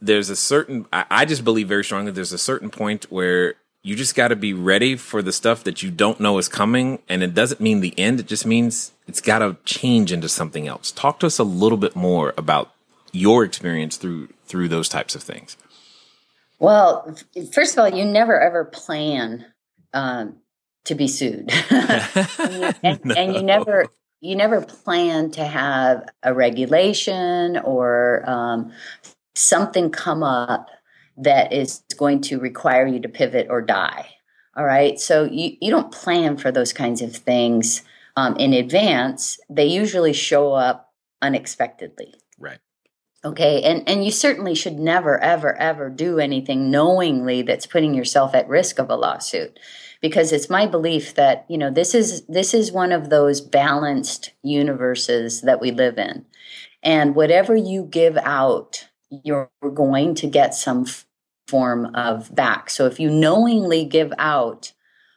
there's 0.00 0.30
a 0.30 0.36
certain, 0.36 0.86
I, 0.92 1.04
I 1.10 1.24
just 1.24 1.44
believe 1.44 1.66
very 1.66 1.82
strongly 1.82 2.12
there's 2.12 2.32
a 2.32 2.38
certain 2.38 2.70
point 2.70 3.10
where 3.10 3.54
you 3.82 3.96
just 3.96 4.14
got 4.14 4.28
to 4.28 4.36
be 4.36 4.52
ready 4.52 4.94
for 4.94 5.20
the 5.20 5.32
stuff 5.32 5.64
that 5.64 5.82
you 5.82 5.90
don't 5.90 6.20
know 6.20 6.38
is 6.38 6.48
coming. 6.48 7.00
And 7.08 7.22
it 7.24 7.34
doesn't 7.34 7.60
mean 7.60 7.80
the 7.80 7.98
end. 7.98 8.20
It 8.20 8.28
just 8.28 8.46
means 8.46 8.92
it's 9.10 9.20
got 9.20 9.40
to 9.40 9.56
change 9.64 10.12
into 10.12 10.28
something 10.28 10.68
else. 10.68 10.92
Talk 10.92 11.18
to 11.18 11.26
us 11.26 11.40
a 11.40 11.44
little 11.44 11.76
bit 11.76 11.96
more 11.96 12.32
about 12.38 12.72
your 13.10 13.42
experience 13.42 13.96
through, 13.96 14.28
through 14.44 14.68
those 14.68 14.88
types 14.88 15.16
of 15.16 15.22
things. 15.24 15.56
Well, 16.60 17.16
first 17.52 17.76
of 17.76 17.80
all, 17.80 17.88
you 17.88 18.04
never 18.04 18.40
ever 18.40 18.64
plan 18.64 19.46
um, 19.92 20.36
to 20.84 20.94
be 20.94 21.08
sued, 21.08 21.50
and, 21.70 22.36
you, 22.38 22.72
and, 22.84 23.04
no. 23.04 23.14
and, 23.16 23.34
you, 23.34 23.42
never 23.42 23.86
you 24.20 24.36
never 24.36 24.60
plan 24.60 25.32
to 25.32 25.44
have 25.44 26.08
a 26.22 26.32
regulation 26.32 27.58
or 27.58 28.22
um, 28.30 28.72
something 29.34 29.90
come 29.90 30.22
up 30.22 30.68
that 31.16 31.52
is 31.52 31.82
going 31.96 32.20
to 32.20 32.38
require 32.38 32.86
you 32.86 33.00
to 33.00 33.08
pivot 33.08 33.48
or 33.50 33.60
die. 33.60 34.08
All 34.54 34.64
right. 34.64 35.00
So 35.00 35.24
you, 35.24 35.56
you 35.60 35.70
don't 35.70 35.90
plan 35.90 36.36
for 36.36 36.52
those 36.52 36.72
kinds 36.72 37.02
of 37.02 37.16
things 37.16 37.82
um, 38.20 38.36
in 38.36 38.52
advance. 38.52 39.38
They 39.48 39.66
usually 39.66 40.12
show 40.12 40.52
up 40.52 40.92
unexpectedly. 41.22 42.14
Right. 42.38 42.58
Okay. 43.24 43.62
And, 43.62 43.86
and 43.88 44.04
you 44.04 44.10
certainly 44.10 44.54
should 44.54 44.78
never, 44.78 45.18
ever, 45.18 45.56
ever 45.56 45.90
do 45.90 46.18
anything 46.18 46.70
knowingly 46.70 47.42
that's 47.42 47.66
putting 47.66 47.94
yourself 47.94 48.34
at 48.34 48.48
risk 48.48 48.78
of 48.78 48.90
a 48.90 48.96
lawsuit 48.96 49.58
because 50.00 50.32
it's 50.32 50.48
my 50.48 50.66
belief 50.66 51.14
that 51.14 51.44
you 51.48 51.58
know 51.58 51.70
this 51.70 51.94
is 51.94 52.24
this 52.26 52.54
is 52.54 52.72
one 52.72 52.90
of 52.90 53.10
those 53.10 53.42
balanced 53.42 54.32
universes 54.42 55.42
that 55.42 55.60
we 55.60 55.70
live 55.70 55.98
in 55.98 56.24
and 56.82 57.14
whatever 57.14 57.54
you 57.54 57.84
give 57.84 58.16
out 58.16 58.88
you're 59.10 59.50
going 59.74 60.14
to 60.14 60.26
get 60.26 60.54
some 60.54 60.86
form 61.48 61.94
of 61.94 62.34
back. 62.34 62.70
So 62.70 62.86
if 62.86 63.00
you 63.00 63.10
knowingly 63.10 63.84
give 63.84 64.12
out, 64.18 64.72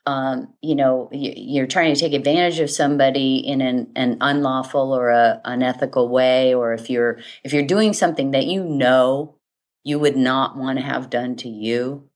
um, 0.05 0.53
you 0.61 0.75
know, 0.75 1.09
you're 1.11 1.67
trying 1.67 1.93
to 1.93 1.99
take 1.99 2.13
advantage 2.13 2.59
of 2.59 2.69
somebody 2.69 3.37
in 3.37 3.61
an, 3.61 3.89
an 3.95 4.17
unlawful 4.19 4.93
or 4.93 5.09
a 5.09 5.41
unethical 5.45 6.09
way, 6.09 6.53
or 6.53 6.73
if 6.73 6.89
you're 6.89 7.19
if 7.43 7.53
you're 7.53 7.65
doing 7.65 7.93
something 7.93 8.31
that 8.31 8.45
you 8.45 8.63
know 8.63 9.35
you 9.83 9.99
would 9.99 10.17
not 10.17 10.57
want 10.57 10.77
to 10.79 10.85
have 10.85 11.09
done 11.09 11.35
to 11.37 11.49
you, 11.49 12.09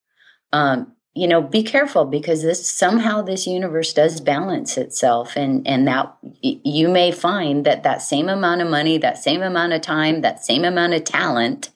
um, 0.52 0.92
you 1.14 1.28
know, 1.28 1.42
be 1.42 1.64
careful 1.64 2.04
because 2.04 2.42
this 2.42 2.70
somehow 2.70 3.22
this 3.22 3.48
universe 3.48 3.94
does 3.94 4.20
balance 4.20 4.78
itself, 4.78 5.38
and 5.38 5.66
and 5.66 5.88
that 5.88 6.14
you 6.42 6.90
may 6.90 7.12
find 7.12 7.66
that 7.66 7.84
that 7.84 8.02
same 8.02 8.28
amount 8.28 8.62
of 8.62 8.70
money, 8.70 8.98
that 8.98 9.18
same 9.18 9.42
amount 9.42 9.72
of 9.72 9.82
time, 9.82 10.22
that 10.22 10.44
same 10.44 10.66
amount 10.66 10.94
of 10.94 11.06
talent 11.06 11.70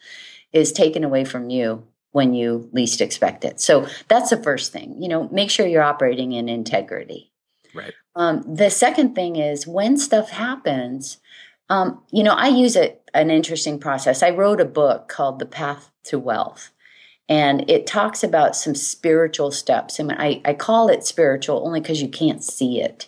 is 0.52 0.74
taken 0.74 1.06
away 1.06 1.24
from 1.24 1.50
you 1.50 1.88
when 2.12 2.34
you 2.34 2.70
least 2.72 3.02
expect 3.02 3.46
it. 3.46 3.62
So 3.62 3.88
that's 4.08 4.30
the 4.30 4.42
first 4.42 4.72
thing. 4.72 5.02
You 5.02 5.10
know, 5.10 5.30
make 5.30 5.50
sure 5.50 5.66
you're 5.66 5.82
operating 5.82 6.34
in 6.34 6.50
integrity. 6.50 7.32
Right. 7.74 7.94
Um, 8.16 8.44
the 8.56 8.70
second 8.70 9.16
thing 9.16 9.38
is 9.38 9.66
when 9.66 9.98
stuff 9.98 10.30
happens, 10.30 11.18
um, 11.70 12.02
you 12.12 12.24
know, 12.24 12.34
I 12.34 12.48
use 12.48 12.76
it 12.76 13.02
an 13.14 13.30
interesting 13.30 13.80
process. 13.80 14.24
I 14.24 14.32
wrote 14.32 14.60
a 14.60 14.66
book 14.66 15.08
called 15.08 15.40
The 15.40 15.46
Path 15.46 15.92
to 16.06 16.20
Wealth. 16.20 16.72
And 17.30 17.70
it 17.70 17.88
talks 17.88 18.26
about 18.26 18.58
some 18.58 18.76
spiritual 18.76 19.52
steps. 19.52 20.00
And 20.00 20.12
I, 20.12 20.42
I 20.44 20.54
call 20.54 20.90
it 20.90 21.06
spiritual 21.06 21.66
only 21.66 21.80
because 21.80 22.02
you 22.02 22.10
can't 22.10 22.44
see 22.44 22.82
it. 22.82 23.08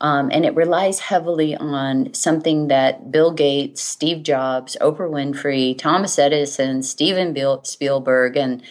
Um, 0.00 0.30
and 0.32 0.44
it 0.44 0.54
relies 0.54 1.00
heavily 1.00 1.56
on 1.56 2.14
something 2.14 2.68
that 2.68 3.10
Bill 3.10 3.32
Gates, 3.32 3.82
Steve 3.82 4.22
Jobs, 4.22 4.76
Oprah 4.80 5.10
Winfrey, 5.10 5.76
Thomas 5.76 6.18
Edison, 6.18 6.84
Steven 6.84 7.34
Spielberg, 7.64 8.36
and 8.36 8.62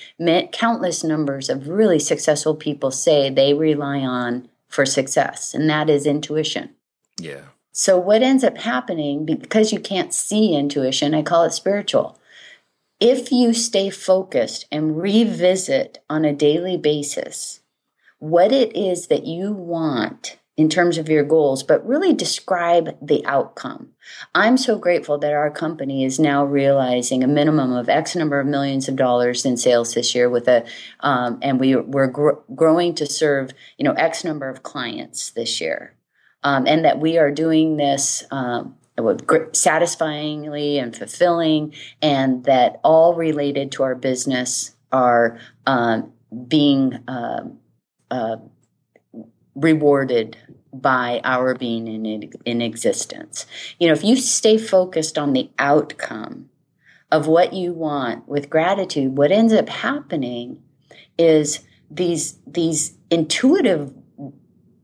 countless 0.54 1.04
numbers 1.04 1.50
of 1.50 1.68
really 1.68 2.00
successful 2.00 2.56
people 2.56 2.92
say 2.92 3.30
they 3.30 3.54
rely 3.54 4.00
on 4.00 4.48
for 4.70 4.86
success, 4.86 5.54
and 5.54 5.70
that 5.70 5.90
is 5.90 6.06
intuition. 6.06 6.70
Yeah. 7.20 7.46
So, 7.74 7.98
what 7.98 8.24
ends 8.24 8.44
up 8.44 8.58
happening, 8.58 9.26
because 9.26 9.74
you 9.74 9.80
can't 9.80 10.14
see 10.14 10.56
intuition, 10.56 11.14
I 11.14 11.24
call 11.24 11.44
it 11.44 11.54
spiritual. 11.54 12.18
If 13.00 13.32
you 13.32 13.54
stay 13.54 13.90
focused 13.90 14.66
and 14.72 15.00
revisit 15.00 16.00
on 16.10 16.26
a 16.26 16.34
daily 16.34 16.78
basis 16.78 17.60
what 18.20 18.52
it 18.52 18.76
is 18.76 19.08
that 19.08 19.28
you 19.28 19.52
want 19.52 20.40
in 20.58 20.70
terms 20.70 20.98
of 20.98 21.08
your 21.08 21.24
goals, 21.24 21.62
but 21.62 21.86
really 21.86 22.14
describe 22.14 22.98
the 23.00 23.24
outcome. 23.26 23.90
I'm 24.34 24.58
so 24.58 24.78
grateful 24.78 25.20
that 25.20 25.34
our 25.34 25.52
company 25.52 26.04
is 26.04 26.20
now 26.20 26.44
realizing 26.44 27.24
a 27.24 27.28
minimum 27.28 27.74
of 27.74 27.88
X 27.88 28.16
number 28.16 28.40
of 28.40 28.48
millions 28.48 28.90
of 28.90 28.96
dollars 28.96 29.46
in 29.46 29.56
sales 29.56 29.94
this 29.94 30.16
year 30.16 30.30
with 30.30 30.48
a, 30.48 30.66
um, 31.02 31.38
and 31.44 31.60
we, 31.60 31.76
we're 31.76 32.08
gr- 32.08 32.40
growing 32.56 32.96
to 32.96 33.06
serve, 33.06 33.52
you 33.78 33.86
know, 33.86 33.94
X 33.94 34.24
number 34.24 34.50
of 34.50 34.64
clients 34.64 35.30
this 35.30 35.62
year. 35.62 35.94
Um, 36.44 36.66
and 36.66 36.86
that 36.86 37.00
we 37.00 37.18
are 37.18 37.32
doing 37.32 37.78
this, 37.78 38.24
um, 38.32 38.76
satisfyingly 39.54 40.80
and 40.80 40.96
fulfilling, 40.96 41.74
and 42.02 42.44
that 42.46 42.80
all 42.84 43.14
related 43.14 43.72
to 43.74 43.84
our 43.84 43.96
business 43.96 44.76
are 44.92 45.40
um, 45.66 46.14
being 46.48 46.94
uh, 47.08 47.42
uh, 48.10 48.38
rewarded 49.58 50.38
by 50.74 51.22
our 51.24 51.56
being 51.56 51.88
in 51.88 52.32
in 52.46 52.62
existence. 52.62 53.46
You 53.80 53.88
know, 53.88 53.94
if 53.94 54.04
you 54.04 54.16
stay 54.16 54.58
focused 54.58 55.18
on 55.18 55.34
the 55.34 55.50
outcome 55.60 56.50
of 57.12 57.28
what 57.28 57.54
you 57.54 57.74
want 57.74 58.28
with 58.28 58.50
gratitude, 58.50 59.18
what 59.18 59.32
ends 59.32 59.54
up 59.54 59.70
happening 59.70 60.62
is 61.18 61.62
these 61.90 62.38
these 62.46 62.98
intuitive 63.10 63.94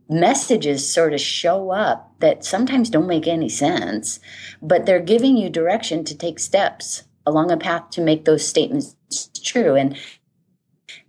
messages 0.10 0.92
sort 0.92 1.14
of 1.14 1.20
show 1.20 1.72
up 1.72 2.14
that 2.20 2.46
sometimes 2.46 2.90
don't 2.90 3.08
make 3.08 3.28
any 3.28 3.50
sense, 3.50 4.20
but 4.62 4.86
they're 4.86 5.00
giving 5.00 5.38
you 5.38 5.50
direction 5.50 6.04
to 6.04 6.18
take 6.18 6.40
steps 6.40 7.04
along 7.26 7.52
a 7.52 7.58
path 7.58 7.90
to 7.90 8.02
make 8.02 8.26
those 8.26 8.48
statements 8.48 8.96
true. 9.44 9.76
And 9.76 9.98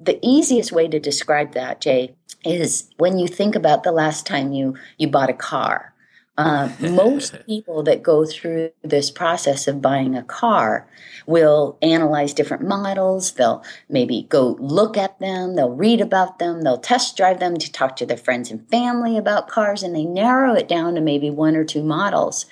the 0.01 0.19
easiest 0.23 0.73
way 0.73 0.89
to 0.89 0.99
describe 0.99 1.53
that, 1.53 1.81
Jay, 1.81 2.15
is 2.45 2.91
when 2.99 3.19
you 3.19 3.27
think 3.29 3.55
about 3.55 3.83
the 3.83 3.93
last 3.93 4.27
time 4.27 4.53
you 4.53 4.77
you 4.99 5.09
bought 5.09 5.31
a 5.31 5.35
car 5.35 5.95
Uh, 6.37 6.69
most 6.81 7.47
people 7.47 7.85
that 7.85 8.03
go 8.03 8.27
through 8.27 8.71
this 8.83 9.09
process 9.11 9.69
of 9.69 9.81
buying 9.81 10.17
a 10.17 10.23
car 10.25 10.85
will 11.27 11.79
analyze 11.81 12.35
different 12.35 12.67
models. 12.67 13.33
They'll 13.33 13.63
maybe 13.89 14.27
go 14.29 14.57
look 14.59 14.97
at 14.97 15.19
them. 15.21 15.55
They'll 15.55 15.71
read 15.71 16.01
about 16.01 16.41
them. 16.41 16.63
They'll 16.63 16.79
test 16.79 17.17
drive 17.17 17.39
them 17.39 17.57
to 17.57 17.71
talk 17.71 17.95
to 17.97 18.07
their 18.07 18.17
friends 18.17 18.51
and 18.51 18.69
family 18.69 19.17
about 19.17 19.49
cars, 19.49 19.83
and 19.85 19.95
they 19.95 20.05
narrow 20.05 20.55
it 20.55 20.69
down 20.69 20.97
to 20.97 21.01
maybe 21.01 21.31
one 21.31 21.55
or 21.55 21.65
two 21.65 21.85
models. 21.85 22.47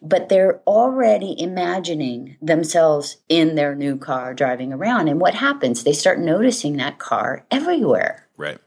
But 0.00 0.28
they're 0.28 0.60
already 0.66 1.34
imagining 1.40 2.36
themselves 2.40 3.16
in 3.28 3.54
their 3.54 3.74
new 3.74 3.96
car 3.96 4.34
driving 4.34 4.72
around. 4.72 5.08
And 5.08 5.20
what 5.20 5.34
happens? 5.34 5.82
They 5.82 5.94
start 5.94 6.18
noticing 6.20 6.76
that 6.76 6.98
car 6.98 7.46
everywhere. 7.50 8.28
Right. 8.36 8.58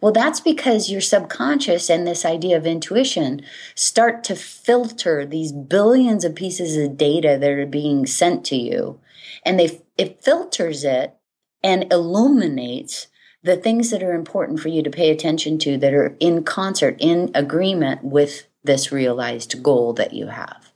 Well, 0.00 0.12
that's 0.12 0.40
because 0.40 0.90
your 0.90 1.00
subconscious 1.00 1.90
and 1.90 2.06
this 2.06 2.24
idea 2.24 2.56
of 2.56 2.66
intuition 2.66 3.42
start 3.74 4.22
to 4.24 4.36
filter 4.36 5.26
these 5.26 5.52
billions 5.52 6.24
of 6.24 6.34
pieces 6.34 6.76
of 6.76 6.96
data 6.96 7.36
that 7.40 7.50
are 7.50 7.66
being 7.66 8.06
sent 8.06 8.44
to 8.46 8.56
you. 8.56 9.00
And 9.44 9.58
they, 9.58 9.82
it 9.98 10.22
filters 10.22 10.84
it 10.84 11.16
and 11.62 11.92
illuminates 11.92 13.08
the 13.42 13.56
things 13.56 13.90
that 13.90 14.02
are 14.02 14.14
important 14.14 14.60
for 14.60 14.68
you 14.68 14.82
to 14.82 14.90
pay 14.90 15.10
attention 15.10 15.58
to 15.58 15.76
that 15.78 15.92
are 15.92 16.16
in 16.18 16.44
concert, 16.44 16.96
in 16.98 17.30
agreement 17.34 18.02
with 18.02 18.46
this 18.62 18.90
realized 18.90 19.62
goal 19.62 19.92
that 19.92 20.14
you 20.14 20.28
have. 20.28 20.72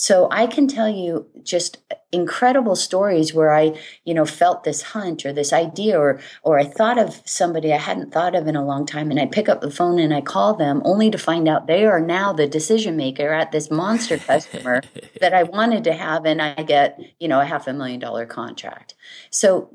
So 0.00 0.28
I 0.30 0.46
can 0.46 0.66
tell 0.66 0.88
you 0.88 1.26
just 1.42 1.76
incredible 2.10 2.74
stories 2.74 3.34
where 3.34 3.52
I, 3.52 3.78
you 4.06 4.14
know, 4.14 4.24
felt 4.24 4.64
this 4.64 4.80
hunch 4.80 5.26
or 5.26 5.32
this 5.34 5.52
idea 5.52 6.00
or 6.00 6.18
or 6.42 6.58
I 6.58 6.64
thought 6.64 6.98
of 6.98 7.20
somebody 7.26 7.70
I 7.70 7.76
hadn't 7.76 8.10
thought 8.10 8.34
of 8.34 8.46
in 8.46 8.56
a 8.56 8.64
long 8.64 8.86
time 8.86 9.10
and 9.10 9.20
I 9.20 9.26
pick 9.26 9.46
up 9.46 9.60
the 9.60 9.70
phone 9.70 9.98
and 9.98 10.14
I 10.14 10.22
call 10.22 10.54
them 10.54 10.80
only 10.86 11.10
to 11.10 11.18
find 11.18 11.46
out 11.46 11.66
they 11.66 11.84
are 11.84 12.00
now 12.00 12.32
the 12.32 12.46
decision 12.46 12.96
maker 12.96 13.30
at 13.34 13.52
this 13.52 13.70
monster 13.70 14.16
customer 14.30 14.80
that 15.20 15.34
I 15.34 15.42
wanted 15.42 15.84
to 15.84 15.92
have 15.92 16.24
and 16.24 16.40
I 16.40 16.54
get, 16.62 16.98
you 17.18 17.28
know, 17.28 17.42
a 17.42 17.44
half 17.44 17.66
a 17.66 17.74
million 17.74 18.00
dollar 18.00 18.24
contract. 18.24 18.94
So 19.28 19.68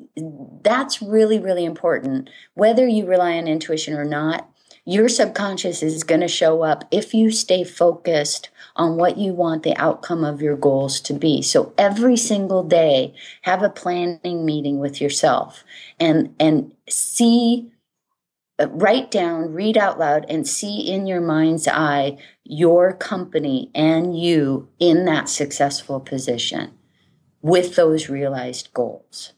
that's 0.64 1.04
really 1.04 1.38
really 1.38 1.66
important 1.66 2.32
whether 2.56 2.88
you 2.88 3.06
rely 3.06 3.38
on 3.38 3.48
intuition 3.48 3.94
or 3.94 4.06
not. 4.06 4.50
Your 4.88 5.08
subconscious 5.08 5.84
is 5.84 6.04
going 6.04 6.22
to 6.22 6.28
show 6.28 6.64
up 6.64 6.86
if 6.92 7.14
you 7.14 7.30
stay 7.30 7.64
focused 7.64 8.50
on 8.76 8.98
what 8.98 9.18
you 9.18 9.34
want 9.34 9.64
the 9.64 9.76
outcome 9.78 10.24
of 10.24 10.42
your 10.42 10.58
goals 10.58 11.00
to 11.02 11.14
be. 11.14 11.42
So 11.42 11.74
every 11.78 12.18
single 12.18 12.64
day, 12.64 13.14
have 13.44 13.62
a 13.62 13.70
planning 13.70 14.46
meeting 14.46 14.80
with 14.80 15.00
yourself 15.00 15.64
and, 16.00 16.36
and 16.40 16.74
see, 16.90 17.72
uh, 18.60 18.68
write 18.70 19.12
down, 19.12 19.54
read 19.54 19.78
out 19.78 19.98
loud, 19.98 20.26
and 20.28 20.48
see 20.48 20.80
in 20.82 21.08
your 21.08 21.22
mind's 21.22 21.68
eye 21.68 22.18
your 22.44 22.94
company 22.94 23.72
and 23.74 24.20
you 24.20 24.68
in 24.80 25.06
that 25.06 25.30
successful 25.30 26.00
position 26.00 26.74
with 27.42 27.76
those 27.76 28.10
realized 28.10 28.74
goals. 28.74 29.34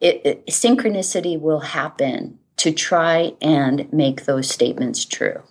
It, 0.00 0.22
it, 0.24 0.46
synchronicity 0.46 1.40
will 1.40 1.60
happen 1.60 2.38
to 2.56 2.72
try 2.72 3.32
and 3.40 3.92
make 3.92 4.24
those 4.24 4.48
statements 4.48 5.04
true. 5.04 5.42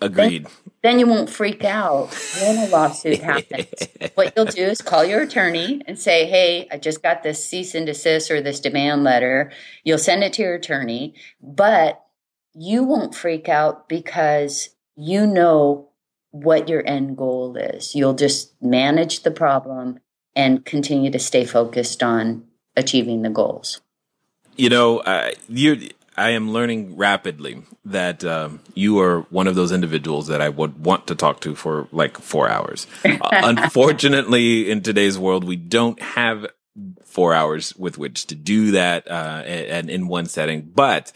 Agreed. 0.00 0.44
Then, 0.44 0.52
then, 0.82 0.98
you 0.98 1.06
won't 1.06 1.30
freak 1.30 1.64
out 1.64 2.14
when 2.40 2.58
a 2.58 2.68
lawsuit 2.68 3.20
happens. 3.20 3.66
what 4.14 4.34
you'll 4.36 4.44
do 4.44 4.64
is 4.64 4.82
call 4.82 5.04
your 5.04 5.22
attorney 5.22 5.80
and 5.86 5.98
say, 5.98 6.26
Hey, 6.26 6.68
I 6.70 6.76
just 6.76 7.02
got 7.02 7.22
this 7.22 7.44
cease 7.44 7.74
and 7.74 7.86
desist 7.86 8.30
or 8.30 8.42
this 8.42 8.60
demand 8.60 9.04
letter. 9.04 9.52
You'll 9.84 9.98
send 9.98 10.22
it 10.22 10.34
to 10.34 10.42
your 10.42 10.54
attorney, 10.54 11.14
but 11.40 12.04
you 12.54 12.84
won't 12.84 13.14
freak 13.14 13.48
out 13.48 13.88
because 13.88 14.70
you 14.96 15.26
know 15.26 15.88
what 16.30 16.68
your 16.68 16.86
end 16.86 17.16
goal 17.16 17.56
is. 17.56 17.94
You'll 17.94 18.14
just 18.14 18.60
manage 18.62 19.22
the 19.22 19.30
problem 19.30 20.00
and 20.34 20.64
continue 20.64 21.10
to 21.10 21.18
stay 21.18 21.44
focused 21.44 22.02
on 22.02 22.44
achieving 22.76 23.22
the 23.22 23.30
goals. 23.30 23.80
You 24.56 24.68
know, 24.68 24.98
uh, 25.00 25.30
you 25.48 25.90
I 26.16 26.30
am 26.30 26.52
learning 26.52 26.96
rapidly 26.96 27.62
that 27.84 28.24
um, 28.24 28.60
you 28.74 29.00
are 29.00 29.22
one 29.30 29.46
of 29.46 29.54
those 29.54 29.72
individuals 29.72 30.28
that 30.28 30.40
I 30.40 30.48
would 30.48 30.84
want 30.84 31.06
to 31.08 31.14
talk 31.14 31.40
to 31.40 31.54
for 31.54 31.88
like 31.92 32.18
four 32.18 32.48
hours. 32.48 32.86
uh, 33.04 33.18
unfortunately, 33.32 34.70
in 34.70 34.82
today's 34.82 35.18
world, 35.18 35.44
we 35.44 35.56
don't 35.56 36.00
have 36.00 36.46
four 37.04 37.34
hours 37.34 37.74
with 37.76 37.98
which 37.98 38.26
to 38.26 38.34
do 38.34 38.72
that, 38.72 39.10
uh, 39.10 39.42
and 39.46 39.90
in 39.90 40.08
one 40.08 40.26
setting. 40.26 40.70
But 40.74 41.12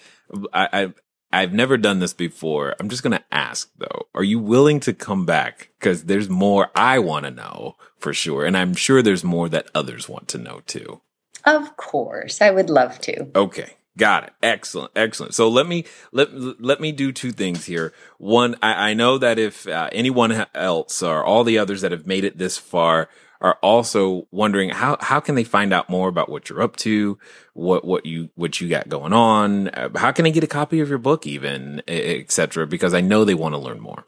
I, 0.52 0.68
I 0.72 0.92
I've 1.32 1.52
never 1.52 1.76
done 1.76 2.00
this 2.00 2.12
before. 2.12 2.74
I'm 2.80 2.88
just 2.88 3.02
going 3.02 3.16
to 3.16 3.24
ask 3.30 3.70
though, 3.78 4.06
are 4.14 4.24
you 4.24 4.38
willing 4.38 4.80
to 4.80 4.92
come 4.92 5.26
back? 5.26 5.70
Cause 5.80 6.04
there's 6.04 6.28
more 6.28 6.70
I 6.74 6.98
want 6.98 7.24
to 7.24 7.30
know 7.30 7.76
for 7.98 8.12
sure. 8.12 8.44
And 8.44 8.56
I'm 8.56 8.74
sure 8.74 9.00
there's 9.00 9.22
more 9.22 9.48
that 9.48 9.70
others 9.74 10.08
want 10.08 10.28
to 10.28 10.38
know 10.38 10.62
too. 10.66 11.00
Of 11.44 11.76
course. 11.76 12.42
I 12.42 12.50
would 12.50 12.68
love 12.68 13.00
to. 13.02 13.28
Okay. 13.36 13.76
Got 14.00 14.24
it. 14.24 14.32
Excellent. 14.42 14.90
Excellent. 14.96 15.34
So 15.34 15.50
let 15.50 15.66
me 15.66 15.84
let 16.10 16.30
let 16.58 16.80
me 16.80 16.90
do 16.90 17.12
two 17.12 17.32
things 17.32 17.66
here. 17.66 17.92
One, 18.16 18.56
I, 18.62 18.92
I 18.92 18.94
know 18.94 19.18
that 19.18 19.38
if 19.38 19.68
uh, 19.68 19.90
anyone 19.92 20.46
else 20.54 21.02
or 21.02 21.22
all 21.22 21.44
the 21.44 21.58
others 21.58 21.82
that 21.82 21.92
have 21.92 22.06
made 22.06 22.24
it 22.24 22.38
this 22.38 22.56
far 22.56 23.10
are 23.42 23.58
also 23.62 24.26
wondering 24.30 24.70
how 24.70 24.96
how 25.02 25.20
can 25.20 25.34
they 25.34 25.44
find 25.44 25.74
out 25.74 25.90
more 25.90 26.08
about 26.08 26.30
what 26.30 26.48
you're 26.48 26.62
up 26.62 26.76
to, 26.76 27.18
what 27.52 27.84
what 27.84 28.06
you 28.06 28.30
what 28.36 28.58
you 28.58 28.70
got 28.70 28.88
going 28.88 29.12
on, 29.12 29.68
uh, 29.68 29.90
how 29.96 30.12
can 30.12 30.24
they 30.24 30.32
get 30.32 30.44
a 30.44 30.46
copy 30.46 30.80
of 30.80 30.88
your 30.88 30.96
book, 30.96 31.26
even 31.26 31.82
etc. 31.86 32.66
Because 32.66 32.94
I 32.94 33.02
know 33.02 33.26
they 33.26 33.34
want 33.34 33.52
to 33.52 33.58
learn 33.58 33.80
more. 33.80 34.06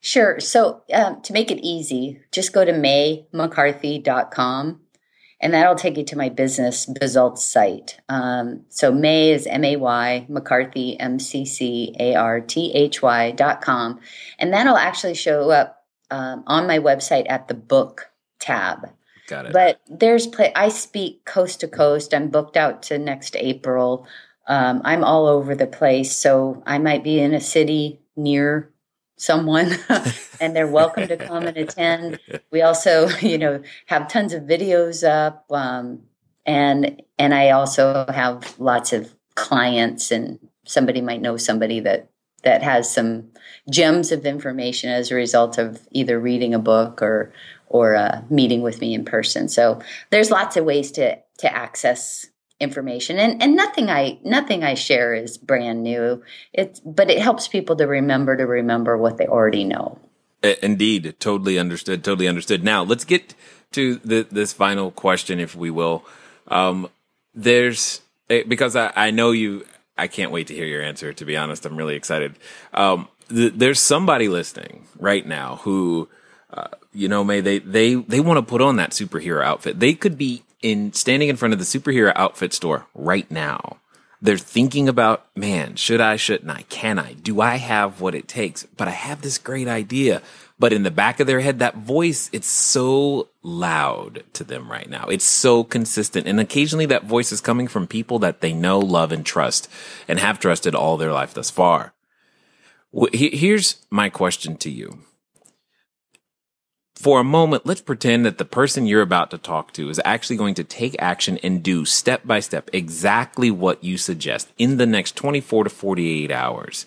Sure. 0.00 0.38
So 0.38 0.82
um, 0.94 1.20
to 1.22 1.32
make 1.32 1.50
it 1.50 1.58
easy, 1.62 2.20
just 2.30 2.52
go 2.52 2.64
to 2.64 2.70
maymccarthy.com 2.70 4.82
and 5.42 5.52
that'll 5.52 5.74
take 5.74 5.98
you 5.98 6.04
to 6.04 6.16
my 6.16 6.28
business 6.28 6.88
results 7.02 7.44
site. 7.44 7.98
Um, 8.08 8.64
so 8.68 8.92
May 8.92 9.32
is 9.32 9.46
M 9.46 9.64
A 9.64 9.76
Y 9.76 10.26
McCarthy 10.28 10.98
M 10.98 11.18
C 11.18 11.44
C 11.44 11.94
A 11.98 12.14
R 12.14 12.40
T 12.40 12.72
H 12.72 13.02
Y 13.02 13.32
dot 13.32 13.60
com, 13.60 14.00
and 14.38 14.52
that'll 14.52 14.76
actually 14.76 15.14
show 15.14 15.50
up 15.50 15.84
um, 16.10 16.44
on 16.46 16.66
my 16.66 16.78
website 16.78 17.26
at 17.28 17.48
the 17.48 17.54
book 17.54 18.10
tab. 18.38 18.88
Got 19.28 19.46
it. 19.46 19.52
But 19.52 19.80
there's 19.88 20.26
play. 20.26 20.52
I 20.54 20.68
speak 20.68 21.24
coast 21.24 21.60
to 21.60 21.68
coast. 21.68 22.14
I'm 22.14 22.28
booked 22.28 22.56
out 22.56 22.82
to 22.84 22.98
next 22.98 23.36
April. 23.36 24.06
Um, 24.48 24.80
I'm 24.84 25.04
all 25.04 25.26
over 25.26 25.54
the 25.54 25.66
place, 25.66 26.16
so 26.16 26.62
I 26.66 26.78
might 26.78 27.04
be 27.04 27.20
in 27.20 27.34
a 27.34 27.40
city 27.40 28.00
near 28.16 28.71
someone 29.22 29.76
and 30.40 30.54
they're 30.56 30.66
welcome 30.66 31.06
to 31.06 31.16
come 31.16 31.46
and 31.46 31.56
attend. 31.56 32.18
We 32.50 32.62
also, 32.62 33.08
you 33.20 33.38
know, 33.38 33.62
have 33.86 34.08
tons 34.08 34.32
of 34.32 34.42
videos 34.42 35.08
up. 35.08 35.46
Um, 35.50 36.02
and, 36.44 37.00
and 37.18 37.32
I 37.32 37.50
also 37.50 38.04
have 38.08 38.58
lots 38.58 38.92
of 38.92 39.14
clients 39.36 40.10
and 40.10 40.40
somebody 40.64 41.00
might 41.00 41.22
know 41.22 41.36
somebody 41.36 41.78
that, 41.80 42.10
that 42.42 42.62
has 42.62 42.92
some 42.92 43.30
gems 43.70 44.10
of 44.10 44.26
information 44.26 44.90
as 44.90 45.12
a 45.12 45.14
result 45.14 45.56
of 45.56 45.86
either 45.92 46.18
reading 46.18 46.52
a 46.52 46.58
book 46.58 47.00
or, 47.00 47.32
or 47.68 47.94
uh, 47.94 48.22
meeting 48.28 48.60
with 48.60 48.80
me 48.80 48.92
in 48.92 49.04
person. 49.04 49.48
So 49.48 49.80
there's 50.10 50.32
lots 50.32 50.56
of 50.56 50.64
ways 50.64 50.90
to, 50.92 51.16
to 51.38 51.56
access 51.56 52.26
information. 52.62 53.18
And 53.18 53.42
and 53.42 53.56
nothing 53.56 53.90
i 53.90 54.18
nothing 54.24 54.64
i 54.64 54.74
share 54.74 55.14
is 55.14 55.36
brand 55.36 55.82
new. 55.82 56.22
It's 56.52 56.80
but 56.80 57.10
it 57.10 57.18
helps 57.18 57.48
people 57.48 57.76
to 57.76 57.84
remember 57.84 58.36
to 58.36 58.44
remember 58.44 58.96
what 58.96 59.18
they 59.18 59.26
already 59.26 59.64
know. 59.64 59.98
Indeed. 60.42 61.16
Totally 61.18 61.58
understood 61.58 62.02
totally 62.04 62.28
understood. 62.28 62.64
Now 62.64 62.82
let's 62.82 63.04
get 63.04 63.34
to 63.72 63.96
the, 63.96 64.26
this 64.30 64.52
final 64.52 64.90
question 64.90 65.40
if 65.40 65.54
we 65.54 65.70
will. 65.70 66.04
Um, 66.48 66.88
there's 67.34 68.02
eh, 68.30 68.44
because 68.46 68.76
I, 68.76 68.92
I 68.94 69.10
know 69.10 69.30
you 69.30 69.64
i 69.98 70.06
can't 70.06 70.30
wait 70.30 70.46
to 70.46 70.54
hear 70.54 70.66
your 70.66 70.82
answer 70.82 71.12
to 71.12 71.24
be 71.24 71.36
honest. 71.36 71.66
I'm 71.66 71.76
really 71.76 71.96
excited. 71.96 72.36
Um, 72.72 73.08
th- 73.28 73.54
there's 73.56 73.80
somebody 73.80 74.28
listening 74.28 74.86
right 74.98 75.26
now 75.26 75.56
who 75.62 76.08
uh, 76.52 76.68
you 76.92 77.08
know 77.08 77.24
may 77.24 77.40
they 77.40 77.58
they 77.58 77.94
they 77.94 78.20
want 78.20 78.38
to 78.38 78.42
put 78.42 78.60
on 78.60 78.76
that 78.76 78.90
superhero 78.90 79.44
outfit. 79.44 79.80
They 79.80 79.94
could 79.94 80.18
be 80.18 80.42
in 80.62 80.92
standing 80.92 81.28
in 81.28 81.36
front 81.36 81.52
of 81.52 81.58
the 81.58 81.66
superhero 81.66 82.12
outfit 82.16 82.52
store 82.52 82.86
right 82.94 83.30
now. 83.30 83.78
They're 84.20 84.38
thinking 84.38 84.88
about, 84.88 85.26
man, 85.36 85.74
should 85.74 86.00
I, 86.00 86.14
shouldn't 86.14 86.50
I, 86.50 86.62
can 86.68 86.98
I, 87.00 87.14
do 87.14 87.40
I 87.40 87.56
have 87.56 88.00
what 88.00 88.14
it 88.14 88.28
takes? 88.28 88.64
But 88.76 88.86
I 88.86 88.92
have 88.92 89.20
this 89.20 89.36
great 89.36 89.66
idea. 89.66 90.22
But 90.60 90.72
in 90.72 90.84
the 90.84 90.92
back 90.92 91.18
of 91.18 91.26
their 91.26 91.40
head, 91.40 91.58
that 91.58 91.78
voice, 91.78 92.30
it's 92.32 92.46
so 92.46 93.30
loud 93.42 94.22
to 94.34 94.44
them 94.44 94.70
right 94.70 94.88
now. 94.88 95.06
It's 95.06 95.24
so 95.24 95.64
consistent. 95.64 96.28
And 96.28 96.38
occasionally 96.38 96.86
that 96.86 97.02
voice 97.02 97.32
is 97.32 97.40
coming 97.40 97.66
from 97.66 97.88
people 97.88 98.20
that 98.20 98.42
they 98.42 98.52
know, 98.52 98.78
love, 98.78 99.10
and 99.10 99.26
trust 99.26 99.68
and 100.06 100.20
have 100.20 100.38
trusted 100.38 100.76
all 100.76 100.96
their 100.96 101.12
life 101.12 101.34
thus 101.34 101.50
far. 101.50 101.92
Here's 103.12 103.84
my 103.90 104.08
question 104.08 104.56
to 104.58 104.70
you 104.70 105.00
for 107.02 107.18
a 107.18 107.24
moment, 107.24 107.66
let's 107.66 107.80
pretend 107.80 108.24
that 108.24 108.38
the 108.38 108.44
person 108.44 108.86
you're 108.86 109.02
about 109.02 109.32
to 109.32 109.38
talk 109.38 109.72
to 109.72 109.90
is 109.90 110.00
actually 110.04 110.36
going 110.36 110.54
to 110.54 110.62
take 110.62 110.94
action 111.00 111.36
and 111.42 111.60
do 111.60 111.84
step 111.84 112.24
by 112.24 112.38
step 112.38 112.70
exactly 112.72 113.50
what 113.50 113.82
you 113.82 113.98
suggest 113.98 114.52
in 114.56 114.76
the 114.76 114.86
next 114.86 115.16
24 115.16 115.64
to 115.64 115.70
48 115.70 116.30
hours. 116.30 116.86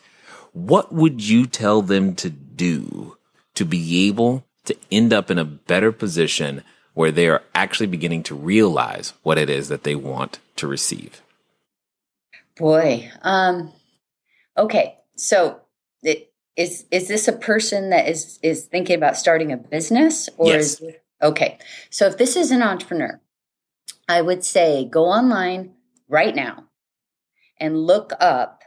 What 0.53 0.93
would 0.93 1.21
you 1.21 1.45
tell 1.45 1.81
them 1.81 2.15
to 2.15 2.29
do 2.29 3.17
to 3.55 3.65
be 3.65 4.07
able 4.07 4.45
to 4.63 4.77
end 4.89 5.11
up 5.11 5.29
in 5.29 5.37
a 5.37 5.43
better 5.43 5.91
position 5.91 6.63
where 6.93 7.11
they 7.11 7.27
are 7.27 7.43
actually 7.53 7.87
beginning 7.87 8.23
to 8.23 8.35
realize 8.35 9.11
what 9.23 9.37
it 9.37 9.49
is 9.49 9.67
that 9.67 9.83
they 9.83 9.95
want 9.95 10.39
to 10.55 10.65
receive? 10.65 11.21
Boy, 12.55 13.11
um, 13.21 13.73
okay. 14.57 14.95
So, 15.17 15.59
it, 16.03 16.31
is 16.55 16.85
is 16.91 17.07
this 17.07 17.27
a 17.27 17.33
person 17.33 17.89
that 17.89 18.07
is 18.07 18.39
is 18.41 18.65
thinking 18.65 18.95
about 18.95 19.17
starting 19.17 19.51
a 19.51 19.57
business, 19.57 20.29
or 20.37 20.47
yes. 20.47 20.81
is 20.81 20.95
okay? 21.21 21.57
So, 21.89 22.07
if 22.07 22.17
this 22.17 22.35
is 22.35 22.51
an 22.51 22.61
entrepreneur, 22.61 23.19
I 24.07 24.21
would 24.21 24.43
say 24.43 24.85
go 24.85 25.05
online 25.05 25.73
right 26.07 26.35
now 26.35 26.65
and 27.59 27.85
look 27.85 28.13
up 28.19 28.63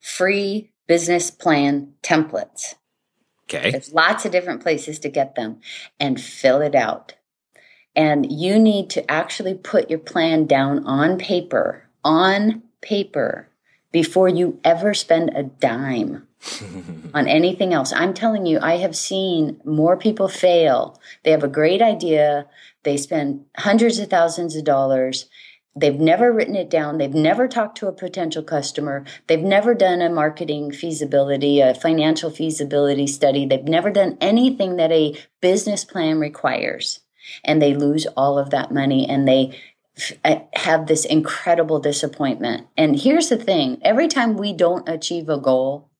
free 0.00 0.72
business 0.86 1.30
plan 1.30 1.94
templates. 2.02 2.74
Okay. 3.44 3.70
There's 3.70 3.92
lots 3.92 4.24
of 4.24 4.32
different 4.32 4.62
places 4.62 4.98
to 5.00 5.08
get 5.08 5.34
them 5.34 5.60
and 6.00 6.20
fill 6.20 6.62
it 6.62 6.74
out. 6.74 7.14
And 7.96 8.30
you 8.32 8.58
need 8.58 8.90
to 8.90 9.08
actually 9.10 9.54
put 9.54 9.90
your 9.90 9.98
plan 9.98 10.46
down 10.46 10.84
on 10.86 11.18
paper, 11.18 11.88
on 12.02 12.62
paper, 12.80 13.48
before 13.92 14.28
you 14.28 14.58
ever 14.64 14.92
spend 14.92 15.30
a 15.36 15.44
dime 15.44 16.26
on 17.14 17.28
anything 17.28 17.72
else. 17.72 17.92
I'm 17.92 18.14
telling 18.14 18.46
you, 18.46 18.58
I 18.60 18.78
have 18.78 18.96
seen 18.96 19.60
more 19.64 19.96
people 19.96 20.28
fail. 20.28 21.00
They 21.22 21.30
have 21.30 21.44
a 21.44 21.48
great 21.48 21.82
idea, 21.82 22.46
they 22.82 22.96
spend 22.96 23.44
hundreds 23.56 23.98
of 23.98 24.10
thousands 24.10 24.56
of 24.56 24.64
dollars, 24.64 25.26
They've 25.76 25.98
never 25.98 26.32
written 26.32 26.54
it 26.54 26.70
down. 26.70 26.98
They've 26.98 27.12
never 27.12 27.48
talked 27.48 27.78
to 27.78 27.88
a 27.88 27.92
potential 27.92 28.42
customer. 28.42 29.04
They've 29.26 29.40
never 29.40 29.74
done 29.74 30.00
a 30.00 30.08
marketing 30.08 30.70
feasibility, 30.70 31.60
a 31.60 31.74
financial 31.74 32.30
feasibility 32.30 33.08
study. 33.08 33.44
They've 33.44 33.64
never 33.64 33.90
done 33.90 34.16
anything 34.20 34.76
that 34.76 34.92
a 34.92 35.16
business 35.40 35.84
plan 35.84 36.20
requires. 36.20 37.00
And 37.42 37.60
they 37.60 37.74
lose 37.74 38.06
all 38.16 38.38
of 38.38 38.50
that 38.50 38.70
money 38.70 39.08
and 39.08 39.26
they 39.26 39.58
uh, 40.24 40.40
have 40.54 40.86
this 40.86 41.04
incredible 41.04 41.80
disappointment. 41.80 42.68
And 42.76 43.00
here's 43.00 43.28
the 43.28 43.36
thing 43.36 43.78
every 43.82 44.06
time 44.06 44.36
we 44.36 44.52
don't 44.52 44.88
achieve 44.88 45.28
a 45.28 45.38
goal, 45.38 45.90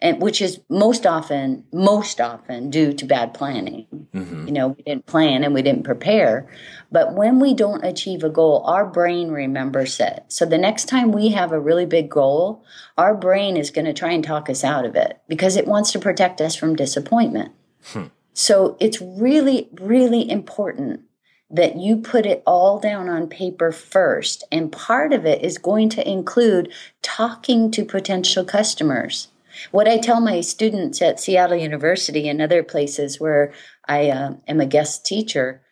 and 0.00 0.22
which 0.22 0.40
is 0.40 0.60
most 0.68 1.06
often 1.06 1.64
most 1.72 2.20
often 2.20 2.70
due 2.70 2.92
to 2.92 3.04
bad 3.04 3.34
planning. 3.34 3.86
Mm-hmm. 4.14 4.46
you 4.46 4.52
know 4.52 4.68
we 4.68 4.82
didn't 4.82 5.06
plan 5.06 5.44
and 5.44 5.54
we 5.54 5.62
didn't 5.62 5.84
prepare. 5.84 6.48
But 6.90 7.14
when 7.14 7.38
we 7.40 7.54
don't 7.54 7.84
achieve 7.84 8.24
a 8.24 8.30
goal 8.30 8.62
our 8.64 8.86
brain 8.86 9.30
remembers 9.30 9.98
it. 10.00 10.24
So 10.28 10.44
the 10.44 10.58
next 10.58 10.86
time 10.86 11.12
we 11.12 11.28
have 11.30 11.52
a 11.52 11.60
really 11.60 11.86
big 11.86 12.10
goal 12.10 12.64
our 12.96 13.14
brain 13.14 13.56
is 13.56 13.70
going 13.70 13.84
to 13.84 13.92
try 13.92 14.12
and 14.12 14.24
talk 14.24 14.48
us 14.48 14.64
out 14.64 14.84
of 14.84 14.96
it 14.96 15.20
because 15.28 15.56
it 15.56 15.66
wants 15.66 15.92
to 15.92 15.98
protect 15.98 16.40
us 16.40 16.54
from 16.54 16.76
disappointment. 16.76 17.52
Hmm. 17.84 18.06
so 18.32 18.76
it's 18.80 19.00
really 19.00 19.68
really 19.80 20.28
important 20.28 21.02
that 21.50 21.76
you 21.76 21.96
put 21.96 22.26
it 22.26 22.42
all 22.46 22.78
down 22.78 23.08
on 23.08 23.26
paper 23.26 23.72
first. 23.72 24.44
And 24.52 24.70
part 24.70 25.12
of 25.12 25.24
it 25.24 25.42
is 25.42 25.56
going 25.56 25.88
to 25.90 26.06
include 26.06 26.70
talking 27.00 27.70
to 27.70 27.84
potential 27.84 28.44
customers 28.44 29.28
what 29.70 29.88
I 29.88 29.98
tell 29.98 30.20
my 30.20 30.40
students 30.40 31.00
at 31.02 31.20
Seattle 31.20 31.56
University 31.56 32.28
and 32.28 32.40
other 32.40 32.62
places 32.62 33.20
where 33.20 33.52
I 33.86 34.10
uh, 34.10 34.34
am 34.46 34.60
a 34.60 34.66
guest 34.66 35.04
teacher, 35.06 35.62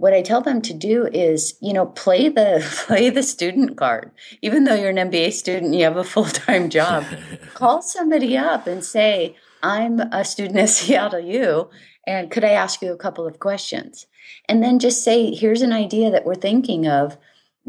what 0.00 0.14
I 0.14 0.22
tell 0.22 0.40
them 0.40 0.62
to 0.62 0.72
do 0.72 1.06
is, 1.12 1.58
you 1.60 1.74
know, 1.74 1.84
play 1.84 2.30
the 2.30 2.66
play 2.86 3.10
the 3.10 3.22
student 3.22 3.76
card. 3.76 4.10
Even 4.40 4.64
though 4.64 4.74
you're 4.74 4.90
an 4.90 5.10
MBA 5.10 5.32
student, 5.32 5.74
you 5.74 5.84
have 5.84 5.98
a 5.98 6.04
full 6.04 6.24
time 6.24 6.70
job. 6.70 7.04
Call 7.54 7.82
somebody 7.82 8.36
up 8.36 8.66
and 8.66 8.82
say, 8.82 9.36
"I'm 9.62 10.00
a 10.00 10.24
student 10.24 10.58
at 10.58 10.68
Seattle 10.70 11.20
U, 11.20 11.68
and 12.06 12.30
could 12.30 12.44
I 12.44 12.50
ask 12.50 12.80
you 12.80 12.92
a 12.92 12.96
couple 12.96 13.26
of 13.26 13.38
questions?" 13.38 14.06
And 14.48 14.62
then 14.62 14.78
just 14.78 15.04
say, 15.04 15.34
"Here's 15.34 15.62
an 15.62 15.72
idea 15.72 16.10
that 16.10 16.24
we're 16.24 16.34
thinking 16.34 16.88
of 16.88 17.18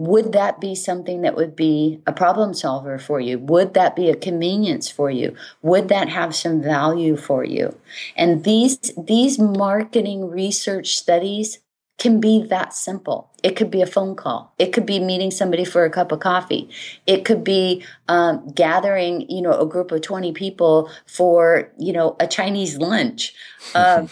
would 0.02 0.32
that 0.32 0.60
be 0.60 0.74
something 0.74 1.22
that 1.22 1.36
would 1.36 1.56
be 1.56 2.02
a 2.08 2.12
problem 2.12 2.56
solver 2.56 2.97
for 2.97 3.20
you? 3.20 3.38
Would 3.38 3.76
that 3.76 3.95
be 3.95 4.10
a 4.10 4.16
convenience 4.16 4.89
for 4.89 5.12
you? 5.12 5.36
Would 5.62 5.89
that 5.89 6.10
have 6.10 6.34
some 6.34 6.60
value 6.62 7.16
for 7.16 7.43
you? 7.43 7.78
And 8.16 8.43
these, 8.43 8.80
these 8.97 9.38
marketing 9.38 10.28
research 10.28 10.95
studies 10.95 11.60
can 11.99 12.20
be 12.20 12.41
that 12.47 12.74
simple. 12.74 13.30
It 13.43 13.56
could 13.56 13.70
be 13.70 13.84
a 13.84 13.86
phone 13.86 14.16
call. 14.16 14.56
It 14.58 14.74
could 14.74 14.88
be 14.88 14.99
meeting 14.99 15.30
somebody 15.30 15.66
for 15.66 15.86
a 15.86 15.89
cup 15.91 16.12
of 16.12 16.20
coffee. 16.20 16.68
It 17.06 17.24
could 17.24 17.43
be 17.43 17.86
um, 18.08 18.49
gathering, 18.56 19.30
you 19.30 19.43
know, 19.43 19.54
a 19.54 19.68
group 19.68 19.91
of 19.91 20.02
20 20.02 20.34
people 20.34 20.89
for, 21.06 21.72
you 21.78 21.93
know, 21.93 22.16
a 22.20 22.26
Chinese 22.26 22.78
lunch. 22.78 23.34
Uh, 23.76 24.06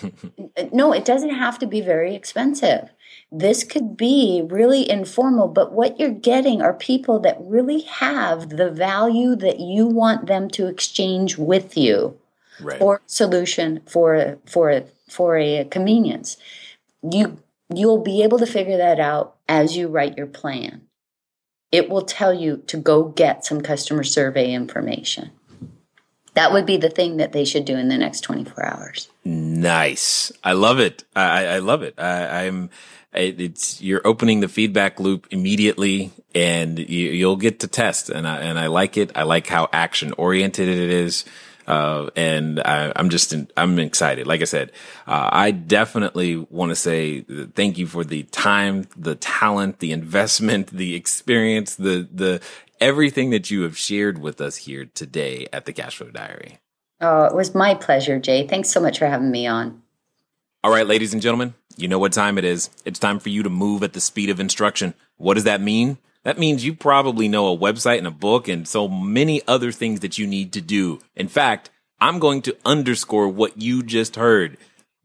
no, 0.71 0.93
it 0.93 1.03
doesn't 1.03 1.31
have 1.31 1.59
to 1.59 1.67
be 1.67 1.81
very 1.81 2.15
expensive. 2.15 2.87
This 3.31 3.63
could 3.63 3.95
be 3.95 4.41
really 4.49 4.89
informal, 4.89 5.47
but 5.47 5.71
what 5.71 5.99
you're 5.99 6.09
getting 6.09 6.61
are 6.61 6.73
people 6.73 7.19
that 7.19 7.37
really 7.39 7.81
have 7.81 8.49
the 8.49 8.71
value 8.71 9.35
that 9.35 9.59
you 9.59 9.85
want 9.85 10.25
them 10.25 10.49
to 10.51 10.65
exchange 10.65 11.37
with 11.37 11.77
you 11.77 12.17
right. 12.59 12.79
for 12.79 13.01
solution 13.05 13.81
for 13.85 14.39
for 14.45 14.83
for 15.07 15.37
a 15.37 15.65
convenience. 15.65 16.37
You 17.03 17.37
you'll 17.73 18.01
be 18.01 18.23
able 18.23 18.39
to 18.39 18.47
figure 18.47 18.77
that 18.77 18.99
out 18.99 19.35
as 19.47 19.77
you 19.77 19.87
write 19.89 20.17
your 20.17 20.27
plan. 20.27 20.81
It 21.71 21.87
will 21.87 22.01
tell 22.01 22.33
you 22.33 22.63
to 22.65 22.77
go 22.77 23.03
get 23.03 23.45
some 23.45 23.61
customer 23.61 24.03
survey 24.03 24.51
information. 24.53 25.29
That 26.33 26.51
would 26.51 26.65
be 26.65 26.77
the 26.77 26.89
thing 26.89 27.17
that 27.17 27.31
they 27.31 27.45
should 27.45 27.65
do 27.65 27.75
in 27.75 27.89
the 27.89 27.97
next 27.97 28.21
24 28.21 28.65
hours. 28.65 29.09
Nice. 29.25 30.31
I 30.43 30.53
love 30.53 30.79
it. 30.79 31.03
I, 31.15 31.45
I 31.45 31.59
love 31.59 31.83
it. 31.83 31.95
I, 31.97 32.45
I'm 32.45 32.69
it's 33.13 33.81
you're 33.81 34.05
opening 34.05 34.39
the 34.39 34.47
feedback 34.47 34.99
loop 34.99 35.27
immediately 35.31 36.11
and 36.35 36.77
you, 36.77 37.27
will 37.27 37.35
get 37.35 37.61
to 37.61 37.67
test 37.67 38.09
and 38.09 38.27
I, 38.27 38.37
and 38.39 38.59
I 38.59 38.67
like 38.67 38.97
it. 38.97 39.11
I 39.15 39.23
like 39.23 39.47
how 39.47 39.67
action 39.73 40.13
oriented 40.17 40.67
it 40.67 40.89
is. 40.89 41.25
Uh, 41.67 42.09
and 42.15 42.59
I, 42.59 42.91
am 42.95 43.09
just, 43.09 43.31
in, 43.31 43.47
I'm 43.55 43.77
excited. 43.77 44.25
Like 44.25 44.41
I 44.41 44.45
said, 44.45 44.71
uh, 45.05 45.29
I 45.31 45.51
definitely 45.51 46.35
want 46.35 46.69
to 46.71 46.75
say 46.75 47.21
thank 47.21 47.77
you 47.77 47.85
for 47.85 48.03
the 48.03 48.23
time, 48.23 48.87
the 48.97 49.13
talent, 49.13 49.77
the 49.77 49.91
investment, 49.91 50.67
the 50.71 50.95
experience, 50.95 51.75
the, 51.75 52.07
the 52.11 52.41
everything 52.81 53.29
that 53.31 53.51
you 53.51 53.61
have 53.63 53.77
shared 53.77 54.17
with 54.17 54.41
us 54.41 54.55
here 54.57 54.85
today 54.85 55.47
at 55.53 55.65
the 55.65 55.73
Cashflow 55.73 56.11
Diary. 56.11 56.57
Oh, 57.01 57.25
it 57.25 57.35
was 57.35 57.53
my 57.53 57.75
pleasure, 57.75 58.19
Jay. 58.19 58.47
Thanks 58.47 58.69
so 58.69 58.81
much 58.81 58.97
for 58.97 59.05
having 59.05 59.29
me 59.29 59.45
on. 59.45 59.83
All 60.61 60.71
right, 60.71 60.85
ladies 60.85 61.13
and 61.13 61.21
gentlemen, 61.21 61.53
you 61.77 61.87
know 61.87 61.99
what 61.99 62.11
time 62.11 62.37
it 62.37 62.43
is. 62.43 62.69
It's 62.83 62.99
time 62.99 63.19
for 63.19 63.29
you 63.29 63.43
to 63.43 63.49
move 63.49 63.81
at 63.81 63.93
the 63.93 64.01
speed 64.01 64.29
of 64.29 64.41
instruction. 64.41 64.93
What 65.15 65.35
does 65.35 65.45
that 65.45 65.61
mean? 65.61 65.99
That 66.23 66.37
means 66.37 66.65
you 66.65 66.73
probably 66.73 67.29
know 67.29 67.53
a 67.53 67.57
website 67.57 67.99
and 67.99 68.07
a 68.07 68.11
book 68.11 68.49
and 68.49 68.67
so 68.67 68.89
many 68.89 69.41
other 69.47 69.71
things 69.71 70.01
that 70.01 70.17
you 70.17 70.27
need 70.27 70.51
to 70.51 70.59
do. 70.59 70.99
In 71.15 71.29
fact, 71.29 71.69
I'm 72.01 72.19
going 72.19 72.41
to 72.41 72.57
underscore 72.65 73.29
what 73.29 73.61
you 73.61 73.81
just 73.81 74.17
heard. 74.17 74.57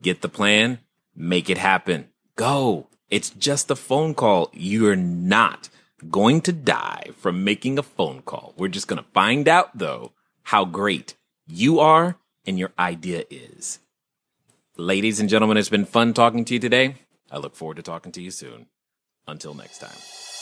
Get 0.03 0.23
the 0.23 0.29
plan, 0.29 0.81
make 1.15 1.49
it 1.49 1.59
happen. 1.59 2.09
Go. 2.35 2.89
It's 3.09 3.31
just 3.31 3.71
a 3.71 3.77
phone 3.77 4.15
call. 4.15 4.51
You're 4.53 4.97
not 4.97 5.69
going 6.11 6.41
to 6.41 6.53
die 6.53 7.11
from 7.17 7.45
making 7.45 7.79
a 7.79 7.85
phone 7.85 8.23
call. 8.23 8.55
We're 8.57 8.67
just 8.67 8.89
going 8.89 9.01
to 9.01 9.09
find 9.15 9.47
out 9.47 9.79
though 9.79 10.11
how 10.43 10.65
great 10.65 11.15
you 11.47 11.79
are 11.79 12.17
and 12.45 12.59
your 12.59 12.73
idea 12.77 13.23
is. 13.31 13.79
Ladies 14.77 15.21
and 15.21 15.29
gentlemen, 15.29 15.57
it's 15.57 15.69
been 15.69 15.85
fun 15.85 16.15
talking 16.15 16.45
to 16.47 16.55
you 16.55 16.59
today. 16.59 16.97
I 17.31 17.39
look 17.39 17.55
forward 17.55 17.77
to 17.77 17.83
talking 17.83 18.11
to 18.11 18.21
you 18.21 18.33
soon. 18.33 18.67
Until 19.29 19.55
next 19.55 19.79
time. 19.79 20.34